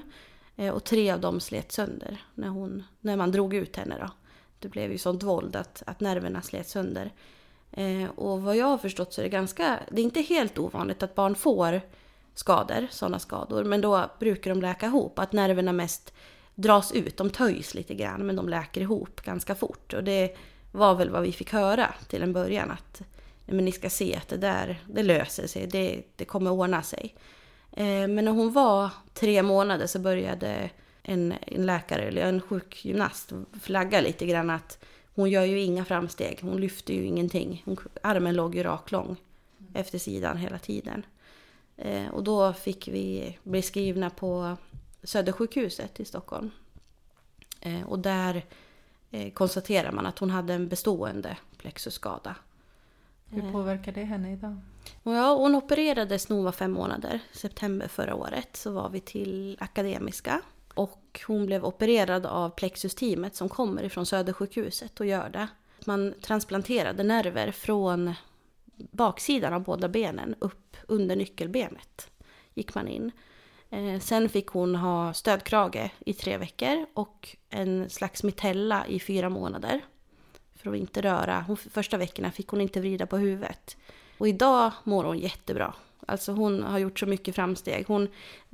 Eh, 0.56 0.74
och 0.74 0.84
tre 0.84 1.12
av 1.12 1.20
dem 1.20 1.40
slet 1.40 1.72
sönder 1.72 2.22
när, 2.36 2.48
hon, 2.48 2.84
när 3.00 3.18
man 3.18 3.32
drog 3.32 3.54
ut 3.54 3.76
henne. 3.76 3.96
Då. 4.00 4.10
Det 4.62 4.70
blev 4.70 4.92
ju 4.92 4.98
sånt 4.98 5.24
våld 5.24 5.56
att, 5.56 5.84
att 5.86 6.00
nerverna 6.00 6.42
slet 6.42 6.70
sönder. 6.70 7.12
Eh, 7.72 8.10
och 8.16 8.42
vad 8.42 8.56
jag 8.56 8.66
har 8.66 8.78
förstått 8.78 9.14
så 9.14 9.22
är 9.22 9.24
det 9.24 9.30
ganska, 9.30 9.80
det 9.92 10.02
är 10.02 10.04
inte 10.04 10.22
helt 10.22 10.58
ovanligt 10.58 11.04
att 11.04 11.16
barn 11.16 11.36
får 11.36 11.82
skador, 12.34 12.88
sådana 12.92 13.20
skador. 13.20 13.64
Men 13.64 13.82
då 13.82 14.12
brukar 14.20 14.52
de 14.52 14.62
läka 14.62 14.86
ihop, 14.86 15.20
att 15.20 15.34
nerverna 15.34 15.74
mest 15.74 16.14
dras 16.56 16.92
ut. 16.92 17.18
De 17.18 17.30
töjs 17.30 17.74
lite 17.74 17.96
grann 17.96 18.26
men 18.26 18.36
de 18.36 18.50
läker 18.50 18.82
ihop 18.82 19.22
ganska 19.22 19.56
fort. 19.56 19.94
Och 19.94 20.04
det 20.04 20.38
var 20.72 20.96
väl 20.96 21.10
vad 21.10 21.22
vi 21.22 21.32
fick 21.32 21.54
höra 21.54 21.94
till 22.08 22.24
en 22.24 22.34
början 22.34 22.72
att 22.72 23.02
men 23.46 23.66
ni 23.66 23.72
ska 23.72 23.90
se 23.90 24.16
att 24.16 24.28
det 24.28 24.38
där, 24.38 24.80
det 24.88 25.04
löser 25.04 25.48
sig, 25.48 25.68
det, 25.68 26.04
det 26.16 26.26
kommer 26.26 26.52
ordna 26.52 26.84
sig. 26.84 27.16
Eh, 27.72 27.86
men 27.86 28.26
när 28.26 28.32
hon 28.32 28.54
var 28.54 28.90
tre 29.14 29.44
månader 29.44 29.88
så 29.88 30.00
började 30.00 30.70
en, 31.04 31.34
en 31.42 31.66
läkare 31.66 32.02
eller 32.02 32.22
en 32.22 32.42
sjukgymnast 32.42 33.32
flagga 33.62 34.02
lite 34.02 34.26
grann 34.26 34.50
att 34.50 34.86
hon 35.16 35.30
gör 35.30 35.44
ju 35.44 35.60
inga 35.60 35.86
framsteg, 35.86 36.40
hon 36.42 36.62
lyfter 36.62 36.94
ju 36.94 37.06
ingenting. 37.06 37.62
Hon, 37.66 37.78
armen 38.04 38.36
låg 38.36 38.56
ju 38.56 38.64
raklång 38.64 39.16
efter 39.74 40.00
sidan 40.00 40.38
hela 40.38 40.60
tiden. 40.60 41.06
Eh, 41.78 42.08
och 42.08 42.24
då 42.24 42.54
fick 42.54 42.88
vi 42.88 43.38
bli 43.44 43.62
skrivna 43.62 44.10
på 44.10 44.58
Södersjukhuset 45.04 46.00
i 46.00 46.06
Stockholm. 46.06 46.52
Eh, 47.62 47.84
och 47.84 48.00
där 48.00 48.46
eh, 49.12 49.32
konstaterar 49.34 49.92
man 49.92 50.06
att 50.06 50.20
hon 50.20 50.30
hade 50.30 50.54
en 50.54 50.68
bestående 50.68 51.38
plexusskada. 51.58 52.36
Hur 53.26 53.52
påverkar 53.52 53.92
det 53.92 54.04
henne 54.04 54.34
idag? 54.34 54.58
Ja, 55.04 55.36
hon 55.36 55.56
opererades 55.56 56.30
hon 56.30 56.44
var 56.44 56.52
fem 56.52 56.72
månader. 56.72 57.20
September 57.34 57.88
förra 57.88 58.16
året 58.16 58.56
så 58.56 58.72
var 58.72 58.90
vi 58.90 59.00
till 59.00 59.58
Akademiska. 59.60 60.42
Och 60.74 61.22
hon 61.28 61.46
blev 61.46 61.66
opererad 61.66 62.26
av 62.26 62.50
plexusteamet 62.50 63.36
som 63.36 63.50
kommer 63.50 63.84
ifrån 63.84 64.06
Södersjukhuset 64.06 65.00
och 65.00 65.06
gör 65.06 65.30
det. 65.30 65.48
Man 65.86 66.14
transplanterade 66.22 67.04
nerver 67.04 67.52
från 67.52 68.14
baksidan 68.76 69.54
av 69.54 69.64
båda 69.64 69.90
benen 69.90 70.36
upp 70.40 70.78
under 70.88 71.16
nyckelbenet. 71.16 72.10
Gick 72.54 72.76
man 72.76 72.88
in. 72.88 73.12
Eh, 73.70 74.00
sen 74.00 74.30
fick 74.30 74.48
hon 74.48 74.76
ha 74.76 75.14
stödkrage 75.14 75.92
i 76.00 76.14
tre 76.14 76.38
veckor 76.38 76.86
och 76.94 77.38
en 77.50 77.90
slags 77.90 78.24
mitella 78.24 78.88
i 78.88 79.00
fyra 79.00 79.30
månader. 79.30 79.82
För 80.56 80.72
att 80.72 80.78
inte 80.78 81.02
röra. 81.02 81.42
Hon, 81.48 81.58
första 81.58 81.98
veckorna 81.98 82.32
fick 82.32 82.48
hon 82.48 82.62
inte 82.62 82.80
vrida 82.80 83.06
på 83.06 83.18
huvudet. 83.18 83.78
Och 84.18 84.28
idag 84.28 84.72
mår 84.84 85.04
hon 85.04 85.20
jättebra. 85.20 85.74
Alltså 86.08 86.32
hon 86.32 86.64
har 86.64 86.80
gjort 86.80 87.00
så 87.00 87.06
mycket 87.06 87.36
framsteg. 87.36 87.86
Hon, 87.88 88.08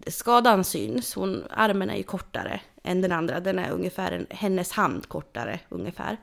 skadan 0.07 0.63
syns, 0.63 1.15
hon, 1.15 1.43
armen 1.49 1.89
är 1.89 1.97
ju 1.97 2.03
kortare 2.03 2.61
än 2.83 3.01
den 3.01 3.11
andra. 3.11 3.39
Den 3.39 3.59
är 3.59 3.71
ungefär 3.71 4.11
en, 4.11 4.27
hennes 4.29 4.71
hand 4.71 5.07
kortare 5.07 5.59
ungefär. 5.69 6.17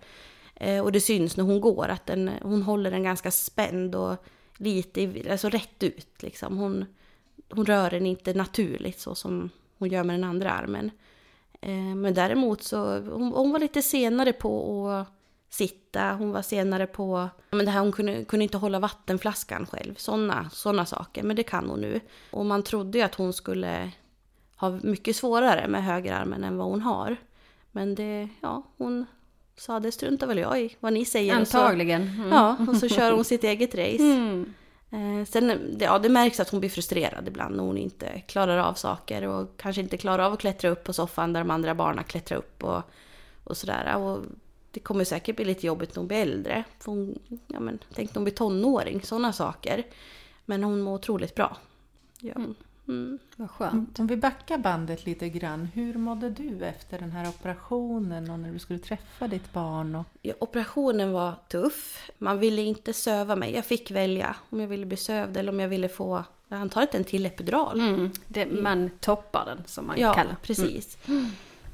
Eh, 0.54 0.84
och 0.84 0.92
det 0.92 1.00
syns 1.00 1.37
när 1.37 1.44
hon 1.44 1.60
går 1.60 1.88
att 1.88 2.06
den, 2.06 2.30
hon 2.42 2.62
håller 2.62 2.90
den 2.90 3.02
ganska 3.02 3.30
spänd 3.30 3.94
och 3.94 4.24
lite, 4.56 5.22
alltså 5.30 5.48
rätt 5.48 5.82
ut 5.82 6.22
liksom. 6.22 6.58
Hon, 6.58 6.84
hon 7.50 7.66
rör 7.66 7.90
den 7.90 8.06
inte 8.06 8.34
naturligt 8.34 9.00
så 9.00 9.14
som 9.14 9.50
hon 9.78 9.88
gör 9.88 10.04
med 10.04 10.14
den 10.14 10.24
andra 10.24 10.50
armen. 10.50 10.90
Eh, 11.60 11.94
men 11.94 12.14
däremot 12.14 12.62
så, 12.62 12.98
hon, 13.00 13.32
hon 13.32 13.52
var 13.52 13.58
lite 13.58 13.82
senare 13.82 14.32
på 14.32 14.88
att 14.88 15.08
sitta, 15.55 16.12
hon 16.12 16.33
var 16.33 16.43
senare 16.43 16.87
på, 16.87 17.29
men 17.51 17.64
det 17.64 17.71
här 17.71 17.81
hon 17.81 17.93
kunde, 17.93 18.25
kunde 18.25 18.43
inte 18.43 18.59
hålla 18.59 18.79
vattenflaskan 18.79 19.67
själv, 19.67 19.95
sådana 19.95 20.51
såna 20.51 20.87
saker, 20.87 21.23
men 21.23 21.37
det 21.37 21.43
kan 21.43 21.71
hon 21.71 21.81
nu. 21.81 22.01
Och 22.31 22.47
man 22.47 22.62
trodde 22.62 22.99
ju 22.99 23.05
att 23.05 23.14
hon 23.14 23.33
skulle 23.33 23.90
ha 24.57 24.71
mycket 24.71 25.17
svårare 25.17 25.69
med 25.69 25.85
högerarmen 25.85 26.45
än 26.45 26.57
vad 26.57 26.67
hon 26.67 26.81
har. 26.81 27.17
Men 27.73 27.95
det, 27.95 28.29
ja, 28.40 28.62
hon 28.77 29.07
sa 29.57 29.81
det 29.81 29.93
struntar 29.93 30.27
väl 30.27 30.38
jag 30.38 30.61
i 30.61 30.77
vad 30.81 30.93
ni 30.93 31.05
säger. 31.05 31.35
Antagligen. 31.35 32.03
Mm. 32.03 32.29
Ja, 32.29 32.57
och 32.69 32.77
så 32.77 32.88
kör 32.88 33.12
hon 33.12 33.25
sitt 33.25 33.45
eget 33.45 33.75
race. 33.75 34.03
Mm. 34.03 34.55
Eh, 34.90 35.27
sen, 35.27 35.77
ja, 35.81 35.99
det 35.99 36.09
märks 36.09 36.40
att 36.40 36.51
hon 36.51 36.61
blir 36.61 36.71
frustrerad 36.71 37.29
ibland 37.29 37.57
när 37.57 37.64
hon 37.64 37.79
inte 37.79 38.21
klarar 38.21 38.59
av 38.59 38.75
saker 38.75 39.27
och 39.27 39.57
kanske 39.57 39.83
inte 39.83 39.97
klarar 39.97 40.25
av 40.25 40.33
att 40.33 40.40
klättra 40.40 40.71
upp 40.71 40.85
på 40.85 40.93
soffan 40.93 41.33
där 41.33 41.40
de 41.40 41.51
andra 41.51 41.75
barnen 41.75 42.05
klättrar 42.05 42.38
upp 42.38 42.64
och, 42.64 42.83
och 43.44 43.57
sådär. 43.57 43.96
Och 43.96 44.19
det 44.75 44.81
kommer 44.81 45.04
säkert 45.04 45.37
bli 45.37 45.44
lite 45.44 45.66
jobbigt 45.66 45.90
när 45.90 45.96
hon 45.96 46.08
blir 46.08 46.18
äldre. 46.18 46.64
För 46.79 46.92
hon, 46.92 47.18
ja, 47.46 47.60
men, 47.60 47.79
tänk 47.94 48.10
när 48.10 48.14
hon 48.14 48.25
blir 48.25 48.35
tonåring, 48.35 49.02
sådana 49.02 49.33
saker. 49.33 49.87
Men 50.44 50.64
hon 50.64 50.81
mår 50.81 50.94
otroligt 50.94 51.35
bra. 51.35 51.56
Ja. 52.20 52.35
Mm. 52.35 52.54
Mm. 52.88 53.18
Vad 53.37 53.50
skönt. 53.50 53.98
Om 53.98 54.06
vi 54.06 54.16
backar 54.16 54.58
bandet 54.58 55.06
lite 55.06 55.29
grann. 55.29 55.68
Hur 55.75 55.94
mådde 55.94 56.31
du 56.31 56.64
efter 56.64 56.98
den 56.98 57.12
här 57.12 57.29
operationen 57.29 58.31
och 58.31 58.38
när 58.38 58.52
du 58.52 58.58
skulle 58.58 58.79
träffa 58.79 59.29
ditt 59.29 59.52
barn? 59.52 59.94
Och... 59.94 60.06
Ja, 60.22 60.35
operationen 60.38 61.12
var 61.12 61.35
tuff. 61.48 62.10
Man 62.18 62.38
ville 62.38 62.62
inte 62.62 62.92
söva 62.92 63.37
mig. 63.37 63.54
Jag 63.54 63.64
fick 63.64 63.90
välja 63.90 64.37
om 64.50 64.60
jag 64.60 64.68
ville 64.68 64.87
bli 64.87 64.96
sövd 64.96 65.37
eller 65.37 65.52
om 65.52 65.60
jag 65.60 65.68
ville 65.68 65.88
få, 65.88 66.25
antar 66.48 66.88
en 66.92 67.04
till 67.04 67.27
epidural. 67.27 67.81
Mm. 67.81 68.10
Det, 68.29 68.46
man 68.46 68.90
toppar 69.00 69.44
den 69.46 69.62
som 69.66 69.87
man 69.87 70.00
ja, 70.00 70.14
kallar. 70.14 70.31
Ja, 70.31 70.37
precis. 70.42 70.98
Mm. 71.08 71.27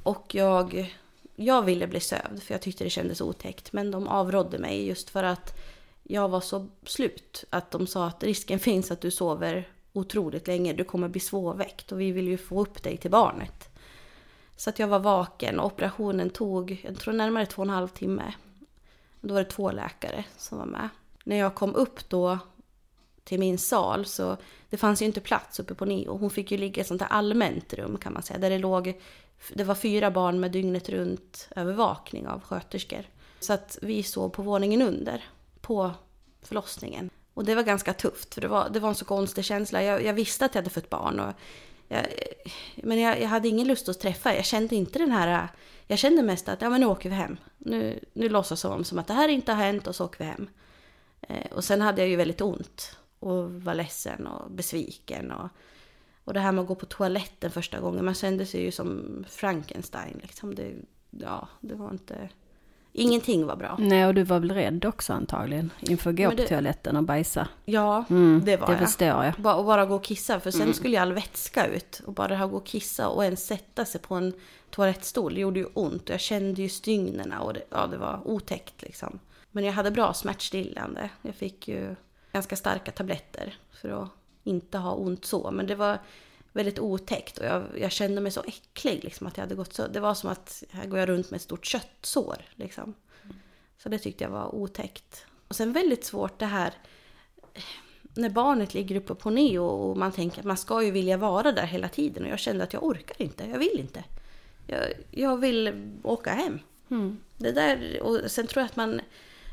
Och 0.03 0.35
jag, 0.35 0.95
jag 1.41 1.63
ville 1.63 1.87
bli 1.87 2.01
sövd 2.01 2.43
för 2.43 2.55
jag 2.55 2.63
tyckte 2.63 2.85
det 2.85 2.91
kändes 2.91 3.21
otäckt. 3.21 3.73
Men 3.73 3.91
de 3.91 4.09
avrådde 4.09 4.59
mig 4.59 4.87
just 4.87 5.11
för 5.11 5.25
att 5.25 5.57
jag 6.03 6.29
var 6.29 6.41
så 6.41 6.67
slut. 6.87 7.45
Att 7.51 7.71
de 7.71 7.87
sa 7.87 8.07
att 8.07 8.23
risken 8.23 8.59
finns 8.69 8.91
att 8.91 9.01
du 9.01 9.11
sover 9.11 9.69
otroligt 9.93 10.47
länge. 10.47 10.73
Du 10.73 10.85
kommer 10.85 11.09
bli 11.09 11.21
svårväckt 11.21 11.93
och 11.93 12.01
vi 12.01 12.13
vill 12.13 12.29
ju 12.29 12.39
få 12.39 12.61
upp 12.61 12.83
dig 12.83 12.97
till 12.97 13.11
barnet. 13.11 13.69
Så 14.57 14.71
att 14.71 14.79
jag 14.79 14.89
var 14.89 14.99
vaken 14.99 15.61
och 15.61 15.67
operationen 15.67 16.31
tog, 16.31 16.81
jag 16.85 16.99
tror 16.99 17.15
närmare 17.15 17.47
två 17.47 17.63
och 17.63 17.69
en 17.69 17.75
halv 17.75 17.89
timme. 17.89 18.35
Då 19.21 19.35
var 19.35 19.45
det 19.45 19.51
två 19.51 19.71
läkare 19.71 20.25
som 20.37 20.59
var 20.59 20.67
med. 20.67 20.89
När 21.25 21.37
jag 21.37 21.55
kom 21.55 21.75
upp 21.75 22.09
då 22.09 22.39
till 23.25 23.41
min 23.41 23.59
sal 23.59 24.07
så 24.07 24.37
det 24.71 24.77
fanns 24.77 25.03
ju 25.03 25.07
inte 25.07 25.21
plats 25.21 25.61
uppe 25.61 25.75
på 25.75 25.85
Neo. 25.85 26.17
Hon 26.17 26.31
fick 26.31 26.51
ju 26.51 26.59
ligga 26.59 26.81
i 26.81 26.81
ett 26.81 26.87
sånt 26.87 27.03
här 27.03 27.09
allmänt 27.09 27.75
rum 27.75 27.97
kan 27.97 28.13
man 28.13 28.23
säga. 28.23 28.39
Där 28.39 28.51
det 28.51 28.59
låg, 28.59 29.01
det 29.49 29.65
var 29.65 29.75
fyra 29.75 30.11
barn 30.11 30.41
med 30.41 30.53
dygnet 30.53 30.89
runt 30.89 31.49
övervakning 31.57 32.29
av 32.29 32.43
sköterskor. 32.43 33.05
Så 33.41 33.53
att 33.53 33.79
vi 33.83 34.03
sov 34.03 34.29
på 34.29 34.43
våningen 34.43 34.83
under, 34.83 35.25
på 35.61 35.91
förlossningen. 36.43 37.11
Och 37.35 37.45
det 37.45 37.55
var 37.55 37.63
ganska 37.63 37.93
tufft, 37.93 38.35
för 38.35 38.41
det 38.41 38.49
var, 38.49 38.69
det 38.71 38.81
var 38.81 38.89
en 38.89 38.95
så 38.95 39.05
konstig 39.05 39.45
känsla. 39.45 39.83
Jag, 39.83 40.05
jag 40.05 40.13
visste 40.13 40.45
att 40.45 40.55
jag 40.55 40.63
hade 40.63 40.71
fött 40.71 40.91
barn. 40.91 41.21
Och 41.21 41.35
jag, 41.89 42.07
men 42.77 43.01
jag, 43.01 43.21
jag 43.21 43.29
hade 43.29 43.49
ingen 43.49 43.69
lust 43.69 43.89
att 43.89 44.01
träffa. 44.01 44.35
Jag 44.35 44.45
kände 44.45 44.77
inte 44.77 44.99
den 44.99 45.11
här... 45.11 45.49
Jag 45.87 45.99
kände 45.99 46.23
mest 46.23 46.49
att 46.49 46.63
ja, 46.63 46.71
men 46.71 46.81
nu 46.81 46.87
åker 46.87 47.09
vi 47.09 47.15
hem. 47.15 47.37
Nu, 47.59 48.01
nu 48.13 48.29
låtsas 48.29 48.61
som, 48.61 48.85
som 48.85 48.99
att 48.99 49.07
det 49.07 49.15
här 49.15 49.29
inte 49.29 49.53
har 49.53 49.65
hänt 49.65 49.87
och 49.87 49.97
så 49.97 50.05
åker 50.05 50.19
vi 50.19 50.25
hem. 50.25 50.49
Eh, 51.21 51.53
och 51.53 51.65
sen 51.65 51.81
hade 51.81 52.03
jag 52.03 52.09
ju 52.09 52.17
väldigt 52.17 52.41
ont 52.41 52.97
och 53.19 53.53
var 53.53 53.75
ledsen 53.75 54.27
och 54.27 54.51
besviken. 54.51 55.33
Och, 55.33 55.49
och 56.31 56.35
det 56.35 56.41
här 56.41 56.53
med 56.53 56.63
att 56.63 56.69
gå 56.69 56.75
på 56.75 56.87
toaletten 56.87 57.51
första 57.51 57.81
gången, 57.81 58.05
man 58.05 58.15
kände 58.15 58.47
sig 58.47 58.63
ju 58.63 58.71
som 58.71 59.25
Frankenstein. 59.29 60.21
Liksom. 60.23 60.55
Det, 60.55 60.73
ja, 61.11 61.49
det 61.61 61.75
var 61.75 61.91
inte... 61.91 62.29
Ingenting 62.93 63.47
var 63.47 63.57
bra. 63.57 63.77
Nej, 63.79 64.07
och 64.07 64.15
du 64.15 64.23
var 64.23 64.39
väl 64.41 64.51
rädd 64.53 64.85
också 64.85 65.13
antagligen 65.13 65.71
inför 65.81 66.11
att 66.11 66.17
gå 66.17 66.31
det- 66.31 66.37
på 66.43 66.49
toaletten 66.49 66.97
och 66.97 67.03
bajsa. 67.05 67.49
Ja, 67.65 68.05
Mm, 68.11 68.43
det 68.45 68.57
var 68.57 68.67
det 68.67 68.73
jag. 68.73 68.81
förstår 68.81 69.09
jag. 69.25 69.33
Bara, 69.39 69.55
och 69.55 69.65
bara 69.65 69.87
gå 69.87 69.95
och 69.95 70.05
kissa, 70.05 70.41
för 70.41 70.51
sen 70.51 70.75
skulle 70.75 70.95
ju 70.97 71.01
all 71.03 71.13
vätska 71.13 71.67
ut. 71.67 72.03
Och 72.07 72.13
bara 72.13 72.29
det 72.29 72.35
här 72.35 72.45
att 72.45 72.51
gå 72.51 72.57
och 72.57 72.67
kissa 72.67 73.09
och 73.09 73.25
ens 73.25 73.47
sätta 73.47 73.85
sig 73.85 74.01
på 74.01 74.15
en 74.15 74.33
toalettstol, 74.71 75.35
det 75.35 75.41
gjorde 75.41 75.61
ju 75.61 75.67
ont. 75.75 76.03
Och 76.03 76.11
jag 76.11 76.21
kände 76.21 76.63
ju 76.63 76.69
stygnerna 76.69 77.41
och 77.41 77.55
det, 77.55 77.63
ja, 77.71 77.87
det 77.87 77.97
var 77.97 78.21
otäckt 78.25 78.83
liksom. 78.83 79.19
Men 79.51 79.65
jag 79.65 79.73
hade 79.73 79.91
bra 79.91 80.15
smärtstillande. 80.15 81.11
Jag 81.23 81.35
fick 81.35 81.69
ju 81.69 81.97
ganska 82.33 82.57
starka 82.57 82.91
tabletter 82.93 83.55
för 83.81 84.03
att 84.03 84.09
inte 84.45 84.79
ha 84.79 84.95
ont 84.95 85.25
så. 85.25 85.51
Men 85.51 85.67
det 85.67 85.75
var 85.75 85.99
väldigt 86.53 86.79
otäckt 86.79 87.39
och 87.39 87.45
jag, 87.45 87.65
jag 87.81 87.93
kände 87.93 88.21
mig 88.21 88.33
så 88.33 88.43
äcklig 88.47 89.05
liksom 89.05 89.27
att 89.27 89.37
jag 89.37 89.45
hade 89.45 89.55
gått 89.55 89.73
så. 89.73 89.87
Det 89.87 90.01
var 90.01 90.15
som 90.15 90.31
att 90.31 90.65
här 90.71 90.87
går 90.87 90.99
jag 90.99 91.09
runt 91.09 91.31
med 91.31 91.37
ett 91.37 91.43
stort 91.43 91.67
köttsår 91.67 92.37
liksom. 92.55 92.95
Så 93.79 93.89
det 93.89 93.99
tyckte 93.99 94.25
jag 94.25 94.31
var 94.31 94.55
otäckt. 94.55 95.27
Och 95.49 95.57
sen 95.57 95.73
väldigt 95.73 96.05
svårt 96.05 96.39
det 96.39 96.47
här 96.47 96.75
när 98.15 98.31
barnet 98.31 98.75
ligger 98.75 98.97
uppe 98.97 99.15
på 99.15 99.31
neo 99.31 99.65
och 99.65 99.97
man 99.97 100.13
tänker 100.13 100.39
att 100.39 100.45
man 100.45 100.57
ska 100.57 100.83
ju 100.83 100.91
vilja 100.91 101.17
vara 101.17 101.53
där 101.53 101.67
hela 101.67 101.89
tiden. 101.89 102.25
Och 102.25 102.31
jag 102.31 102.39
kände 102.39 102.65
att 102.65 102.73
jag 102.73 102.85
orkar 102.85 103.23
inte, 103.23 103.45
jag 103.45 103.59
vill 103.59 103.79
inte. 103.79 104.05
Jag, 104.67 104.85
jag 105.11 105.37
vill 105.37 105.91
åka 106.03 106.31
hem. 106.31 106.59
Mm. 106.91 107.19
Det 107.37 107.53
där, 107.53 108.03
och 108.03 108.31
sen 108.31 108.47
tror 108.47 108.61
jag 108.61 108.67
att 108.67 108.77
man, 108.77 109.01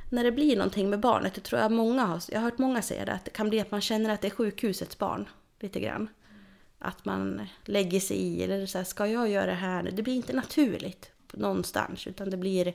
när 0.10 0.24
det 0.24 0.32
blir 0.32 0.56
någonting 0.56 0.90
med 0.90 1.00
barnet, 1.00 1.34
det 1.34 1.42
tror 1.42 1.62
jag 1.62 1.72
många 1.72 2.06
har, 2.06 2.24
jag 2.28 2.40
har 2.40 2.44
hört 2.44 2.58
många 2.58 2.82
säga 2.82 3.06
det, 3.06 3.14
att 3.14 3.26
det 3.26 3.32
kan 3.32 3.50
bli 3.50 3.60
att 3.60 3.72
man 3.72 3.82
känner 3.82 4.10
att 4.10 4.22
det 4.22 4.28
är 4.28 4.32
sjukhusets 4.32 4.98
barn, 4.98 5.30
lite 5.60 5.80
grann. 5.80 6.10
Att 6.80 7.06
man 7.06 7.48
lägger 7.66 8.00
sig 8.00 8.18
i, 8.18 8.44
eller 8.44 8.66
så 8.66 8.78
här, 8.78 8.86
ska 8.86 9.08
jag 9.08 9.30
göra 9.30 9.46
det 9.46 9.54
här 9.54 9.84
nu? 9.84 9.92
Det 9.92 10.04
blir 10.04 10.16
inte 10.16 10.34
naturligt 10.34 11.12
någonstans, 11.34 12.08
utan 12.08 12.30
det 12.30 12.38
blir, 12.38 12.74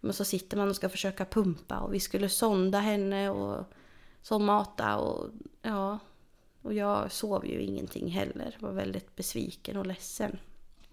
men 0.00 0.12
så 0.12 0.24
sitter 0.24 0.56
man 0.56 0.68
och 0.68 0.76
ska 0.76 0.88
försöka 0.88 1.24
pumpa 1.24 1.78
och 1.78 1.94
vi 1.94 2.00
skulle 2.00 2.28
sonda 2.28 2.78
henne 2.78 3.30
och 3.30 3.64
sondmata 4.22 4.96
och 4.96 5.30
ja, 5.62 5.98
och 6.62 6.74
jag 6.74 7.12
sov 7.12 7.46
ju 7.46 7.60
ingenting 7.60 8.08
heller, 8.08 8.56
var 8.60 8.72
väldigt 8.72 9.16
besviken 9.16 9.76
och 9.76 9.86
ledsen. 9.86 10.38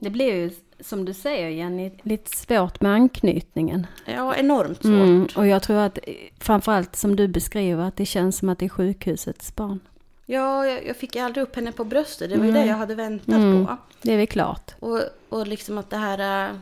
Det 0.04 0.10
blir 0.10 0.34
ju, 0.36 0.52
som 0.80 1.06
du 1.06 1.14
säger 1.14 1.49
Jenny, 1.49 1.91
lite 2.04 2.38
svårt 2.38 2.82
med 2.82 2.91
anknytningen. 2.91 3.88
Ja, 4.06 4.36
enormt 4.36 4.82
svårt. 4.82 4.91
Mm, 4.91 5.28
och 5.36 5.47
jag 5.47 5.64
tror 5.64 5.78
att 5.78 5.97
eh, 6.04 6.14
framförallt 6.39 6.95
som 6.95 7.16
du 7.16 7.28
beskriver, 7.28 7.84
att 7.84 7.95
det 7.97 8.06
känns 8.06 8.38
som 8.38 8.49
att 8.49 8.60
det 8.60 8.66
är 8.66 8.70
sjukhusets 8.70 9.56
barn. 9.56 9.80
Ja, 10.26 10.66
jag, 10.66 10.86
jag 10.88 10.97
fick 10.97 11.16
aldrig 11.16 11.43
upp 11.43 11.56
henne 11.56 11.72
på 11.72 11.84
bröstet. 11.84 12.30
Det 12.30 12.38
var 12.38 12.45
ju 12.45 12.52
det 12.52 12.66
jag 12.66 12.76
hade 12.76 12.95
väntat 12.95 13.36
Mm. 13.36 13.66
på. 13.66 13.78
Det 14.02 14.14
är 14.14 14.18
väl 14.18 14.28
klart. 14.28 14.72
Och, 14.80 15.02
och 15.30 15.47
liksom 15.47 15.78
att 15.78 15.89
det 15.89 15.97
här... 15.97 16.49
äh, 16.49 16.56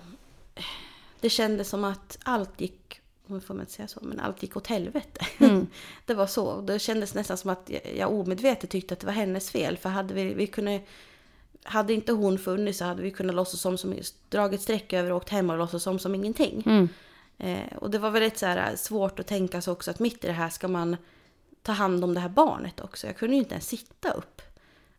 Det 1.21 1.29
kändes 1.29 1.69
som 1.69 1.83
att 1.83 2.17
allt 2.23 2.61
gick, 2.61 3.01
nu 3.27 3.39
får 3.39 3.53
man 3.53 3.61
inte 3.61 3.73
säga 3.73 3.87
så, 3.87 3.99
men 4.03 4.19
allt 4.19 4.43
gick 4.43 4.57
åt 4.57 4.67
helvete. 4.67 5.25
Mm. 5.39 5.67
det 6.05 6.13
var 6.13 6.27
så. 6.27 6.61
Det 6.61 6.79
kändes 6.79 7.15
nästan 7.15 7.37
som 7.37 7.49
att 7.49 7.69
jag, 7.69 7.81
jag 7.97 8.11
omedvetet 8.13 8.69
tyckte 8.69 8.93
att 8.93 8.99
det 8.99 9.05
var 9.05 9.13
hennes 9.13 9.51
fel. 9.51 9.77
För 9.77 9.89
hade 9.89 10.13
vi, 10.13 10.33
vi 10.33 10.47
kunde... 10.47 10.81
Hade 11.69 11.93
inte 11.93 12.11
hon 12.11 12.37
funnits 12.37 12.79
så 12.79 12.85
hade 12.85 13.01
vi 13.01 13.11
kunnat 13.11 13.35
låtsas 13.35 13.61
som, 13.61 13.77
som 13.77 13.95
dragit 14.29 14.61
streck 14.61 14.93
över 14.93 15.11
och 15.11 15.17
åkt 15.17 15.29
hem 15.29 15.49
och 15.49 15.57
låtsas 15.57 15.83
som, 15.83 15.99
som 15.99 16.15
ingenting. 16.15 16.63
Mm. 16.65 16.89
Eh, 17.37 17.77
och 17.77 17.91
det 17.91 17.99
var 17.99 18.11
väldigt 18.11 18.37
så 18.37 18.45
här, 18.45 18.75
svårt 18.75 19.19
att 19.19 19.27
tänka 19.27 19.61
sig 19.61 19.71
också 19.71 19.91
att 19.91 19.99
mitt 19.99 20.23
i 20.23 20.27
det 20.27 20.33
här 20.33 20.49
ska 20.49 20.67
man 20.67 20.97
ta 21.63 21.71
hand 21.71 22.03
om 22.03 22.13
det 22.13 22.19
här 22.19 22.29
barnet 22.29 22.81
också. 22.81 23.07
Jag 23.07 23.17
kunde 23.17 23.35
ju 23.35 23.39
inte 23.39 23.53
ens 23.53 23.67
sitta 23.67 24.11
upp. 24.11 24.41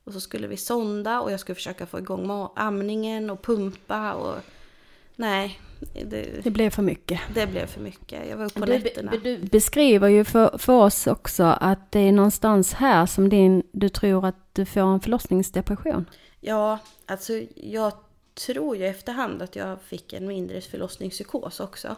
Och 0.04 0.12
så 0.12 0.20
skulle 0.20 0.46
vi 0.46 0.56
sonda 0.56 1.20
och 1.20 1.32
jag 1.32 1.40
skulle 1.40 1.54
försöka 1.56 1.86
få 1.86 1.98
igång 1.98 2.48
amningen 2.56 3.30
och 3.30 3.42
pumpa 3.42 4.14
och... 4.14 4.34
Nej, 5.16 5.60
det, 6.04 6.44
Det 6.44 6.50
blev 6.50 6.70
för 6.70 6.82
mycket. 6.82 7.20
det 7.34 7.46
blev 7.46 7.66
för 7.66 7.80
mycket. 7.80 8.28
Jag 8.28 8.36
var 8.36 8.44
uppe 8.44 8.60
på 8.60 8.66
Du, 8.66 8.72
nätterna. 8.72 9.12
du 9.22 9.38
beskriver 9.38 10.08
ju 10.08 10.24
för, 10.24 10.58
för 10.58 10.72
oss 10.72 11.06
också 11.06 11.42
att 11.44 11.92
det 11.92 12.00
är 12.00 12.12
någonstans 12.12 12.72
här 12.72 13.06
som 13.06 13.28
din, 13.28 13.62
du 13.72 13.88
tror 13.88 14.26
att 14.26 14.36
du 14.52 14.64
får 14.64 14.80
en 14.80 15.00
förlossningsdepression. 15.00 16.06
Ja, 16.40 16.78
alltså 17.06 17.32
jag 17.54 17.92
tror 18.34 18.76
ju 18.76 18.84
i 18.84 18.88
efterhand 18.88 19.42
att 19.42 19.56
jag 19.56 19.82
fick 19.82 20.12
en 20.12 20.26
mindre 20.26 20.60
förlossningspsykos 20.60 21.60
också. 21.60 21.96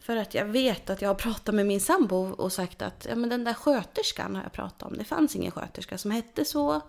För 0.00 0.16
att 0.16 0.34
jag 0.34 0.44
vet 0.44 0.90
att 0.90 1.02
jag 1.02 1.08
har 1.08 1.14
pratat 1.14 1.54
med 1.54 1.66
min 1.66 1.80
sambo 1.80 2.16
och 2.16 2.52
sagt 2.52 2.82
att 2.82 3.06
ja, 3.08 3.14
men 3.14 3.30
den 3.30 3.44
där 3.44 3.54
sköterskan 3.54 4.36
har 4.36 4.42
jag 4.42 4.52
pratat 4.52 4.82
om. 4.82 4.96
Det 4.98 5.04
fanns 5.04 5.36
ingen 5.36 5.52
sköterska 5.52 5.98
som 5.98 6.10
hette 6.10 6.44
så. 6.44 6.80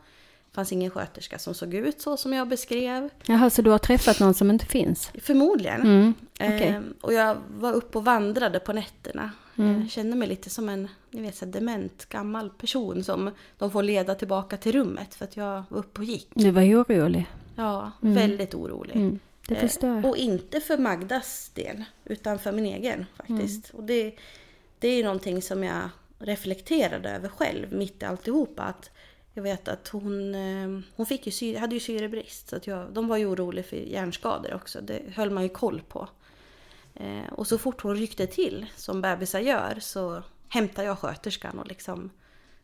Fanns 0.53 0.71
ingen 0.71 0.91
sköterska 0.91 1.39
som 1.39 1.53
såg 1.53 1.73
ut 1.73 2.01
så 2.01 2.17
som 2.17 2.33
jag 2.33 2.47
beskrev. 2.47 3.09
Jaha, 3.25 3.49
så 3.49 3.61
du 3.61 3.69
har 3.69 3.77
träffat 3.77 4.19
någon 4.19 4.33
som 4.33 4.49
inte 4.49 4.65
finns? 4.65 5.11
Förmodligen. 5.21 5.81
Mm, 5.81 6.13
okej. 6.33 6.67
Ehm, 6.67 6.93
och 7.01 7.13
jag 7.13 7.37
var 7.49 7.73
uppe 7.73 7.97
och 7.97 8.05
vandrade 8.05 8.59
på 8.59 8.73
nätterna. 8.73 9.31
Mm. 9.57 9.81
Jag 9.81 9.89
kände 9.89 10.15
mig 10.15 10.27
lite 10.27 10.49
som 10.49 10.69
en 10.69 10.87
ni 11.11 11.21
vet, 11.21 11.35
så 11.35 11.45
dement 11.45 12.05
gammal 12.05 12.49
person 12.49 13.03
som 13.03 13.31
de 13.57 13.71
får 13.71 13.83
leda 13.83 14.15
tillbaka 14.15 14.57
till 14.57 14.71
rummet 14.71 15.15
för 15.15 15.25
att 15.25 15.37
jag 15.37 15.63
var 15.69 15.79
uppe 15.79 15.99
och 16.01 16.05
gick. 16.05 16.27
Du 16.33 16.51
var 16.51 16.61
orolig? 16.61 17.25
Ja, 17.55 17.91
väldigt 17.99 18.53
orolig. 18.53 18.95
Mm, 18.95 19.19
det 19.47 19.55
Eh, 19.55 19.61
förstår 19.61 19.89
jag. 19.89 20.05
Och 20.05 20.17
inte 20.17 20.59
för 20.59 20.77
Magdas 20.77 21.51
del, 21.53 21.83
utan 22.05 22.39
för 22.39 22.51
min 22.51 22.65
egen 22.65 23.05
faktiskt. 23.17 23.69
Och 23.69 23.83
det, 23.83 24.15
det 24.79 24.87
är 24.87 24.95
ju 24.97 25.03
någonting 25.03 25.41
som 25.41 25.63
jag 25.63 25.89
reflekterade 26.19 27.09
över 27.09 27.29
själv 27.29 27.73
mitt 27.73 28.01
i 28.01 28.05
alltihopa. 28.05 28.63
Att 28.63 28.89
jag 29.33 29.43
vet 29.43 29.67
att 29.67 29.87
hon, 29.87 30.35
ehm, 30.35 30.83
hon 30.95 31.05
fick 31.05 31.25
ju 31.25 31.31
syre, 31.31 31.57
hade 31.57 31.73
ju 31.73 31.79
syrebrist. 31.79 32.49
Så 32.49 32.55
att 32.55 32.67
jag, 32.67 32.93
de 32.93 33.07
var 33.07 33.17
ju 33.17 33.25
oroliga 33.25 33.63
för 33.63 33.77
hjärnskador 33.77 34.53
också. 34.53 34.81
Det 34.81 35.01
höll 35.13 35.29
man 35.29 35.43
ju 35.43 35.49
koll 35.49 35.81
på. 35.81 36.07
Eh, 36.95 37.33
och 37.33 37.47
så 37.47 37.57
fort 37.57 37.81
hon 37.81 37.95
ryckte 37.95 38.27
till, 38.27 38.65
som 38.75 39.01
bebisar 39.01 39.39
gör, 39.39 39.77
så 39.79 40.23
hämtade 40.47 40.87
jag 40.87 40.99
sköterskan 40.99 41.59
och 41.59 41.67
liksom 41.67 42.09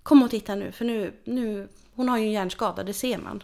Kom 0.04 0.24
och 0.24 0.30
titta 0.30 0.56
nu, 0.56 0.72
för 0.72 0.86
nu, 0.86 1.14
nu 1.24 1.68
hon 1.94 2.10
har 2.10 2.18
ju 2.18 2.24
en 2.24 2.32
hjärnskada, 2.32 2.84
det 2.84 2.94
ser 2.94 3.18
man. 3.18 3.44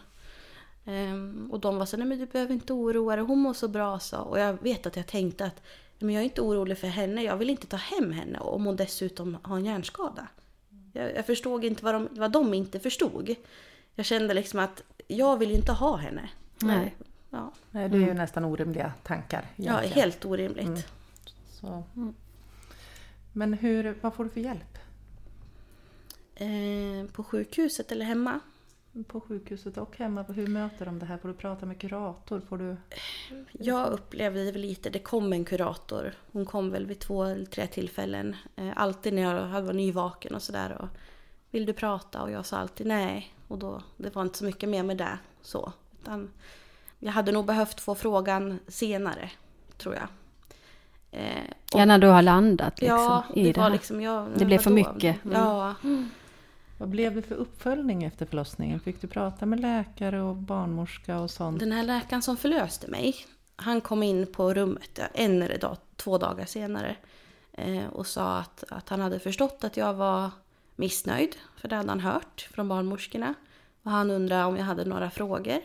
Ehm, 0.84 1.48
och 1.52 1.60
de 1.60 1.76
var 1.76 1.86
så 1.86 1.96
nej 1.96 2.06
men 2.06 2.18
du 2.18 2.26
behöver 2.26 2.54
inte 2.54 2.72
oroa 2.72 3.16
dig, 3.16 3.24
hon 3.24 3.38
mår 3.38 3.52
så 3.52 3.68
bra 3.68 3.98
så. 3.98 4.18
Och 4.18 4.38
jag 4.38 4.62
vet 4.62 4.86
att 4.86 4.96
jag 4.96 5.06
tänkte 5.06 5.44
att 5.44 5.62
men 5.98 6.14
jag 6.14 6.20
är 6.20 6.24
inte 6.24 6.40
orolig 6.40 6.78
för 6.78 6.86
henne, 6.86 7.22
jag 7.22 7.36
vill 7.36 7.50
inte 7.50 7.66
ta 7.66 7.76
hem 7.76 8.12
henne 8.12 8.38
om 8.38 8.64
hon 8.64 8.76
dessutom 8.76 9.38
har 9.42 9.56
en 9.56 9.64
hjärnskada. 9.64 10.28
Jag, 10.94 11.14
jag 11.14 11.26
förstod 11.26 11.64
inte 11.64 11.84
vad 11.84 11.94
de, 11.94 12.08
vad 12.10 12.32
de 12.32 12.54
inte 12.54 12.80
förstod. 12.80 13.34
Jag 13.94 14.06
kände 14.06 14.34
liksom 14.34 14.58
att 14.60 14.82
jag 15.06 15.36
vill 15.38 15.50
ju 15.50 15.56
inte 15.56 15.72
ha 15.72 15.96
henne. 15.96 16.30
Nej. 16.62 16.94
Ja, 17.30 17.52
Nej, 17.70 17.88
det 17.88 17.96
är 17.96 18.00
ju 18.00 18.14
nästan 18.14 18.44
orimliga 18.44 18.92
tankar. 19.02 19.46
ja 19.56 19.72
egentligen. 19.72 19.92
helt 20.04 20.24
orimligt. 20.24 20.66
Mm. 20.66 20.80
Så. 21.50 21.84
Men 23.32 23.52
hur, 23.54 23.98
vad 24.00 24.14
får 24.14 24.24
du 24.24 24.30
för 24.30 24.40
hjälp? 24.40 24.78
Eh, 26.34 27.10
på 27.12 27.24
sjukhuset 27.24 27.92
eller 27.92 28.04
hemma? 28.04 28.40
På 29.06 29.20
sjukhuset 29.20 29.76
och 29.76 29.96
hemma, 29.96 30.22
hur 30.22 30.46
möter 30.46 30.86
de 30.86 30.98
det 30.98 31.06
här? 31.06 31.18
Får 31.18 31.28
du 31.28 31.34
prata 31.34 31.66
med 31.66 31.78
kurator? 31.80 32.40
Får 32.48 32.58
du... 32.58 32.76
Jag 33.52 33.92
upplevde 33.92 34.44
det 34.44 34.52
väl 34.52 34.60
lite, 34.60 34.90
det 34.90 34.98
kom 34.98 35.32
en 35.32 35.44
kurator. 35.44 36.14
Hon 36.32 36.46
kom 36.46 36.70
väl 36.70 36.86
vid 36.86 36.98
två 36.98 37.24
eller 37.24 37.44
tre 37.46 37.66
tillfällen. 37.66 38.36
Eh, 38.56 38.68
alltid 38.76 39.14
när 39.14 39.22
jag 39.22 39.62
var 39.62 39.72
nyvaken 39.72 40.34
och 40.34 40.42
sådär. 40.42 40.76
och 40.82 40.88
Vill 41.50 41.66
du 41.66 41.72
prata? 41.72 42.22
Och 42.22 42.30
jag 42.30 42.46
sa 42.46 42.56
alltid 42.56 42.86
nej. 42.86 43.34
Och 43.48 43.58
då, 43.58 43.82
det 43.96 44.14
var 44.14 44.22
inte 44.22 44.38
så 44.38 44.44
mycket 44.44 44.68
mer 44.68 44.82
med 44.82 44.96
det. 44.96 45.18
Så. 45.42 45.72
Utan 46.02 46.30
jag 46.98 47.12
hade 47.12 47.32
nog 47.32 47.44
behövt 47.46 47.80
få 47.80 47.94
frågan 47.94 48.58
senare, 48.68 49.30
tror 49.76 49.94
jag. 49.94 50.06
Eh, 51.10 51.44
och- 51.72 51.80
Ja, 51.80 51.84
när 51.84 51.98
du 51.98 52.06
har 52.06 52.22
landat 52.22 52.80
liksom, 52.80 52.98
ja, 52.98 53.24
i 53.34 53.42
det 53.44 53.52
det 53.52 53.56
var 53.60 53.64
här. 53.64 53.70
liksom... 53.70 54.00
Jag, 54.00 54.28
Det 54.36 54.44
blev 54.44 54.58
för 54.58 54.70
mycket. 54.70 55.24
Mm. 55.24 55.36
Ja. 55.40 55.74
Vad 56.78 56.88
blev 56.88 57.14
det 57.14 57.22
för 57.22 57.34
uppföljning 57.34 58.04
efter 58.04 58.26
förlossningen? 58.26 58.80
Fick 58.80 59.00
du 59.00 59.06
prata 59.06 59.46
med 59.46 59.60
läkare 59.60 60.22
och 60.22 60.36
barnmorska 60.36 61.18
och 61.20 61.30
sånt? 61.30 61.60
Den 61.60 61.72
här 61.72 61.82
läkaren 61.84 62.22
som 62.22 62.36
förlöste 62.36 62.88
mig, 62.88 63.16
han 63.56 63.80
kom 63.80 64.02
in 64.02 64.26
på 64.26 64.54
rummet 64.54 65.00
en 65.14 65.42
eller 65.42 65.58
dag, 65.58 65.76
två 65.96 66.18
dagar 66.18 66.44
senare 66.46 66.96
eh, 67.52 67.86
och 67.86 68.06
sa 68.06 68.38
att, 68.38 68.64
att 68.70 68.88
han 68.88 69.00
hade 69.00 69.18
förstått 69.18 69.64
att 69.64 69.76
jag 69.76 69.94
var 69.94 70.30
missnöjd, 70.76 71.36
för 71.60 71.68
det 71.68 71.76
hade 71.76 71.88
han 71.88 72.00
hört 72.00 72.48
från 72.52 72.68
barnmorskorna. 72.68 73.34
Och 73.82 73.90
han 73.90 74.10
undrade 74.10 74.44
om 74.44 74.56
jag 74.56 74.64
hade 74.64 74.84
några 74.84 75.10
frågor. 75.10 75.60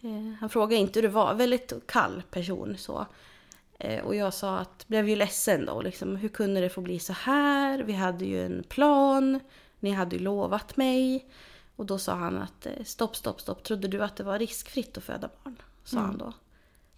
Eh, 0.00 0.34
han 0.40 0.48
frågade 0.48 0.80
inte 0.80 0.98
hur 0.98 1.02
det 1.02 1.14
var, 1.14 1.34
väldigt 1.34 1.72
kall 1.86 2.22
person 2.30 2.76
så. 2.78 3.06
Eh, 3.78 4.04
och 4.04 4.14
jag 4.14 4.34
sa 4.34 4.58
att, 4.58 4.88
blev 4.88 5.08
ju 5.08 5.16
ledsen 5.16 5.66
då, 5.66 5.82
liksom, 5.82 6.16
hur 6.16 6.28
kunde 6.28 6.60
det 6.60 6.68
få 6.68 6.80
bli 6.80 6.98
så 6.98 7.12
här? 7.12 7.78
Vi 7.78 7.92
hade 7.92 8.24
ju 8.24 8.46
en 8.46 8.62
plan, 8.68 9.40
ni 9.84 9.90
hade 9.90 10.16
ju 10.16 10.22
lovat 10.22 10.76
mig. 10.76 11.26
Och 11.76 11.86
då 11.86 11.98
sa 11.98 12.14
han 12.14 12.38
att 12.38 12.66
eh, 12.66 12.72
stopp, 12.84 13.16
stopp, 13.16 13.40
stopp. 13.40 13.62
Trodde 13.62 13.88
du 13.88 14.02
att 14.04 14.16
det 14.16 14.22
var 14.24 14.38
riskfritt 14.38 14.98
att 14.98 15.04
föda 15.04 15.28
barn? 15.44 15.56
Sa 15.84 15.98
han 15.98 16.18
då. 16.18 16.32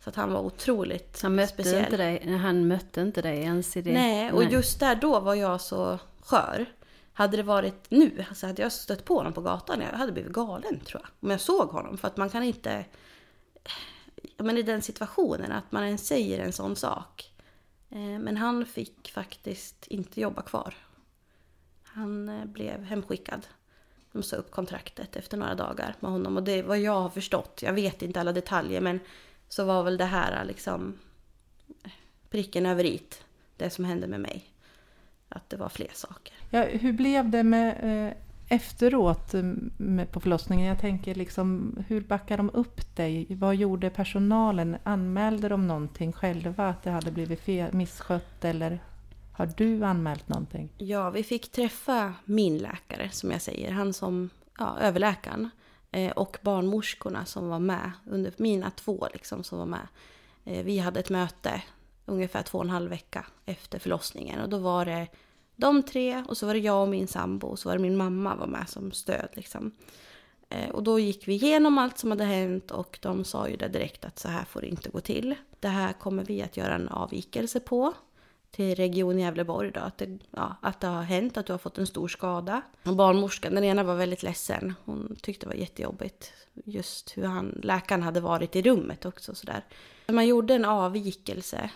Så 0.01 0.11
att 0.11 0.17
han 0.17 0.33
var 0.33 0.41
otroligt 0.41 1.23
Han 1.23 1.35
mötte, 1.35 1.53
speciell. 1.53 1.85
inte 1.85 1.97
dig, 1.97 2.37
han 2.37 2.69
mötte 2.69 3.01
inte 3.01 3.23
dig 3.23 3.39
ens 3.39 3.77
i 3.77 3.83
det. 3.83 3.93
Nej, 3.93 4.33
och 4.33 4.45
just 4.45 4.81
där 4.81 4.95
då 4.95 5.21
var 5.21 5.35
jag 5.35 5.61
så 5.61 5.99
skör. 6.21 6.67
Hade 7.13 7.37
det 7.37 7.43
varit 7.43 7.91
nu 7.91 8.25
så 8.35 8.47
hade 8.47 8.63
jag 8.63 8.73
stött 8.73 9.05
på 9.05 9.17
honom 9.17 9.33
på 9.33 9.41
gatan. 9.41 9.81
Jag 9.81 9.99
hade 9.99 10.13
blivit 10.13 10.33
galen 10.33 10.81
tror 10.81 11.03
jag. 11.03 11.11
Om 11.21 11.31
jag 11.31 11.41
såg 11.41 11.69
honom. 11.69 11.99
För 11.99 12.09
att 12.09 12.17
man 12.17 12.31
kan 12.31 12.43
inte... 12.43 12.85
Men 14.37 14.59
i 14.59 14.63
den 14.63 14.83
situationen, 14.83 15.53
att 15.53 15.73
man 15.73 15.85
ens 15.85 16.07
säger 16.07 16.39
en 16.39 16.53
sån 16.53 16.77
sak. 16.77 17.33
Eh, 17.91 17.99
Men 17.99 18.37
han 18.37 18.67
fick 18.67 19.11
faktiskt 19.13 19.87
inte 19.87 20.21
jobba 20.21 20.43
kvar. 20.43 20.75
Han 21.97 22.29
eh, 22.29 22.45
blev 22.45 22.85
hemskickad. 22.85 23.47
De 24.13 24.23
sa 24.23 24.37
upp 24.37 24.51
kontraktet 24.51 25.17
efter 25.17 25.37
några 25.37 25.55
dagar 25.55 25.95
med 26.01 26.11
honom. 26.11 26.37
Och 26.37 26.43
det 26.43 26.53
är 26.53 26.63
vad 26.63 26.79
jag 26.79 27.01
har 27.01 27.09
förstått, 27.09 27.61
jag 27.63 27.73
vet 27.73 28.03
inte 28.03 28.21
alla 28.21 28.33
detaljer, 28.33 28.81
men 28.81 29.01
så 29.49 29.65
var 29.65 29.83
väl 29.83 29.97
det 29.97 30.05
här 30.05 30.45
liksom 30.45 30.99
pricken 32.31 32.67
över 32.67 32.85
it. 32.85 33.25
Det 33.57 33.71
som 33.71 33.85
hände 33.85 34.07
med 34.07 34.21
mig. 34.21 34.45
Att 35.29 35.51
det 35.51 35.57
var 35.57 35.69
fler 35.69 35.91
saker. 35.93 36.35
Ja, 36.51 36.63
hur 36.63 36.93
blev 36.93 37.31
det 37.31 37.43
med 37.43 37.77
eh, 37.83 38.13
efteråt 38.49 39.35
eh, 39.35 39.43
med, 39.77 40.11
på 40.11 40.21
förlossningen? 40.21 40.67
Jag 40.67 40.81
tänker 40.81 41.15
liksom, 41.15 41.77
hur 41.89 42.01
backade 42.01 42.37
de 42.37 42.51
upp 42.55 42.97
dig? 42.97 43.27
Vad 43.31 43.57
gjorde 43.57 43.91
personalen? 43.91 44.77
Anmälde 44.83 45.49
de 45.49 45.67
någonting 45.67 46.13
själva? 46.13 46.69
Att 46.69 46.83
det 46.83 46.91
hade 46.91 47.11
blivit 47.11 47.41
fel, 47.41 47.73
misskött? 47.73 48.45
Eller 48.45 48.81
har 49.37 49.47
du 49.57 49.85
anmält 49.85 50.29
någonting? 50.29 50.73
Ja, 50.79 51.11
vi 51.11 51.23
fick 51.23 51.53
träffa 51.53 52.15
min 52.25 52.59
läkare 52.59 53.11
som 53.11 53.31
jag 53.31 53.43
säger, 53.43 53.71
han 53.71 53.93
som, 53.93 54.31
ja, 54.59 54.79
överläkaren. 54.81 55.51
Eh, 55.91 56.13
och 56.13 56.39
barnmorskorna 56.43 57.25
som 57.25 57.49
var 57.49 57.59
med, 57.59 57.91
under 58.07 58.33
mina 58.37 58.71
två 58.71 59.09
liksom 59.13 59.45
som 59.45 59.59
var 59.59 59.67
med. 59.67 59.89
Eh, 60.45 60.65
vi 60.65 60.79
hade 60.79 61.01
ett 61.01 61.11
möte 61.11 61.63
ungefär 62.05 62.43
två 62.43 62.59
och 62.59 62.65
en 62.65 62.71
halv 62.71 62.91
vecka 62.91 63.27
efter 63.47 63.79
förlossningen. 63.79 64.41
Och 64.41 64.49
då 64.49 64.59
var 64.59 64.85
det 64.85 65.07
de 65.57 65.83
tre 65.83 66.25
och 66.29 66.37
så 66.37 66.47
var 66.47 66.55
det 66.55 66.61
jag 66.61 66.83
och 66.83 66.89
min 66.89 67.07
sambo 67.07 67.47
och 67.47 67.59
så 67.59 67.69
var 67.69 67.77
det 67.77 67.83
min 67.83 67.97
mamma 67.97 68.37
var 68.37 68.47
med 68.47 68.69
som 68.69 68.93
stöd 68.93 69.29
liksom. 69.33 69.73
Eh, 70.49 70.71
och 70.71 70.83
då 70.83 70.99
gick 70.99 71.29
vi 71.29 71.35
igenom 71.35 71.79
allt 71.79 71.99
som 71.99 72.11
hade 72.11 72.25
hänt 72.25 72.71
och 72.71 72.99
de 73.03 73.25
sa 73.25 73.49
ju 73.49 73.57
det 73.57 73.69
direkt 73.69 74.05
att 74.05 74.19
så 74.19 74.29
här 74.29 74.45
får 74.45 74.61
det 74.61 74.67
inte 74.67 74.91
gå 74.91 75.01
till. 75.01 75.35
Det 75.61 75.69
här 75.69 75.93
kommer 75.93 76.25
vi 76.25 76.43
att 76.43 76.57
göra 76.57 76.75
en 76.75 76.89
avvikelse 76.89 77.61
på 77.61 77.93
till 78.51 78.75
Region 78.75 79.19
Gävleborg 79.19 79.71
då, 79.71 79.81
att 79.81 79.99
det, 79.99 80.19
ja, 80.31 80.57
att 80.63 80.81
det 80.81 80.87
har 80.87 81.03
hänt, 81.03 81.37
att 81.37 81.47
du 81.47 81.53
har 81.53 81.59
fått 81.59 81.79
en 81.79 81.87
stor 81.87 82.09
skada. 82.09 82.63
Och 82.85 82.97
barnmorskan, 82.97 83.55
den 83.55 83.65
ena 83.65 83.83
var 83.83 83.95
väldigt 83.95 84.23
ledsen. 84.23 84.75
Hon 84.85 85.17
tyckte 85.23 85.47
det 85.47 85.51
var 85.51 85.61
jättejobbigt 85.61 86.33
just 86.65 87.17
hur 87.17 87.25
han, 87.25 87.61
läkaren 87.63 88.03
hade 88.03 88.21
varit 88.21 88.57
i 88.57 88.63
rummet 88.63 89.07
också 89.07 89.35
sådär. 89.35 89.65
Man 90.09 90.27
gjorde 90.27 90.55
en 90.55 90.65
avvikelse, 90.65 91.71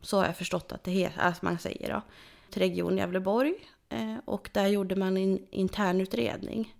så 0.00 0.16
har 0.16 0.24
jag 0.24 0.36
förstått 0.36 0.72
att, 0.72 0.84
det 0.84 0.90
heter, 0.90 1.20
att 1.20 1.42
man 1.42 1.58
säger 1.58 1.92
då, 1.92 2.02
till 2.50 2.62
Region 2.62 2.96
Gävleborg. 2.96 3.54
Eh, 3.88 4.16
och 4.24 4.50
där 4.52 4.66
gjorde 4.66 4.96
man 4.96 5.16
en 5.16 5.38
internutredning 5.50 6.76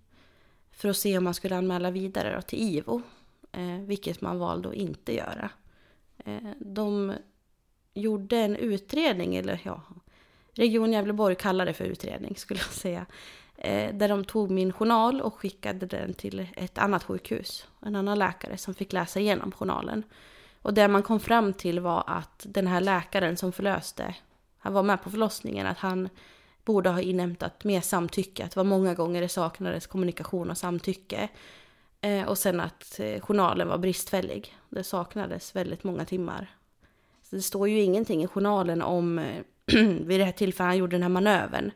för 0.71 0.89
att 0.89 0.97
se 0.97 1.17
om 1.17 1.23
man 1.23 1.33
skulle 1.33 1.55
anmäla 1.55 1.91
vidare 1.91 2.35
då 2.35 2.41
till 2.41 2.59
IVO. 2.59 3.01
Eh, 3.53 3.79
vilket 3.79 4.21
man 4.21 4.39
valde 4.39 4.69
att 4.69 4.75
inte 4.75 5.15
göra. 5.15 5.49
Eh, 6.25 6.51
de 6.59 7.13
gjorde 7.93 8.37
en 8.37 8.55
utredning, 8.55 9.35
eller 9.35 9.61
ja, 9.63 9.81
Region 10.53 10.93
Gävleborg 10.93 11.35
kallar 11.35 11.65
det 11.65 11.73
för 11.73 11.85
utredning 11.85 12.35
skulle 12.35 12.59
jag 12.59 12.73
säga. 12.73 13.05
Eh, 13.57 13.95
där 13.95 14.09
de 14.09 14.25
tog 14.25 14.51
min 14.51 14.73
journal 14.73 15.21
och 15.21 15.35
skickade 15.35 15.85
den 15.85 16.13
till 16.13 16.47
ett 16.55 16.77
annat 16.77 17.03
sjukhus. 17.03 17.67
En 17.85 17.95
annan 17.95 18.19
läkare 18.19 18.57
som 18.57 18.73
fick 18.73 18.93
läsa 18.93 19.19
igenom 19.19 19.51
journalen. 19.51 20.03
Och 20.61 20.73
det 20.73 20.87
man 20.87 21.03
kom 21.03 21.19
fram 21.19 21.53
till 21.53 21.79
var 21.79 22.03
att 22.07 22.45
den 22.49 22.67
här 22.67 22.81
läkaren 22.81 23.37
som 23.37 23.51
förlöste, 23.51 24.15
han 24.57 24.73
var 24.73 24.83
med 24.83 25.03
på 25.03 25.09
förlossningen, 25.09 25.67
att 25.67 25.77
han 25.77 26.09
borde 26.65 26.89
ha 26.89 27.01
inhämtat 27.01 27.63
mer 27.63 27.81
samtycke. 27.81 28.45
Att 28.45 28.51
det 28.51 28.59
var 28.59 28.63
många 28.63 28.93
gånger 28.93 29.21
det 29.21 29.29
saknades 29.29 29.87
kommunikation 29.87 30.51
och 30.51 30.57
samtycke. 30.57 31.29
Eh, 32.01 32.27
och 32.27 32.37
sen 32.37 32.59
att 32.59 32.99
eh, 32.99 33.21
journalen 33.21 33.67
var 33.67 33.77
bristfällig. 33.77 34.55
Det 34.69 34.83
saknades 34.83 35.55
väldigt 35.55 35.83
många 35.83 36.05
timmar. 36.05 36.47
Så 37.33 37.37
det 37.37 37.43
står 37.43 37.69
ju 37.69 37.81
ingenting 37.81 38.23
i 38.23 38.27
journalen 38.27 38.81
om 38.81 39.19
eh, 39.19 39.43
vid 40.05 40.19
det 40.19 40.23
här 40.23 40.31
tillfället 40.31 40.67
han 40.67 40.77
gjorde 40.77 40.95
den 40.95 41.01
här 41.01 41.09
manövern. 41.09 41.71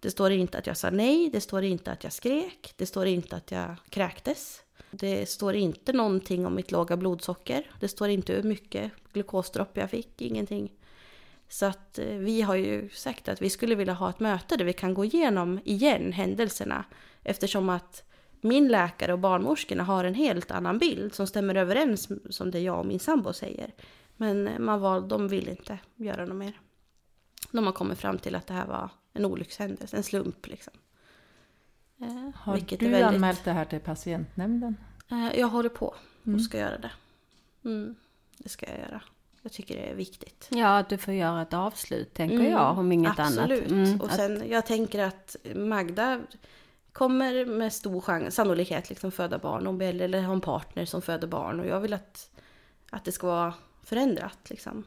Det 0.00 0.10
står 0.10 0.30
inte 0.30 0.58
att 0.58 0.66
jag 0.66 0.76
sa 0.76 0.90
nej, 0.90 1.30
det 1.32 1.40
står 1.40 1.64
inte 1.64 1.92
att 1.92 2.04
jag 2.04 2.12
skrek, 2.12 2.72
det 2.76 2.86
står 2.86 3.06
inte 3.06 3.36
att 3.36 3.50
jag 3.50 3.76
kräktes. 3.88 4.62
Det 4.90 5.28
står 5.28 5.54
inte 5.54 5.92
någonting 5.92 6.46
om 6.46 6.54
mitt 6.54 6.70
låga 6.70 6.96
blodsocker. 6.96 7.70
Det 7.80 7.88
står 7.88 8.08
inte 8.08 8.32
hur 8.32 8.42
mycket 8.42 8.92
glukosdropp 9.12 9.76
jag 9.76 9.90
fick, 9.90 10.22
ingenting. 10.22 10.72
Så 11.48 11.66
att 11.66 11.98
eh, 11.98 12.06
vi 12.06 12.42
har 12.42 12.54
ju 12.54 12.88
sagt 12.88 13.28
att 13.28 13.42
vi 13.42 13.50
skulle 13.50 13.74
vilja 13.74 13.94
ha 13.94 14.10
ett 14.10 14.20
möte 14.20 14.56
där 14.56 14.64
vi 14.64 14.72
kan 14.72 14.94
gå 14.94 15.04
igenom 15.04 15.60
igen 15.64 16.12
händelserna. 16.12 16.84
Eftersom 17.22 17.68
att 17.68 18.04
min 18.40 18.68
läkare 18.68 19.12
och 19.12 19.18
barnmorskorna 19.18 19.82
har 19.84 20.04
en 20.04 20.14
helt 20.14 20.50
annan 20.50 20.78
bild 20.78 21.14
som 21.14 21.26
stämmer 21.26 21.54
överens 21.54 22.08
som 22.30 22.50
det 22.50 22.60
jag 22.60 22.78
och 22.78 22.86
min 22.86 23.00
sambo 23.00 23.32
säger. 23.32 23.70
Men 24.20 24.64
man 24.64 24.80
var, 24.80 25.00
de 25.00 25.28
vill 25.28 25.48
inte 25.48 25.78
göra 25.96 26.24
något 26.24 26.36
mer. 26.36 26.60
De 27.50 27.66
har 27.66 27.72
kommit 27.72 27.98
fram 27.98 28.18
till 28.18 28.34
att 28.34 28.46
det 28.46 28.54
här 28.54 28.66
var 28.66 28.90
en 29.12 29.24
olyckshändelse, 29.24 29.96
en 29.96 30.02
slump 30.02 30.46
liksom. 30.46 30.72
Eh, 32.00 32.30
Har 32.34 32.56
du 32.56 32.76
väldigt- 32.76 33.02
anmält 33.04 33.44
det 33.44 33.52
här 33.52 33.64
till 33.64 33.80
patientnämnden? 33.80 34.76
Eh, 35.10 35.38
Jag 35.40 35.48
håller 35.48 35.68
på 35.68 35.94
och 36.34 36.40
ska 36.42 36.58
göra 36.58 36.78
det. 36.78 36.90
Mm, 37.64 37.94
det 38.38 38.48
ska 38.48 38.66
jag 38.68 38.78
göra. 38.78 39.02
Jag 39.42 39.52
tycker 39.52 39.76
det 39.76 39.90
är 39.90 39.94
viktigt. 39.94 40.48
Ja, 40.50 40.78
att 40.78 40.88
du 40.88 40.98
får 40.98 41.14
göra 41.14 41.42
ett 41.42 41.54
avslut, 41.54 42.14
tänker 42.14 42.36
Mm, 42.36 42.50
jag, 42.50 42.78
om 42.78 42.92
inget 42.92 43.18
Absolut. 43.18 43.60
annat. 43.62 43.70
Mm, 43.70 44.00
och 44.00 44.06
att- 44.06 44.16
sen, 44.16 44.42
jag 44.48 44.66
tänker 44.66 45.04
att 45.04 45.36
Magda 45.54 46.20
kommer 46.92 47.46
med 47.46 47.72
stor 47.72 48.00
chans, 48.00 48.34
sannolikhet 48.34 48.88
liksom 48.90 49.12
föda 49.12 49.38
barn. 49.38 49.66
Hon 49.66 49.80
eller 49.82 50.22
ha 50.22 50.32
en 50.32 50.40
partner 50.40 50.84
som 50.84 51.02
föder 51.02 51.28
barn. 51.28 51.60
Och 51.60 51.66
jag 51.66 51.80
vill 51.80 51.92
att, 51.94 52.30
att 52.90 53.04
det 53.04 53.12
ska 53.12 53.26
vara 53.26 53.54
förändrat 53.84 54.38
liksom. 54.50 54.84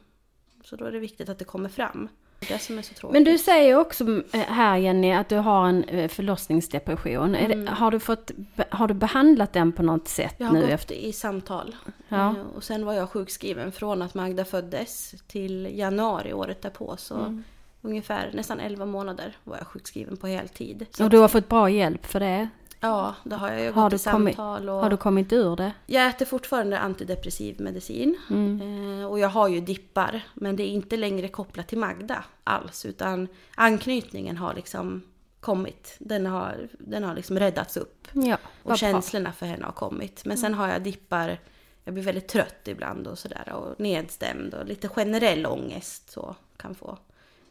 Så 0.64 0.76
då 0.76 0.84
är 0.84 0.92
det 0.92 0.98
viktigt 0.98 1.28
att 1.28 1.38
det 1.38 1.44
kommer 1.44 1.68
fram. 1.68 2.08
Det 2.40 2.46
är 2.50 2.52
det 2.58 2.58
som 2.64 2.78
är 2.78 2.82
så 2.82 2.94
tråkigt. 2.94 3.12
Men 3.12 3.24
du 3.24 3.38
säger 3.38 3.76
också 3.78 4.04
eh, 4.32 4.40
här 4.40 4.76
Jenny 4.76 5.12
att 5.12 5.28
du 5.28 5.36
har 5.36 5.68
en 5.68 5.84
eh, 5.84 6.08
förlossningsdepression. 6.08 7.34
Mm. 7.34 7.64
det, 7.64 7.70
har, 7.70 7.90
du 7.90 8.00
fått, 8.00 8.30
har 8.70 8.88
du 8.88 8.94
behandlat 8.94 9.52
den 9.52 9.72
på 9.72 9.82
något 9.82 10.08
sätt 10.08 10.34
Jag 10.38 10.46
har 10.46 10.54
nu? 10.54 10.60
gått 10.60 10.70
Efter, 10.70 10.94
i 10.94 11.12
samtal. 11.12 11.76
Ja. 12.08 12.28
Eh, 12.28 12.34
Och 12.56 12.64
sen 12.64 12.84
var 12.86 12.92
jag 12.92 13.10
sjukskriven 13.10 13.72
från 13.72 14.02
att 14.02 14.14
Magda 14.14 14.44
föddes 14.44 15.14
till 15.26 15.68
januari 15.78 16.32
året 16.32 16.62
därpå. 16.62 16.94
Så 16.98 17.14
Mm. 17.14 17.44
ungefär 17.82 18.30
nästan 18.34 18.60
11 18.60 18.86
månader 18.86 19.36
var 19.44 19.56
jag 19.56 19.66
sjukskriven 19.66 20.16
på 20.16 20.26
heltid. 20.26 20.86
Så 20.90 21.04
och 21.04 21.10
du 21.10 21.18
har 21.18 21.28
fått 21.28 21.48
bra 21.48 21.70
hjälp 21.70 22.06
för 22.06 22.20
det? 22.20 22.48
Ja, 22.84 23.14
det 23.24 23.36
har 23.36 23.50
jag 23.50 23.60
ju 23.60 23.72
Har 23.72 23.90
gått 23.90 24.00
i 24.00 24.04
kommit- 24.04 24.36
samtal 24.36 24.68
och... 24.68 24.80
Har 24.80 24.90
du 24.90 24.96
kommit 24.96 25.32
ur 25.32 25.56
det? 25.56 25.72
Jag 25.86 26.06
äter 26.06 26.26
fortfarande 26.26 26.78
antidepressiv 26.78 27.60
medicin. 27.60 28.16
Mm. 28.30 29.00
Eh, 29.00 29.06
och 29.06 29.18
jag 29.18 29.28
har 29.28 29.48
ju 29.48 29.60
dippar. 29.60 30.22
Men 30.34 30.56
det 30.56 30.62
är 30.62 30.68
inte 30.68 30.96
längre 30.96 31.28
kopplat 31.28 31.68
till 31.68 31.78
Magda 31.78 32.24
alls. 32.44 32.86
Utan 32.86 33.28
anknytningen 33.54 34.36
har 34.36 34.54
liksom 34.54 35.02
kommit. 35.40 35.96
Den 35.98 36.26
har, 36.26 36.68
den 36.78 37.04
har 37.04 37.14
liksom 37.14 37.38
räddats 37.38 37.76
upp. 37.76 38.08
Ja, 38.12 38.36
Och 38.62 38.78
känslorna 38.78 39.32
för 39.32 39.46
henne 39.46 39.64
har 39.64 39.72
kommit. 39.72 40.24
Men 40.24 40.38
sen 40.38 40.54
har 40.54 40.68
jag 40.68 40.82
dippar. 40.82 41.40
Jag 41.84 41.94
blir 41.94 42.04
väldigt 42.04 42.28
trött 42.28 42.68
ibland 42.68 43.06
och 43.06 43.18
sådär. 43.18 43.52
Och 43.52 43.80
nedstämd 43.80 44.54
och 44.54 44.66
lite 44.66 44.88
generell 44.88 45.46
ångest 45.46 46.10
så 46.10 46.36
kan 46.56 46.74
få. 46.74 46.98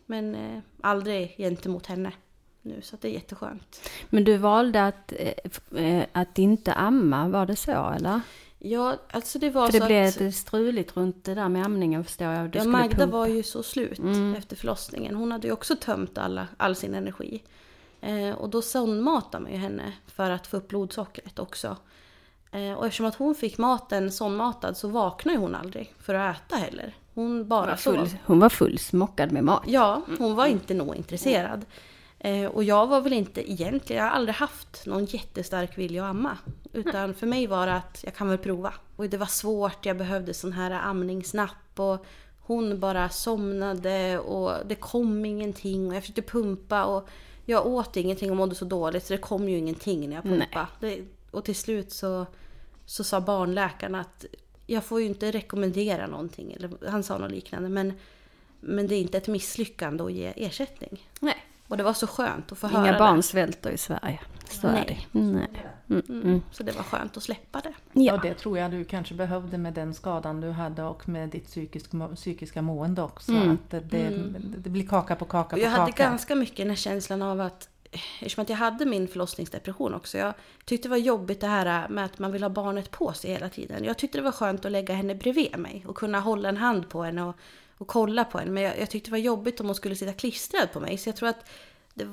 Men 0.06 0.36
eh, 0.36 0.60
aldrig 0.82 1.36
gentemot 1.38 1.86
henne 1.86 2.12
nu. 2.64 2.82
Så 2.82 2.96
att 2.96 3.02
det 3.02 3.08
är 3.08 3.12
jätteskönt. 3.14 3.90
Men 4.10 4.24
du 4.24 4.38
valde 4.38 4.86
att, 4.88 5.14
eh, 5.20 5.84
eh, 5.86 6.06
att 6.12 6.38
inte 6.40 6.74
amma, 6.74 7.28
var 7.28 7.46
det 7.46 7.56
så 7.56 7.90
eller? 7.90 8.22
Ja, 8.60 8.96
alltså 9.12 9.40
det 9.40 9.50
var 9.50 9.66
För 9.66 9.74
det 9.74 9.80
så 9.80 9.86
blev 9.86 10.08
att... 10.08 10.20
lite 10.20 10.32
struligt 10.32 10.98
runt 10.98 11.24
det 11.24 11.34
där 11.36 11.50
med 11.50 11.66
amningen 11.66 12.04
förstår 12.04 12.28
jag. 12.28 12.50
Du 12.50 12.60
Ja, 12.60 12.66
Magda 12.66 12.98
pumpa. 12.98 13.18
var 13.18 13.28
ju 13.28 13.44
så 13.44 13.64
slut 13.64 14.00
Mm. 14.00 14.36
efter 14.36 14.56
förlossningen. 14.56 15.16
Hon 15.16 15.32
hade 15.32 15.48
ju 15.48 15.54
också 15.54 15.76
tömt 15.76 16.18
alla, 16.18 16.48
all 16.58 16.76
sin 16.76 16.96
energi. 16.96 17.44
Eh, 18.02 18.30
och 18.30 18.50
då 18.50 18.62
sondmatade 18.62 19.44
man 19.44 19.52
ju 19.52 19.58
henne 19.58 19.94
för 20.08 20.30
att 20.30 20.48
få 20.48 20.58
upp 20.58 20.68
blodsockret 20.68 21.40
också. 21.40 21.78
Eh, 22.52 22.74
och 22.74 22.86
eftersom 22.86 23.06
att 23.06 23.16
hon 23.16 23.36
fick 23.36 23.58
maten 23.58 24.12
sondmatad 24.12 24.78
så 24.78 24.88
vaknade 24.88 25.38
hon 25.38 25.56
aldrig 25.56 25.94
för 26.00 26.14
att 26.14 26.36
äta 26.38 26.56
heller. 26.56 26.96
Hon 27.14 27.26
Hon 27.26 27.48
bara 27.48 27.70
var 27.70 27.76
sov. 27.76 27.94
full, 27.96 28.10
hon 28.26 28.40
var 28.40 28.50
full 28.50 28.80
smockad 28.80 29.32
med 29.32 29.44
mat. 29.44 29.64
Ja, 29.68 30.02
hon 30.18 30.36
var 30.36 30.46
inte 30.46 30.74
nog 30.74 30.96
intresserad. 30.96 31.60
Eh, 31.60 31.66
och 32.52 32.64
jag 32.64 32.88
var 32.88 33.02
väl 33.02 33.14
inte 33.14 33.52
egentligen, 33.52 34.04
jag 34.04 34.10
har 34.10 34.16
aldrig 34.16 34.36
haft 34.36 34.86
någon 34.86 35.06
jättestark 35.06 35.78
vilja 35.78 36.04
att 36.04 36.10
amma. 36.10 36.38
Utan 36.74 37.14
för 37.14 37.28
mig 37.28 37.48
var 37.48 37.68
det 37.68 37.74
att 37.74 38.04
jag 38.04 38.16
kan 38.16 38.30
väl 38.30 38.38
prova. 38.38 38.74
Och 38.96 39.10
det 39.10 39.18
var 39.18 39.26
svårt, 39.26 39.86
jag 39.86 39.98
behövde 39.98 40.34
sån 40.34 40.54
här 40.54 40.72
amningsnapp 40.72 41.80
och 41.80 42.06
hon 42.40 42.80
bara 42.80 43.10
somnade 43.10 44.20
och 44.20 44.68
det 44.68 44.76
kom 44.76 45.26
ingenting 45.26 45.88
och 45.88 45.96
jag 45.96 46.04
försökte 46.04 46.22
pumpa 46.22 46.86
och 46.86 47.10
jag 47.46 47.66
åt 47.66 47.98
ingenting 47.98 48.32
och 48.32 48.38
mådde 48.38 48.56
så 48.56 48.66
dåligt 48.66 49.06
så 49.06 49.14
det 49.14 49.18
kom 49.18 49.50
ju 49.50 49.58
ingenting 49.58 50.10
när 50.10 50.16
jag 50.16 50.24
pumpade. 50.24 50.68
Det, 50.80 51.02
och 51.32 51.46
till 51.46 51.56
slut 51.56 51.92
så, 51.92 52.26
så 52.86 53.04
sa 53.04 53.22
barnläkaren 53.22 53.96
att 53.96 54.26
jag 54.68 54.84
får 54.84 55.02
ju 55.02 55.08
inte 55.08 55.32
rekommendera 55.32 56.08
någonting. 56.08 56.54
Eller 56.54 56.90
han 56.90 57.04
sa 57.04 57.18
något 57.18 57.32
liknande. 57.32 57.70
Men, 57.70 57.94
men 58.60 58.88
det 58.88 58.96
är 58.96 59.02
inte 59.02 59.18
ett 59.18 59.28
misslyckande 59.28 60.04
att 60.04 60.14
ge 60.14 60.34
ersättning. 60.36 61.10
Nej. 61.20 61.36
Och 61.74 61.78
det 61.78 61.84
var 61.84 61.94
så 61.94 62.08
skönt 62.08 62.52
att 62.52 62.58
få 62.58 62.68
höra 62.68 62.82
Inga 62.82 62.92
det. 62.92 63.00
barn 63.00 63.24
svälter 63.24 63.72
i 63.72 63.78
Sverige. 63.78 64.20
Så 64.50 64.68
är 64.68 64.72
Nej. 64.72 65.08
det. 65.12 65.20
Nej. 65.20 65.48
Mm. 65.90 66.04
Mm. 66.10 66.42
Så 66.52 66.64
det 66.64 66.72
var 66.72 66.84
skönt 66.84 67.18
att 67.18 67.24
släppa 67.24 67.62
det. 67.62 67.74
Ja. 67.94 68.14
Och 68.14 68.22
det 68.22 68.34
tror 68.34 68.58
jag 68.58 68.72
du 68.72 68.84
kanske 68.84 69.14
behövde 69.14 69.58
med 69.58 69.74
den 69.74 69.94
skadan 69.94 70.42
du 70.42 70.50
hade 70.50 70.84
och 70.84 71.10
med 71.10 71.30
ditt 71.30 71.48
psykisk, 71.48 71.92
psykiska 72.16 72.62
mående 72.62 73.02
också. 73.02 73.32
Mm. 73.32 73.52
Att 73.52 73.72
det, 73.72 73.80
det, 73.80 74.10
det 74.58 74.70
blir 74.70 74.88
kaka 74.88 75.16
på 75.16 75.26
kaka 75.26 75.56
på 75.56 75.62
jag 75.62 75.70
hade 75.70 75.92
kaka. 75.92 76.04
ganska 76.04 76.36
mycket 76.36 76.58
den 76.58 76.70
här 76.70 76.76
känslan 76.76 77.22
av 77.22 77.42
att 77.42 77.70
Eftersom 78.20 78.42
att 78.42 78.50
jag 78.50 78.58
hade 78.58 78.86
min 78.86 79.08
förlossningsdepression 79.08 79.94
också. 79.94 80.18
Jag 80.18 80.34
tyckte 80.66 80.88
det 80.88 80.90
var 80.90 80.98
jobbigt 80.98 81.42
det 81.42 81.48
här 81.48 81.90
med 81.90 82.06
att 82.06 82.20
man 82.20 82.32
vill 82.32 82.44
ha 82.44 82.50
barnet 82.50 82.92
på 82.92 83.14
sig 83.14 83.32
hela 83.32 83.50
tiden. 83.50 83.84
Jag 83.84 83.98
tyckte 83.98 84.18
det 84.18 84.24
var 84.24 84.32
skönt 84.32 84.66
att 84.66 84.72
lägga 84.72 84.94
henne 84.94 85.16
bredvid 85.16 85.58
mig 85.58 85.86
och 85.88 85.96
kunna 85.96 86.20
hålla 86.20 86.50
en 86.50 86.58
hand 86.58 86.90
på 86.90 87.04
henne 87.04 87.24
och, 87.24 87.36
och 87.78 87.88
kolla 87.88 88.26
på 88.26 88.38
henne. 88.38 88.52
Men 88.52 88.64
jag, 88.64 88.80
jag 88.80 88.90
tyckte 88.90 89.10
det 89.10 89.12
var 89.12 89.18
jobbigt 89.18 89.60
om 89.60 89.66
hon 89.66 89.76
skulle 89.76 89.96
sitta 89.96 90.14
klistrad 90.14 90.72
på 90.72 90.80
mig. 90.80 90.98
Så 90.98 91.10
jag 91.10 91.16
tror 91.16 91.30
att 91.30 91.50
det, 91.94 92.08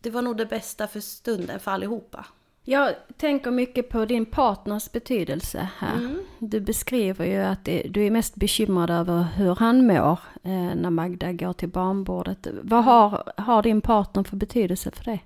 det 0.00 0.10
var 0.10 0.22
nog 0.22 0.36
det 0.36 0.46
bästa 0.46 0.86
för 0.86 1.00
stunden 1.00 1.60
för 1.60 1.70
allihopa. 1.70 2.26
Jag 2.68 2.94
tänker 3.16 3.50
mycket 3.50 3.88
på 3.88 4.04
din 4.04 4.26
partners 4.26 4.92
betydelse 4.92 5.68
här. 5.78 6.16
Du 6.38 6.60
beskriver 6.60 7.26
ju 7.26 7.36
att 7.36 7.64
du 7.64 8.06
är 8.06 8.10
mest 8.10 8.34
bekymrad 8.34 8.90
över 8.90 9.26
hur 9.36 9.54
han 9.54 9.86
mår 9.86 10.18
eh, 10.42 10.74
när 10.74 10.90
Magda 10.90 11.32
går 11.32 11.52
till 11.52 11.68
barnbordet. 11.68 12.46
Vad 12.62 12.84
har, 12.84 13.32
har 13.36 13.62
din 13.62 13.80
partner 13.80 14.22
för 14.22 14.36
betydelse 14.36 14.90
för 14.90 15.04
dig? 15.04 15.24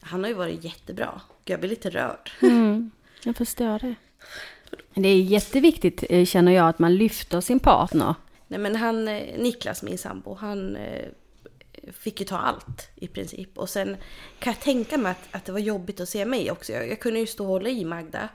Han 0.00 0.20
har 0.20 0.28
ju 0.28 0.34
varit 0.34 0.64
jättebra. 0.64 1.20
Jag 1.44 1.60
blir 1.60 1.70
lite 1.70 1.90
rörd. 1.90 2.30
Mm, 2.42 2.90
jag 3.24 3.36
förstår 3.36 3.78
det. 3.78 3.94
Det 4.94 5.08
är 5.08 5.22
jätteviktigt 5.22 6.04
eh, 6.10 6.24
känner 6.24 6.52
jag 6.52 6.68
att 6.68 6.78
man 6.78 6.94
lyfter 6.96 7.40
sin 7.40 7.60
partner. 7.60 8.14
Nej 8.48 8.60
men 8.60 8.76
han, 8.76 9.08
eh, 9.08 9.38
Niklas 9.38 9.82
min 9.82 9.98
sambo, 9.98 10.34
han 10.34 10.76
eh, 10.76 11.08
fick 11.92 12.20
ju 12.20 12.26
ta 12.26 12.38
allt 12.38 12.88
i 12.94 13.08
princip. 13.08 13.58
Och 13.58 13.68
sen 13.68 13.96
kan 14.38 14.52
jag 14.52 14.62
tänka 14.62 14.98
mig 14.98 15.12
att, 15.12 15.34
att 15.36 15.44
det 15.44 15.52
var 15.52 15.58
jobbigt 15.58 16.00
att 16.00 16.08
se 16.08 16.24
mig 16.24 16.50
också. 16.50 16.72
Jag, 16.72 16.88
jag 16.88 17.00
kunde 17.00 17.20
ju 17.20 17.26
stå 17.26 17.44
och 17.44 17.50
hålla 17.50 17.68
i 17.68 17.84
Magda. 17.84 18.28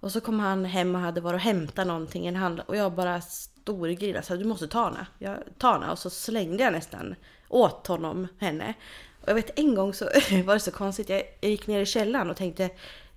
Och 0.00 0.12
så 0.12 0.20
kom 0.20 0.40
han 0.40 0.64
hem 0.64 0.94
och 0.94 1.00
hade 1.00 1.20
varit 1.20 1.34
och 1.34 1.40
hämtat 1.40 1.86
någonting 1.86 2.24
i 2.24 2.28
en 2.28 2.36
handel. 2.36 2.64
Och 2.68 2.76
jag 2.76 2.92
bara 2.92 3.20
storgrillade 3.20 4.26
så 4.26 4.36
du 4.36 4.44
måste 4.44 4.68
ta 4.68 4.84
henne. 4.84 5.06
Jag 5.18 5.38
tar 5.58 5.72
henne. 5.72 5.90
Och 5.90 5.98
så 5.98 6.10
slängde 6.10 6.64
jag 6.64 6.72
nästan 6.72 7.14
åt 7.48 7.86
honom 7.86 8.28
henne. 8.38 8.74
Och 9.22 9.28
jag 9.28 9.34
vet 9.34 9.58
en 9.58 9.74
gång 9.74 9.94
så 9.94 10.04
var 10.44 10.54
det 10.54 10.60
så 10.60 10.70
konstigt. 10.70 11.08
Jag, 11.08 11.22
jag 11.40 11.50
gick 11.50 11.66
ner 11.66 11.80
i 11.80 11.86
källaren 11.86 12.30
och 12.30 12.36
tänkte 12.36 12.70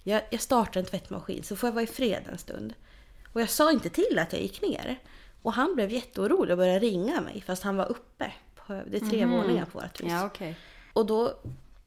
jag, 0.04 0.22
jag 0.30 0.41
startar 0.41 0.80
en 0.80 0.86
tvättmaskin 0.86 1.43
så 1.43 1.56
får 1.56 1.68
jag 1.68 1.74
vara 1.74 1.84
i 1.84 1.88
fred 1.88 2.24
en 2.32 2.38
stund. 2.38 2.74
Och 3.34 3.41
jag 3.41 3.49
sa 3.49 3.72
inte 3.72 3.89
till 3.89 4.20
att 4.20 4.34
jag 4.34 4.41
gick 4.41 4.62
ner. 4.62 4.99
Och 5.42 5.54
han 5.54 5.76
blev 5.76 5.92
jätteorolig 5.92 6.52
och 6.52 6.58
började 6.58 6.80
ringa 6.80 7.22
mig 7.22 7.44
fast 7.48 7.64
han 7.64 7.78
var 7.78 7.92
uppe. 7.92 8.34
På, 8.56 8.82
det 8.88 8.98
är 8.98 9.10
tre 9.10 9.26
våningar 9.26 9.66
på 9.66 9.80
vårt 9.80 10.02
hus. 10.02 10.12
okej. 10.26 10.58
Och 10.94 11.06
då, 11.06 11.34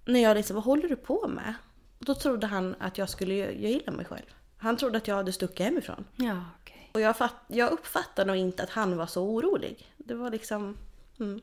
när 0.05 0.21
jag 0.21 0.37
liksom, 0.37 0.55
vad 0.55 0.65
håller 0.65 0.89
du 0.89 0.97
på 0.97 1.29
med? 1.29 1.55
Då 1.99 2.15
trodde 2.15 2.47
han 2.47 2.75
att 2.79 2.99
jag 2.99 3.11
skulle 3.11 3.35
göra 3.35 3.53
illa 3.53 3.93
mig 3.93 4.05
själv. 4.05 4.27
Han 4.57 4.77
trodde 4.77 4.99
att 4.99 5.09
jag 5.09 5.15
hade 5.17 5.33
stuckit 5.33 5.67
hemifrån. 5.67 6.05
Ja, 6.17 6.41
okej. 6.63 6.91
Och 6.93 7.01
jag, 7.01 7.17
fatt, 7.17 7.35
jag 7.47 7.73
uppfattade 7.73 8.29
nog 8.29 8.37
inte 8.37 8.63
att 8.63 8.71
han 8.71 8.97
var 8.97 9.07
så 9.07 9.23
orolig. 9.23 9.93
Det 9.97 10.15
var 10.15 10.31
liksom... 10.31 10.77
Mm. 11.21 11.41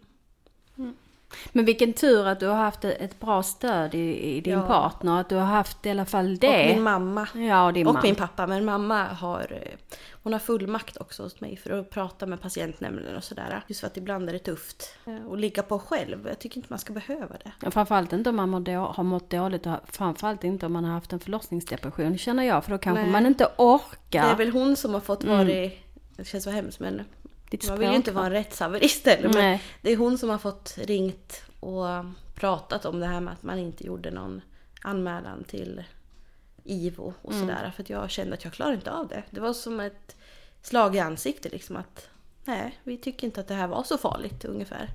Men 1.52 1.66
vilken 1.66 1.94
tur 1.94 2.28
att 2.28 2.40
du 2.40 2.48
har 2.48 2.56
haft 2.56 2.86
ett 2.86 3.20
bra 3.20 3.44
stöd 3.44 3.96
i, 3.96 4.36
i 4.38 4.42
din 4.42 4.54
Ja. 4.54 4.62
partner. 4.68 5.20
Att 5.22 5.30
du 5.30 5.36
har 5.36 5.46
haft 5.46 5.86
i 5.86 5.90
alla 5.90 6.06
fall 6.06 6.34
Och 6.34 6.40
det. 6.40 6.74
min 6.74 6.84
mamma. 6.84 7.28
Ja, 7.36 7.66
och 7.66 7.74
din 7.74 7.88
och 7.88 7.94
mamma. 7.94 8.04
min 8.04 8.16
pappa. 8.16 8.48
Men 8.48 8.66
mamma 8.66 9.04
har, 9.06 9.40
eh, 9.52 9.78
hon 10.24 10.34
har 10.34 10.40
fullmakt 10.40 10.98
också 10.98 11.24
hos 11.24 11.42
mig 11.42 11.58
för 11.58 11.80
att 11.80 11.90
prata 11.90 12.26
med 12.26 12.42
patientnämnden 12.42 13.16
och 13.16 13.24
sådär. 13.24 13.64
Just 13.68 13.80
för 13.80 13.88
att 13.88 13.98
ibland 13.98 14.30
är 14.30 14.34
det 14.34 14.40
tufft 14.40 14.96
eh, 15.06 15.32
att 15.32 15.40
ligga 15.40 15.64
på 15.64 15.80
själv. 15.80 16.28
Jag 16.28 16.40
tycker 16.40 16.58
inte 16.58 16.68
man 16.70 16.80
ska 16.80 16.94
behöva 16.94 17.36
det. 17.44 17.52
Ja, 17.62 17.72
Framförallt 17.72 18.14
inte 18.14 18.30
om 18.30 18.36
man 18.36 18.54
har 18.68 19.04
mått 19.04 19.30
dåligt 19.30 19.66
och 19.66 19.76
framförallt 19.88 20.44
inte 20.44 20.66
om 20.66 20.74
man 20.74 20.84
har 20.86 20.92
haft 20.94 21.14
en 21.14 21.20
förlossningsdepression 21.20 22.18
känner 22.18 22.44
jag. 22.44 22.64
För 22.66 22.72
då 22.72 22.78
kanske 22.78 23.04
Nej. 23.04 23.12
man 23.12 23.26
inte 23.26 23.48
orkar. 23.58 24.24
Det 24.26 24.32
är 24.32 24.36
väl 24.36 24.52
hon 24.52 24.76
som 24.76 24.94
har 24.94 25.02
fått 25.02 25.24
vara 25.24 25.50
i... 25.50 25.78
Det 26.16 26.26
känns 26.26 26.44
så 26.44 26.50
hemskt 26.50 26.80
men 26.80 27.02
Ditt 27.52 27.68
man 27.70 27.80
vill 27.80 27.90
ju 27.90 27.96
inte 27.96 28.12
vara 28.12 28.22
va? 28.24 28.28
en 28.28 28.32
rättshaverist 28.44 29.06
heller. 29.06 29.24
Men 29.30 29.38
Nej. 29.38 29.64
det 29.82 29.92
är 29.92 29.98
hon 29.98 30.18
som 30.18 30.30
har 30.30 30.38
fått 30.38 30.78
ringt 30.78 31.42
och 31.60 31.86
pratat 32.36 32.86
om 32.86 33.00
det 33.00 33.06
här 33.06 33.20
med 33.22 33.34
att 33.34 33.44
man 33.44 33.60
inte 33.60 33.86
gjorde 33.86 34.12
någon 34.12 34.42
anmälan 34.82 35.44
till 35.44 35.84
IVO 36.64 37.14
och 37.22 37.32
Mm. 37.34 37.48
sådär. 37.48 37.72
För 37.76 37.84
att 37.84 37.90
jag 37.90 38.10
kände 38.12 38.34
att 38.34 38.44
jag 38.44 38.54
klarar 38.54 38.74
inte 38.74 38.92
av 38.92 39.08
det. 39.08 39.24
Det 39.30 39.40
var 39.42 39.54
som 39.54 39.80
ett 39.80 40.16
slag 40.62 40.96
i 40.96 41.00
ansiktet 41.00 41.52
liksom 41.52 41.76
att 41.78 42.08
nej, 42.46 42.80
vi 42.84 42.98
tycker 42.98 43.28
inte 43.28 43.40
att 43.42 43.48
det 43.48 43.54
här 43.54 43.68
var 43.68 43.84
så 43.84 43.98
farligt 43.98 44.46
ungefär. 44.46 44.90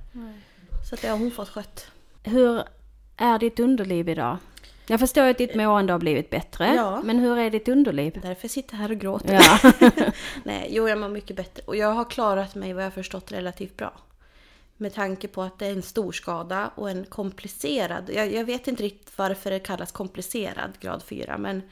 Så 0.88 0.94
att 0.94 1.02
det 1.02 1.08
har 1.08 1.18
hon 1.18 1.30
fått 1.30 1.48
skött. 1.48 1.90
Hur 2.22 2.62
är 3.16 3.38
ditt 3.38 3.60
underliv 3.60 4.08
idag? 4.08 4.36
Jag 4.88 5.00
förstår 5.00 5.22
att 5.22 5.38
ditt 5.38 5.54
mående 5.54 5.92
har 5.92 5.98
blivit 5.98 6.30
bättre. 6.30 6.74
Ja. 6.74 7.00
Men 7.04 7.18
hur 7.18 7.38
är 7.38 7.50
ditt 7.50 7.68
underliv? 7.68 8.12
Därför 8.22 8.38
jag 8.44 8.50
sitter 8.50 8.76
här 8.76 8.90
och 8.90 8.98
gråter. 8.98 9.34
Ja. 9.34 9.72
Nej, 10.44 10.68
jo 10.70 10.88
jag 10.88 10.98
mår 10.98 11.08
mycket 11.08 11.36
bättre. 11.36 11.62
Och 11.66 11.76
jag 11.76 11.92
har 11.92 12.04
klarat 12.10 12.54
mig 12.54 12.72
vad 12.72 12.82
jag 12.82 12.86
har 12.86 12.90
förstått 12.94 13.32
relativt 13.32 13.76
bra. 13.76 13.92
Med 14.76 14.94
tanke 14.94 15.28
på 15.28 15.42
att 15.42 15.58
det 15.58 15.66
är 15.66 15.72
en 15.72 15.82
stor 15.82 16.12
skada 16.12 16.70
och 16.74 16.90
en 16.90 17.04
komplicerad. 17.04 18.10
Jag, 18.14 18.32
jag 18.32 18.44
vet 18.44 18.68
inte 18.68 18.82
riktigt 18.82 19.18
varför 19.18 19.50
det 19.50 19.58
kallas 19.58 19.92
komplicerad 19.92 20.70
grad 20.80 21.02
4 21.02 21.38
men 21.38 21.62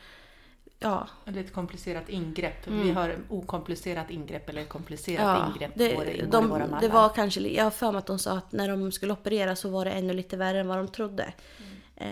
ja. 0.79 1.09
Eller 1.25 1.41
ett 1.41 1.53
komplicerat 1.53 2.09
ingrepp. 2.09 2.67
Vi 2.69 2.91
har 2.91 3.17
okomplicerat 3.29 4.11
ingrepp 4.11 4.49
eller 4.49 4.65
komplicerat 4.65 5.21
Mm. 5.21 5.41
ja 5.49 5.53
ingrepp. 5.55 5.73
det, 5.75 6.15
i 6.15 6.27
de, 6.31 6.49
våra 6.49 6.67
mallar. 6.67 6.81
det 6.81 6.89
var 6.89 7.09
kanske, 7.09 7.41
jag 7.41 7.65
har 7.65 7.71
för 7.71 7.93
mig 7.93 7.99
att 7.99 8.07
de 8.07 8.19
sa 8.19 8.33
att 8.33 8.53
när 8.53 8.69
de 8.69 8.93
skulle 8.93 9.13
operera 9.13 9.57
så 9.57 9.69
var 9.69 9.85
det 9.85 9.91
ännu 9.91 10.13
lite 10.13 10.37
värre 10.37 10.61
än 10.61 10.69
vad 10.69 10.79
de 10.79 10.89
trodde. 10.89 11.23
Eh, 11.23 11.65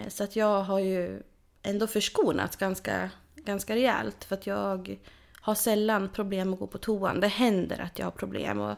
Så 0.09 0.25
att 0.25 0.37
jag 0.37 0.63
har 0.63 0.79
ju 0.79 1.23
ändå 1.63 1.87
förskonats 1.87 2.57
ganska, 2.57 3.11
ganska 3.35 3.75
rejält. 3.75 4.25
För 4.25 4.35
att 4.35 4.47
jag 4.47 4.99
har 5.41 5.55
sällan 5.55 6.09
problem 6.09 6.53
att 6.53 6.59
gå 6.59 6.67
på 6.67 6.79
toan. 6.79 7.21
Det 7.21 7.29
händer 7.29 7.81
att 7.81 7.99
jag 7.99 8.07
har 8.07 8.11
problem 8.11 8.61
och 8.61 8.77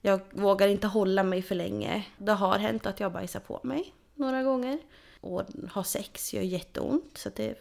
jag 0.00 0.20
vågar 0.30 0.68
inte 0.68 0.86
hålla 0.86 1.22
mig 1.22 1.42
för 1.42 1.54
länge. 1.54 2.04
Det 2.18 2.32
har 2.32 2.58
hänt 2.58 2.86
att 2.86 3.00
jag 3.00 3.12
bajsar 3.12 3.40
på 3.40 3.60
mig 3.62 3.92
några 4.14 4.42
gånger. 4.42 4.78
Och 5.20 5.42
ha 5.74 5.84
sex 5.84 6.34
gör 6.34 6.42
jätteont. 6.42 7.18
Så 7.18 7.28
att 7.28 7.36
det, 7.36 7.54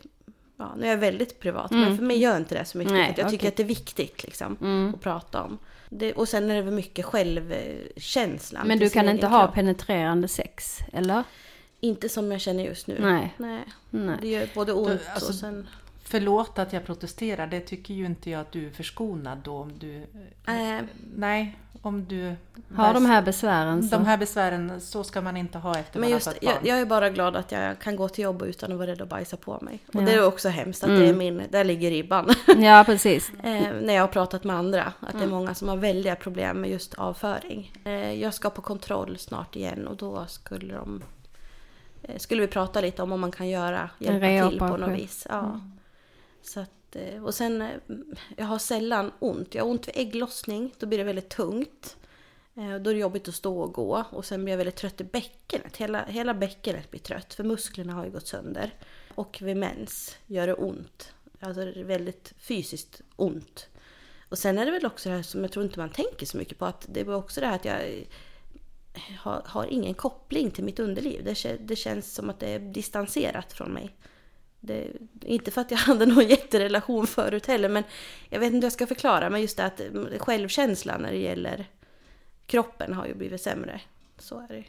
ja, 0.58 0.76
nu 0.78 0.86
är 0.86 0.90
jag 0.90 0.98
väldigt 0.98 1.40
privat, 1.40 1.72
men 1.72 1.98
för 1.98 2.04
mig 2.04 2.18
gör 2.18 2.38
inte 2.38 2.56
det 2.56 2.66
så 2.66 2.78
mycket. 2.78 2.94
Nej, 2.94 3.14
jag 3.18 3.30
tycker 3.30 3.38
okej. 3.38 3.48
att 3.48 3.56
det 3.56 3.64
är 3.64 3.68
viktigt 3.68 4.24
liksom, 4.24 4.92
att 4.96 5.02
prata 5.02 5.44
om. 5.44 5.58
Det, 5.90 6.14
och 6.14 6.30
sen 6.30 6.52
är 6.52 6.56
det 6.56 6.62
väl 6.62 6.74
mycket 6.74 7.06
självkänslan. 7.06 8.68
Men 8.68 8.80
du 8.80 8.90
kan 8.90 9.10
inte 9.10 9.28
ha 9.28 9.46
kropp. 9.46 9.56
penetrerande 9.56 10.28
sex, 10.28 10.80
eller? 10.94 11.24
Inte 11.86 12.10
som 12.10 12.32
jag 12.32 12.42
känner 12.42 12.64
just 12.64 12.88
nu. 12.88 12.98
Nej. 13.00 13.34
Nej. 13.38 13.64
Nej. 13.90 14.18
Det 14.22 14.28
gör 14.28 14.48
både 14.56 14.74
ont 14.74 15.02
alltså, 15.14 15.30
och 15.30 15.36
sen... 15.36 15.68
Förlåt 16.08 16.60
att 16.60 16.74
jag 16.74 16.86
protesterar, 16.86 17.48
det 17.48 17.60
tycker 17.60 17.94
ju 17.94 18.06
inte 18.06 18.30
jag 18.30 18.42
att 18.42 18.52
du 18.52 18.68
är 18.68 18.72
förskonad 18.72 19.38
då 19.44 19.58
om 19.58 19.72
du... 19.80 19.96
Äh, 20.48 20.86
Nej, 21.16 21.58
om 21.82 22.06
du... 22.06 22.36
Har 22.76 22.94
de 22.94 23.06
här 23.06 23.22
besvären 23.22 23.84
så... 23.84 23.96
De 23.98 24.06
här 24.06 24.18
besvären, 24.18 24.82
så 24.82 25.04
ska 25.04 25.22
man 25.22 25.38
inte 25.38 25.58
ha 25.58 25.78
efter 25.80 26.00
men 26.00 26.10
man 26.10 26.10
just, 26.10 26.26
har 26.26 26.34
fått 26.34 26.42
barn. 26.44 26.54
jag, 26.64 26.68
jag 26.68 26.82
är 26.82 26.86
bara 26.86 27.10
glad 27.10 27.36
att 27.36 27.52
jag 27.52 27.80
kan 27.80 27.96
gå 27.96 28.10
till 28.10 28.24
jobbet 28.24 28.48
utan 28.50 28.72
att 28.72 28.78
vara 28.78 28.88
rädd 28.88 29.02
att 29.02 29.10
bajsa 29.10 29.38
på 29.38 29.60
mig. 29.62 29.80
Och 29.88 29.96
Ja. 29.96 30.02
det 30.02 30.14
är 30.14 30.26
också 30.28 30.50
hemskt 30.50 30.84
att 30.84 30.90
det 30.90 31.06
är 31.10 31.14
min... 31.14 31.42
Där 31.50 31.64
ligger 31.64 31.90
ribban. 31.92 32.34
Ja, 32.58 32.84
precis. 32.86 33.32
eh, 33.44 33.68
när 33.82 33.94
jag 33.94 34.04
har 34.04 34.08
pratat 34.08 34.44
med 34.44 34.56
andra. 34.56 34.94
Att 35.00 35.14
Mm. 35.14 35.20
det 35.20 35.24
är 35.36 35.40
många 35.40 35.56
som 35.56 35.68
har 35.68 35.78
väldiga 35.78 36.16
problem 36.16 36.62
med 36.62 36.70
just 36.70 36.94
avföring. 36.94 37.72
Eh, 37.84 38.14
jag 38.14 38.34
ska 38.34 38.50
på 38.50 38.62
kontroll 38.62 39.18
snart 39.18 39.56
igen 39.56 39.88
och 39.88 39.96
då 39.96 40.26
skulle 40.28 40.74
de... 40.74 41.04
Eh, 42.08 42.18
skulle 42.18 42.42
vi 42.42 42.48
prata 42.48 42.82
lite 42.82 43.04
om 43.04 43.12
om 43.12 43.20
man 43.20 43.32
kan 43.32 43.50
göra, 43.50 43.90
hjälpa 44.00 44.50
till 44.50 44.60
på 44.60 44.78
något 44.78 45.00
vis. 45.00 45.28
Ja. 45.30 45.62
Så 46.42 46.60
att, 46.60 46.96
eh, 46.96 47.24
och 47.24 47.34
sen, 47.34 47.62
eh, 47.62 47.70
jag 48.38 48.46
har 48.46 48.60
sällan 48.60 49.12
ont. 49.20 49.56
Jag 49.56 49.64
har 49.64 49.70
ont 49.70 49.88
vid 49.88 49.98
ägglossning, 49.98 50.74
då 50.80 50.86
blir 50.86 50.98
det 50.98 51.04
väldigt 51.04 51.30
tungt. 51.30 51.98
Då 52.54 52.90
är 52.90 52.94
det 52.94 53.00
jobbigt 53.00 53.28
att 53.28 53.36
stå 53.36 53.60
och 53.60 53.74
gå 53.74 54.06
och 54.10 54.26
sen 54.26 54.44
blir 54.44 54.54
jag 54.54 54.58
väldigt 54.58 54.76
trött 54.76 55.02
i 55.02 55.04
bäckenet. 55.04 55.78
Hela, 55.78 56.06
hela 56.06 56.34
bäckenet 56.34 56.92
blir 56.92 57.02
trött 57.02 57.34
för 57.34 57.44
musklerna 57.44 57.94
har 57.94 58.06
ju 58.06 58.12
gått 58.12 58.28
sönder. 58.28 58.74
Och 59.16 59.38
vid 59.42 59.58
mens 59.58 60.18
gör 60.26 60.48
det 60.48 60.54
ont. 60.54 61.14
Alltså 61.40 61.66
det 61.66 61.80
är 61.80 61.84
väldigt 61.84 62.34
fysiskt 62.38 63.02
ont. 63.16 63.68
Och 64.30 64.38
sen 64.38 64.58
är 64.58 64.66
det 64.66 64.72
väl 64.72 64.86
också 64.86 65.10
det 65.10 65.16
här 65.16 65.24
som 65.24 65.42
jag 65.42 65.52
tror 65.52 65.66
inte 65.66 65.80
man 65.80 65.90
tänker 65.90 66.26
så 66.26 66.38
mycket 66.38 66.58
på. 66.58 66.66
Att 66.66 66.86
det 66.90 67.04
var 67.04 67.16
också 67.16 67.42
det 67.42 67.48
här 67.48 67.56
att 67.56 67.66
jag 67.66 68.08
har, 69.20 69.42
har 69.46 69.66
ingen 69.66 69.94
koppling 69.94 70.52
till 70.52 70.64
mitt 70.64 70.80
underliv. 70.80 71.24
Det, 71.24 71.58
det 71.68 71.76
känns 71.76 72.14
som 72.14 72.30
att 72.30 72.40
det 72.40 72.50
är 72.50 72.60
distanserat 72.60 73.54
från 73.54 73.72
mig. 73.72 73.96
Det, 74.60 74.88
inte 75.22 75.52
för 75.52 75.62
att 75.62 75.72
jag 75.72 75.78
hade 75.90 76.06
någon 76.06 76.28
jätterelation 76.28 77.08
förut 77.08 77.46
heller, 77.46 77.70
men 77.70 77.84
jag 78.30 78.40
vet 78.40 78.48
inte 78.48 78.58
hur 78.58 78.64
jag 78.64 78.72
ska 78.72 78.88
förklara. 78.88 79.30
Men 79.30 79.42
just 79.42 79.58
det 79.58 79.66
att 79.66 79.80
mm, 79.80 80.20
självkänslan 80.20 81.02
när 81.02 81.12
det 81.12 81.18
gäller 81.20 81.66
kroppen 82.46 82.94
har 82.94 83.06
ju 83.06 83.14
blivit 83.14 83.42
sämre. 83.42 83.82
Så 84.20 84.40
är 84.40 84.48
det. 84.48 84.64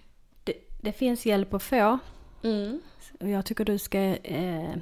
Det, 0.44 0.54
det 0.82 0.92
finns 0.92 1.26
hjälp 1.26 1.54
att 1.54 1.62
få. 1.62 1.98
Mm. 2.42 2.80
Och 3.20 3.28
jag 3.28 3.46
tycker 3.46 3.64
du 3.64 3.78
ska 3.78 3.98
eh, 4.16 4.74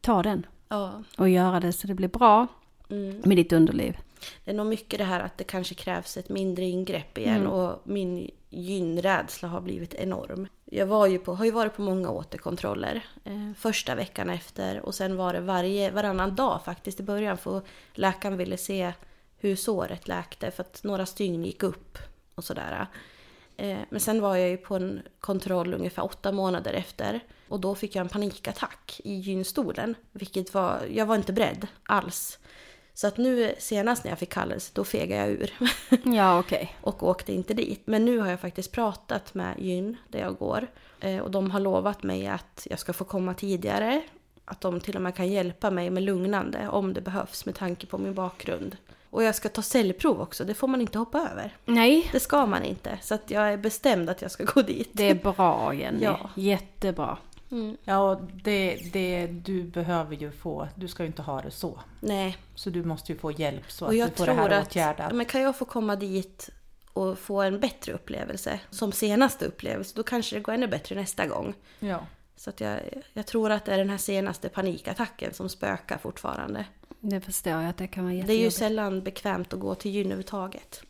ta 0.00 0.22
den 0.22 0.46
Ja. 0.68 1.02
och 1.18 1.28
göra 1.28 1.60
det 1.60 1.72
så 1.72 1.86
det 1.86 1.94
blir 1.94 2.08
bra 2.08 2.46
Mm. 2.90 3.20
med 3.24 3.36
ditt 3.36 3.52
underliv. 3.52 3.96
Det 4.44 4.50
är 4.50 4.54
nog 4.54 4.66
mycket 4.66 4.98
det 4.98 5.04
här 5.04 5.20
att 5.20 5.38
det 5.38 5.44
kanske 5.44 5.74
krävs 5.74 6.16
ett 6.16 6.28
mindre 6.28 6.64
ingrepp 6.64 7.18
igen 7.18 7.36
Mm. 7.40 7.52
och 7.52 7.80
min 7.84 8.30
gynrädsla 8.50 9.48
har 9.48 9.60
blivit 9.60 9.94
enorm. 9.94 10.48
Jag 10.64 10.86
var 10.86 11.06
ju 11.06 11.18
på, 11.18 11.34
har 11.34 11.44
ju 11.44 11.50
varit 11.50 11.76
på 11.76 11.82
många 11.82 12.10
återkontroller 12.10 13.04
eh, 13.24 13.52
första 13.58 13.94
veckan 13.94 14.30
efter 14.30 14.80
och 14.80 14.94
sen 14.94 15.16
var 15.16 15.32
det 15.32 15.40
varje, 15.40 15.90
varannan 15.90 16.34
dag 16.34 16.60
faktiskt 16.64 17.00
i 17.00 17.02
början 17.02 17.38
för 17.38 17.62
läkaren 17.94 18.36
ville 18.36 18.56
se 18.56 18.92
hur 19.38 19.56
såret 19.56 20.08
läkte 20.08 20.50
för 20.50 20.62
att 20.62 20.84
några 20.84 21.06
stygn 21.06 21.44
gick 21.44 21.62
upp 21.62 21.98
och 22.34 22.44
sådär. 22.44 22.86
Eh, 23.56 23.78
men 23.90 24.00
sen 24.00 24.20
var 24.20 24.36
jag 24.36 24.48
ju 24.48 24.56
på 24.56 24.76
en 24.76 25.02
kontroll 25.20 25.74
ungefär 25.74 26.04
åtta 26.04 26.32
månader 26.32 26.72
efter 26.72 27.20
och 27.48 27.60
då 27.60 27.74
fick 27.74 27.94
jag 27.94 28.00
en 28.00 28.08
panikattack 28.08 29.00
i 29.04 29.14
gynstolen. 29.14 29.94
Vilket 30.12 30.54
var, 30.54 30.80
jag 30.90 31.06
var 31.06 31.16
inte 31.16 31.32
beredd 31.32 31.66
alls. 31.82 32.38
Så 32.96 33.06
att 33.06 33.16
nu 33.16 33.54
senast 33.58 34.04
när 34.04 34.10
jag 34.10 34.18
fick 34.18 34.32
kallelse 34.32 34.70
då 34.74 34.84
fegade 34.84 35.20
jag 35.20 35.30
ur 35.30 35.52
Ja, 36.14 36.38
okej. 36.38 36.76
och 36.80 37.02
åkte 37.02 37.32
inte 37.32 37.54
dit. 37.54 37.82
Men 37.84 38.04
nu 38.04 38.18
har 38.18 38.30
jag 38.30 38.40
faktiskt 38.40 38.72
pratat 38.72 39.34
med 39.34 39.54
gyn 39.58 39.96
där 40.08 40.18
jag 40.18 40.36
går 40.36 40.66
eh, 41.00 41.18
och 41.18 41.30
de 41.30 41.50
har 41.50 41.60
lovat 41.60 42.02
mig 42.02 42.26
att 42.26 42.66
jag 42.70 42.78
ska 42.78 42.92
få 42.92 43.04
komma 43.04 43.34
tidigare. 43.34 44.02
Att 44.44 44.60
de 44.60 44.80
till 44.80 44.96
och 44.96 45.02
med 45.02 45.14
kan 45.14 45.28
hjälpa 45.28 45.70
mig 45.70 45.90
med 45.90 46.02
lugnande 46.02 46.68
om 46.68 46.94
det 46.94 47.00
behövs 47.00 47.46
med 47.46 47.54
tanke 47.54 47.86
på 47.86 47.98
min 47.98 48.14
bakgrund. 48.14 48.76
Och 49.10 49.22
jag 49.22 49.34
ska 49.34 49.48
ta 49.48 49.62
cellprov 49.62 50.20
också, 50.20 50.44
det 50.44 50.54
får 50.54 50.68
man 50.68 50.80
inte 50.80 50.98
hoppa 50.98 51.28
över. 51.32 51.56
Nej, 51.64 52.08
Det 52.12 52.20
ska 52.20 52.46
man 52.46 52.62
inte, 52.64 52.98
så 53.02 53.14
att 53.14 53.30
jag 53.30 53.52
är 53.52 53.56
bestämd 53.56 54.10
att 54.10 54.22
jag 54.22 54.30
ska 54.30 54.44
gå 54.44 54.62
dit. 54.62 54.88
det 54.92 55.10
är 55.10 55.14
bra 55.14 55.74
Jenny. 55.80 56.04
Ja. 56.04 56.30
Jättebra. 56.34 57.18
Mm. 57.50 57.76
Ja, 57.84 57.98
och 57.98 58.20
det, 58.44 58.78
det, 58.92 59.26
du 59.26 59.62
behöver 59.62 60.16
ju 60.16 60.30
få, 60.32 60.68
du 60.74 60.88
ska 60.88 61.02
ju 61.02 61.06
inte 61.06 61.22
ha 61.22 61.42
det 61.42 61.50
så. 61.50 61.80
Nej, 62.00 62.36
Så 62.54 62.70
du 62.70 62.84
måste 62.84 63.12
ju 63.12 63.18
få 63.18 63.32
hjälp 63.32 63.70
så 63.70 63.84
och 63.84 63.90
att 63.90 63.96
jag 63.96 64.08
du 64.08 64.14
får 64.14 64.24
tror 64.24 64.36
det 64.36 64.42
här 64.42 64.50
att... 64.50 64.66
åtgärdat. 64.66 65.12
Men 65.12 65.26
kan 65.26 65.42
jag 65.42 65.56
få 65.58 65.64
komma 65.64 65.96
dit 65.96 66.50
och 66.92 67.18
få 67.18 67.42
en 67.42 67.60
bättre 67.60 67.92
upplevelse, 67.92 68.60
som 68.70 68.92
senaste 68.92 69.46
upplevelse, 69.46 69.92
då 69.96 70.02
kanske 70.02 70.36
det 70.36 70.40
går 70.40 70.52
ännu 70.52 70.66
bättre 70.66 70.94
nästa 70.94 71.26
gång. 71.26 71.54
Ja. 71.78 72.06
Så 72.36 72.50
att 72.50 72.60
jag, 72.60 72.80
jag 73.12 73.26
tror 73.26 73.50
att 73.50 73.64
det 73.64 73.72
är 73.74 73.78
den 73.78 73.90
här 73.90 73.98
senaste 73.98 74.48
panikattacken 74.48 75.34
som 75.34 75.48
spökar 75.48 75.98
fortfarande. 75.98 76.64
Det 77.08 77.20
förstår 77.20 77.52
jag 77.52 77.68
att 77.68 77.76
det 77.76 77.86
kan 77.86 78.04
vara 78.04 78.26
Det 78.26 78.32
är 78.32 78.38
ju 78.38 78.50
sällan 78.50 79.02
bekvämt 79.02 79.52
att 79.52 79.60
gå 79.60 79.74
till 79.74 79.90
gyn 79.90 80.06
överhuvudtaget. 80.06 80.82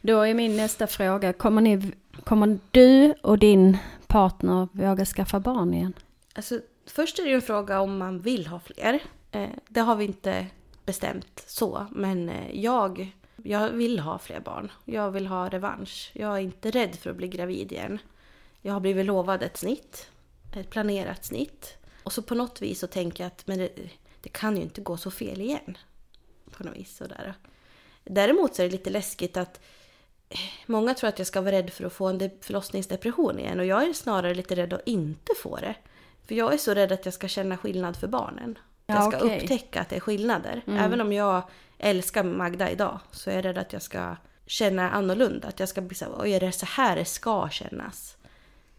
Då 0.00 0.20
är 0.20 0.34
min 0.34 0.56
nästa 0.56 0.86
fråga, 0.86 1.32
kommer, 1.32 1.60
ni, 1.60 1.92
kommer 2.24 2.58
du 2.70 3.14
och 3.22 3.38
din 3.38 3.78
partner 4.06 4.68
våga 4.72 5.04
skaffa 5.04 5.40
barn 5.40 5.74
igen? 5.74 5.92
Alltså, 6.32 6.60
först 6.86 7.18
är 7.18 7.22
det 7.22 7.28
ju 7.28 7.34
en 7.34 7.42
fråga 7.42 7.80
om 7.80 7.98
man 7.98 8.20
vill 8.20 8.46
ha 8.46 8.60
fler. 8.60 9.00
Eh, 9.30 9.48
det 9.68 9.80
har 9.80 9.96
vi 9.96 10.04
inte 10.04 10.46
bestämt 10.84 11.44
så, 11.46 11.86
men 11.90 12.28
eh, 12.28 12.60
jag, 12.60 13.12
jag 13.36 13.70
vill 13.70 13.98
ha 13.98 14.18
fler 14.18 14.40
barn. 14.40 14.72
Jag 14.84 15.10
vill 15.10 15.26
ha 15.26 15.48
revansch. 15.48 16.10
Jag 16.14 16.34
är 16.34 16.40
inte 16.40 16.70
rädd 16.70 16.94
för 16.94 17.10
att 17.10 17.16
bli 17.16 17.28
gravid 17.28 17.72
igen. 17.72 17.98
Jag 18.62 18.72
har 18.72 18.80
blivit 18.80 19.06
lovad 19.06 19.42
ett 19.42 19.56
snitt, 19.56 20.06
ett 20.56 20.70
planerat 20.70 21.24
snitt. 21.24 21.76
Och 22.02 22.12
så 22.12 22.22
på 22.22 22.34
något 22.34 22.62
vis 22.62 22.78
så 22.78 22.86
tänker 22.86 23.24
jag 23.24 23.28
att 23.28 23.46
men 23.46 23.58
det, 23.58 23.70
det 24.24 24.30
kan 24.30 24.56
ju 24.56 24.62
inte 24.62 24.80
gå 24.80 24.96
så 24.96 25.10
fel 25.10 25.40
igen. 25.40 25.78
På 26.50 26.64
något 26.64 26.76
vis 26.76 26.96
sådär. 26.96 27.34
Däremot 28.04 28.54
så 28.54 28.62
är 28.62 28.66
det 28.66 28.72
lite 28.72 28.90
läskigt 28.90 29.36
att 29.36 29.60
eh, 30.28 30.38
Många 30.66 30.94
tror 30.94 31.08
att 31.08 31.18
jag 31.18 31.26
ska 31.26 31.40
vara 31.40 31.52
rädd 31.52 31.70
för 31.70 31.84
att 31.84 31.92
få 31.92 32.06
en 32.08 32.18
de- 32.18 32.30
förlossningsdepression 32.40 33.38
igen 33.38 33.60
och 33.60 33.66
jag 33.66 33.88
är 33.88 33.92
snarare 33.92 34.34
lite 34.34 34.56
rädd 34.56 34.72
att 34.72 34.86
inte 34.86 35.32
få 35.42 35.56
det. 35.56 35.74
För 36.26 36.34
jag 36.34 36.52
är 36.52 36.58
så 36.58 36.74
rädd 36.74 36.92
att 36.92 37.04
jag 37.04 37.14
ska 37.14 37.28
känna 37.28 37.56
skillnad 37.56 37.96
för 37.96 38.08
barnen. 38.08 38.58
Ja, 38.86 38.94
jag 38.94 39.12
ska 39.12 39.24
okej. 39.24 39.40
upptäcka 39.40 39.80
att 39.80 39.88
det 39.88 39.96
är 39.96 40.00
skillnader. 40.00 40.62
Mm. 40.66 40.78
Även 40.84 41.00
om 41.00 41.12
jag 41.12 41.42
älskar 41.78 42.24
Magda 42.24 42.70
idag 42.70 43.00
så 43.10 43.30
är 43.30 43.34
jag 43.34 43.44
rädd 43.44 43.58
att 43.58 43.72
jag 43.72 43.82
ska 43.82 44.16
känna 44.46 44.90
annorlunda. 44.90 45.48
Att 45.48 45.60
jag 45.60 45.68
ska 45.68 45.80
bli 45.80 45.94
så 45.94 46.04
här, 46.04 46.12
oj 46.18 46.32
är 46.32 46.40
det 46.40 46.52
så 46.52 46.66
här 46.66 46.96
det 46.96 47.04
ska 47.04 47.48
kännas? 47.48 48.16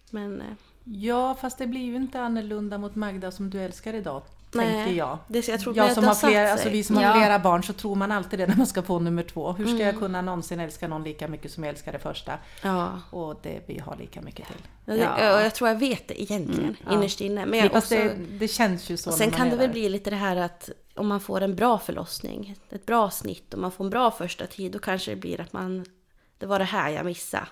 Men 0.09 0.41
eh, 0.41 0.47
ja, 0.83 1.35
fast 1.35 1.57
det 1.57 1.67
blir 1.67 1.81
ju 1.81 1.95
inte 1.95 2.21
annorlunda 2.21 2.77
mot 2.77 2.95
Magda 2.95 3.31
som 3.31 3.49
du 3.49 3.61
älskar 3.61 3.93
idag, 3.93 4.21
tänker 4.63 4.91
jag. 4.93 5.17
det, 5.27 5.47
jag 5.47 5.59
tror 5.59 5.77
Jag 5.77 5.87
att 5.87 5.93
som 5.93 6.03
har 6.03 6.15
flera, 6.15 6.51
alltså 6.51 6.69
vi 6.69 6.83
som 6.83 6.95
har 6.95 7.03
Ja. 7.03 7.13
flera 7.13 7.39
barn 7.39 7.63
så 7.63 7.73
tror 7.73 7.95
man 7.95 8.11
alltid 8.11 8.39
det 8.39 8.47
när 8.47 8.55
man 8.55 8.67
ska 8.67 8.81
få 8.81 8.99
nummer 8.99 9.23
två. 9.23 9.51
Hur 9.51 9.65
ska 9.65 9.77
jag 9.77 9.81
Mm. 9.89 9.99
kunna 9.99 10.21
någonsin 10.21 10.59
älska 10.59 10.87
någon 10.87 11.03
lika 11.03 11.27
mycket 11.27 11.51
som 11.51 11.63
jag 11.63 11.71
älskar 11.71 11.91
det 11.91 11.99
första? 11.99 12.33
Ja. 12.63 13.01
Och 13.11 13.39
det 13.43 13.59
vi 13.67 13.79
har 13.79 13.95
lika 13.95 14.21
mycket 14.21 14.47
till. 14.47 14.57
Ja. 14.85 14.93
Ja. 14.95 15.23
Jag, 15.23 15.45
jag 15.45 15.55
tror 15.55 15.69
jag 15.69 15.75
vet 15.79 16.07
det 16.07 16.21
egentligen, 16.21 16.75
ja. 16.85 16.93
innerst 16.93 17.21
inne. 17.21 17.45
Men 17.45 17.59
jag 17.59 17.71
Fast 17.71 17.91
också, 17.91 18.03
det, 18.03 18.15
det 18.39 18.47
känns 18.47 18.89
ju 18.89 18.97
så 18.97 19.09
och 19.09 19.15
sen 19.15 19.31
kan 19.31 19.49
det 19.49 19.55
väl 19.55 19.67
där. 19.67 19.73
bli 19.73 19.89
lite 19.89 20.09
det 20.09 20.15
här 20.15 20.35
att 20.35 20.69
om 20.95 21.07
man 21.07 21.19
får 21.19 21.41
en 21.41 21.55
bra 21.55 21.79
förlossning, 21.79 22.55
ett 22.69 22.85
bra 22.85 23.09
snitt 23.09 23.53
och 23.53 23.59
man 23.59 23.71
får 23.71 23.83
en 23.83 23.89
bra 23.89 24.11
första 24.11 24.47
tid, 24.47 24.71
då 24.71 24.79
kanske 24.79 25.11
det 25.11 25.17
blir 25.17 25.41
att 25.41 25.53
man... 25.53 25.85
Det 26.37 26.45
var 26.45 26.59
det 26.59 26.65
här 26.65 26.89
jag 26.89 27.05
missade. 27.05 27.45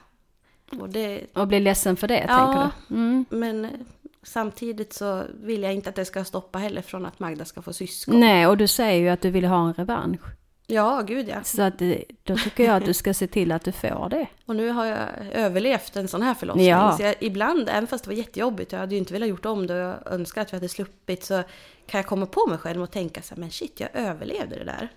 Och 0.79 0.89
det, 0.89 1.21
Och 1.33 1.47
bli 1.47 1.59
ledsen 1.59 1.95
för 1.97 2.07
det, 2.07 2.25
Ja. 2.27 2.37
tänker 2.37 2.71
du? 2.87 2.95
Mm. 2.95 3.25
men 3.29 3.85
samtidigt 4.23 4.93
så 4.93 5.23
vill 5.33 5.63
jag 5.63 5.73
inte 5.73 5.89
att 5.89 5.95
det 5.95 6.05
ska 6.05 6.23
stoppa 6.23 6.59
heller 6.59 6.81
från 6.81 7.05
att 7.05 7.19
Magda 7.19 7.45
ska 7.45 7.61
få 7.61 7.73
syskon. 7.73 8.19
Nej, 8.19 8.47
och 8.47 8.57
du 8.57 8.67
säger 8.67 9.01
ju 9.01 9.09
att 9.09 9.21
du 9.21 9.29
vill 9.29 9.45
ha 9.45 9.67
en 9.67 9.73
revansch. 9.73 10.21
Ja, 10.67 11.01
gud 11.01 11.29
ja. 11.29 11.43
Så 11.43 11.61
att 11.61 11.79
det, 11.79 12.03
då 12.23 12.35
tycker 12.35 12.63
jag 12.63 12.75
att 12.75 12.85
du 12.85 12.93
ska 12.93 13.13
se 13.13 13.27
till 13.27 13.51
att 13.51 13.63
du 13.63 13.71
får 13.71 14.09
det. 14.09 14.27
Och 14.45 14.55
nu 14.55 14.69
har 14.69 14.85
jag 14.85 14.99
överlevt 15.33 15.95
en 15.95 16.07
sån 16.07 16.21
här 16.21 16.33
förlossning. 16.33 16.67
Ja. 16.67 16.97
Så 16.97 17.03
jag, 17.03 17.15
ibland, 17.19 17.69
även 17.69 17.87
fast 17.87 18.03
det 18.03 18.09
var 18.09 18.17
jättejobbigt, 18.17 18.71
jag 18.71 18.79
hade 18.79 18.95
ju 18.95 18.99
inte 18.99 19.13
velat 19.13 19.29
gjort 19.29 19.45
om 19.45 19.67
det 19.67 19.73
och 19.73 19.79
jag 19.79 20.13
önskar 20.13 20.41
att 20.41 20.53
vi 20.53 20.57
hade 20.57 20.69
sluppit, 20.69 21.23
så 21.23 21.43
kan 21.87 21.99
jag 21.99 22.05
komma 22.05 22.25
på 22.25 22.47
mig 22.49 22.57
själv 22.57 22.81
och 22.81 22.91
tänka 22.91 23.21
så 23.21 23.35
här, 23.35 23.39
men 23.39 23.51
shit, 23.51 23.79
jag 23.79 23.89
överlevde 23.93 24.55
det 24.55 24.63
där. 24.63 24.89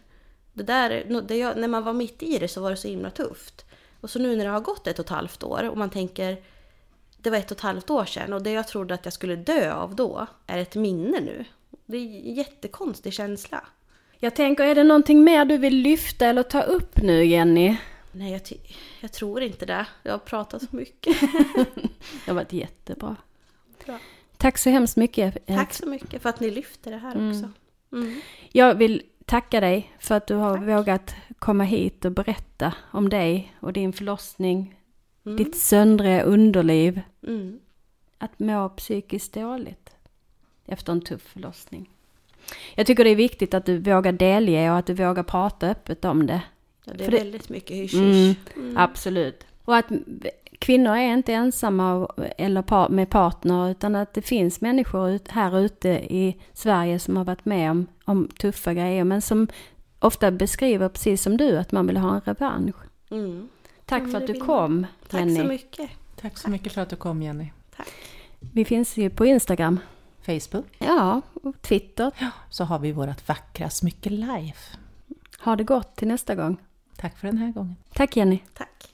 Det 0.53 0.63
där, 0.63 1.23
det 1.29 1.37
jag, 1.37 1.57
när 1.57 1.69
man 1.69 1.85
var 1.85 1.93
mitt 1.93 2.23
i 2.23 2.39
det 2.39 2.49
så 2.49 2.61
var 2.61 2.71
det 2.71 2.77
så 2.77 2.89
himla 2.89 3.11
tufft. 3.11 3.65
Och 4.01 4.11
så 4.11 4.19
nu 4.19 4.37
när 4.37 4.45
det 4.45 4.51
har 4.51 4.61
gått 4.61 4.87
ett 4.87 4.99
och 4.99 5.05
ett 5.05 5.11
halvt 5.11 5.43
år 5.43 5.71
och 5.71 5.79
man 5.79 5.91
tänker, 5.91 6.37
det 7.27 7.31
var 7.31 7.39
ett 7.39 7.51
och 7.51 7.57
ett 7.57 7.63
halvt 7.63 7.91
år 7.91 8.05
sedan 8.05 8.33
och 8.33 8.43
det 8.43 8.51
jag 8.51 8.69
trodde 8.69 8.95
att 8.95 9.05
jag 9.05 9.13
skulle 9.13 9.37
dö 9.37 9.73
av 9.73 9.97
då 9.97 10.27
är 10.47 10.59
ett 10.59 10.75
minne 10.75 11.21
nu. 11.21 11.45
Det 11.87 11.97
är 11.97 12.01
en 12.01 12.35
jättekonstig 12.35 13.13
känsla. 13.13 13.65
Jag 14.19 14.35
tänker, 14.35 14.65
är 14.65 14.75
det 14.75 14.85
någonting 14.85 15.25
mer 15.25 15.45
du 15.45 15.59
vill 15.59 15.77
lyfta 15.77 16.27
eller 16.27 16.43
ta 16.43 16.63
upp 16.63 17.03
nu 17.03 17.25
Jenny? 17.25 17.77
Nej, 18.13 18.33
jag, 18.33 18.41
jag 19.01 19.13
tror 19.13 19.43
inte 19.43 19.67
det. 19.67 19.87
Jag 20.03 20.13
har 20.13 20.19
pratat 20.19 20.63
så 20.63 20.77
mycket. 20.77 21.21
Det 22.25 22.27
har 22.27 22.35
varit 22.35 22.53
jättebra. 22.53 23.17
Bra. 23.87 23.99
Tack 24.37 24.59
så 24.59 24.71
hemskt 24.71 24.97
mycket. 24.97 25.47
Tack 25.47 25.75
så 25.75 25.87
mycket 25.87 26.23
för 26.23 26.29
att 26.29 26.41
ni 26.41 26.51
lyfter 26.51 26.91
det 26.91 26.99
här 26.99 27.11
också. 27.11 27.51
Mm. 27.93 28.21
Jag 28.53 28.75
vill 28.75 29.03
tacka 29.25 29.61
dig 29.61 29.93
för 29.99 30.15
att 30.15 30.27
du 30.27 30.35
har 30.35 30.57
Tack. 30.57 30.69
vågat 30.69 31.15
komma 31.39 31.65
hit 31.65 32.05
och 32.05 32.13
berätta 32.13 32.75
om 32.91 33.09
dig 33.09 33.57
och 33.61 33.73
din 33.73 33.93
förlossning, 33.93 34.75
Mm. 35.27 35.37
ditt 35.37 35.57
söndriga 35.57 36.23
underliv, 36.23 37.01
Mm. 37.27 37.59
att 38.19 38.39
må 38.39 38.69
psykiskt 38.69 39.33
dåligt 39.33 39.91
efter 40.67 40.93
en 40.93 41.01
tuff 41.01 41.23
förlossning. 41.23 41.91
Jag 42.75 42.87
tycker 42.87 43.05
det 43.05 43.11
är 43.11 43.17
viktigt 43.17 43.55
att 43.55 43.67
du 43.67 43.79
vågar 43.79 44.13
delge 44.13 44.71
och 44.71 44.77
att 44.79 44.87
du 44.87 44.95
vågar 44.95 45.23
prata 45.23 45.69
öppet 45.71 46.05
om 46.05 46.27
det. 46.27 46.43
Ja, 46.85 46.93
det 46.97 47.01
är 47.01 47.05
För 47.05 47.13
det- 47.13 47.19
väldigt 47.19 47.49
mycket 47.49 47.77
hysch 47.77 47.95
Mm. 47.95 48.35
Mm. 48.57 48.77
Absolut. 48.77 49.47
Och 49.65 49.77
att 49.77 49.87
kvinnor 50.59 50.97
är 50.97 51.13
inte 51.13 51.33
ensamma 51.33 52.09
eller 52.39 52.63
par, 52.63 52.89
med 52.89 53.11
partner 53.11 53.71
utan 53.71 53.95
att 53.97 54.15
det 54.15 54.23
finns 54.23 54.61
människor 54.61 55.11
ut, 55.11 55.29
här 55.29 55.59
ute 55.61 55.89
i 55.89 56.37
Sverige 56.53 56.99
som 56.99 57.17
har 57.17 57.25
varit 57.25 57.45
med 57.45 57.71
om, 57.71 57.87
om 58.05 58.29
tuffa 58.29 58.75
grejer 58.75 59.05
men 59.05 59.23
som 59.23 59.49
ofta 59.99 60.31
beskriver 60.31 60.89
precis 60.89 61.23
som 61.23 61.37
du 61.37 61.59
att 61.59 61.73
man 61.73 61.87
vill 61.87 61.97
ha 61.97 62.15
en 62.15 62.21
revansch. 62.21 62.77
Mm. 63.11 63.49
Tack 63.87 64.03
Ja, 64.03 64.07
men 64.07 64.11
för 64.13 64.19
att 64.19 64.27
du 64.27 64.35
kom 64.41 64.87
Tack 65.09 65.21
Jenny. 65.21 65.37
så 65.37 65.45
mycket. 65.45 65.91
Tack 66.17 66.39
så 66.39 66.51
mycket 66.51 66.73
för 66.73 66.81
att 66.81 66.91
du 66.91 66.97
kom 66.97 67.23
Jenny. 67.23 67.53
Vi 68.41 68.65
finns 68.65 68.97
ju 68.97 69.11
på 69.11 69.27
Instagram. 69.27 69.81
Facebook. 70.23 70.67
Ja, 70.79 71.21
och 71.43 71.63
Twitter. 71.63 72.11
Så 72.51 72.65
har 72.65 72.79
vi 72.79 72.93
vårt 72.93 73.29
vackra 73.29 73.71
smycke 73.71 74.11
live. 74.11 74.55
Ha 75.41 75.57
det 75.57 75.65
gott 75.65 75.97
till 75.97 76.09
nästa 76.09 76.35
gång. 76.35 76.57
Tack 76.97 77.19
för 77.19 77.27
den 77.27 77.39
här 77.39 77.53
gången. 77.53 77.77
Tack 77.93 78.17
Jenny. 78.17 78.39
Tack. 78.55 78.89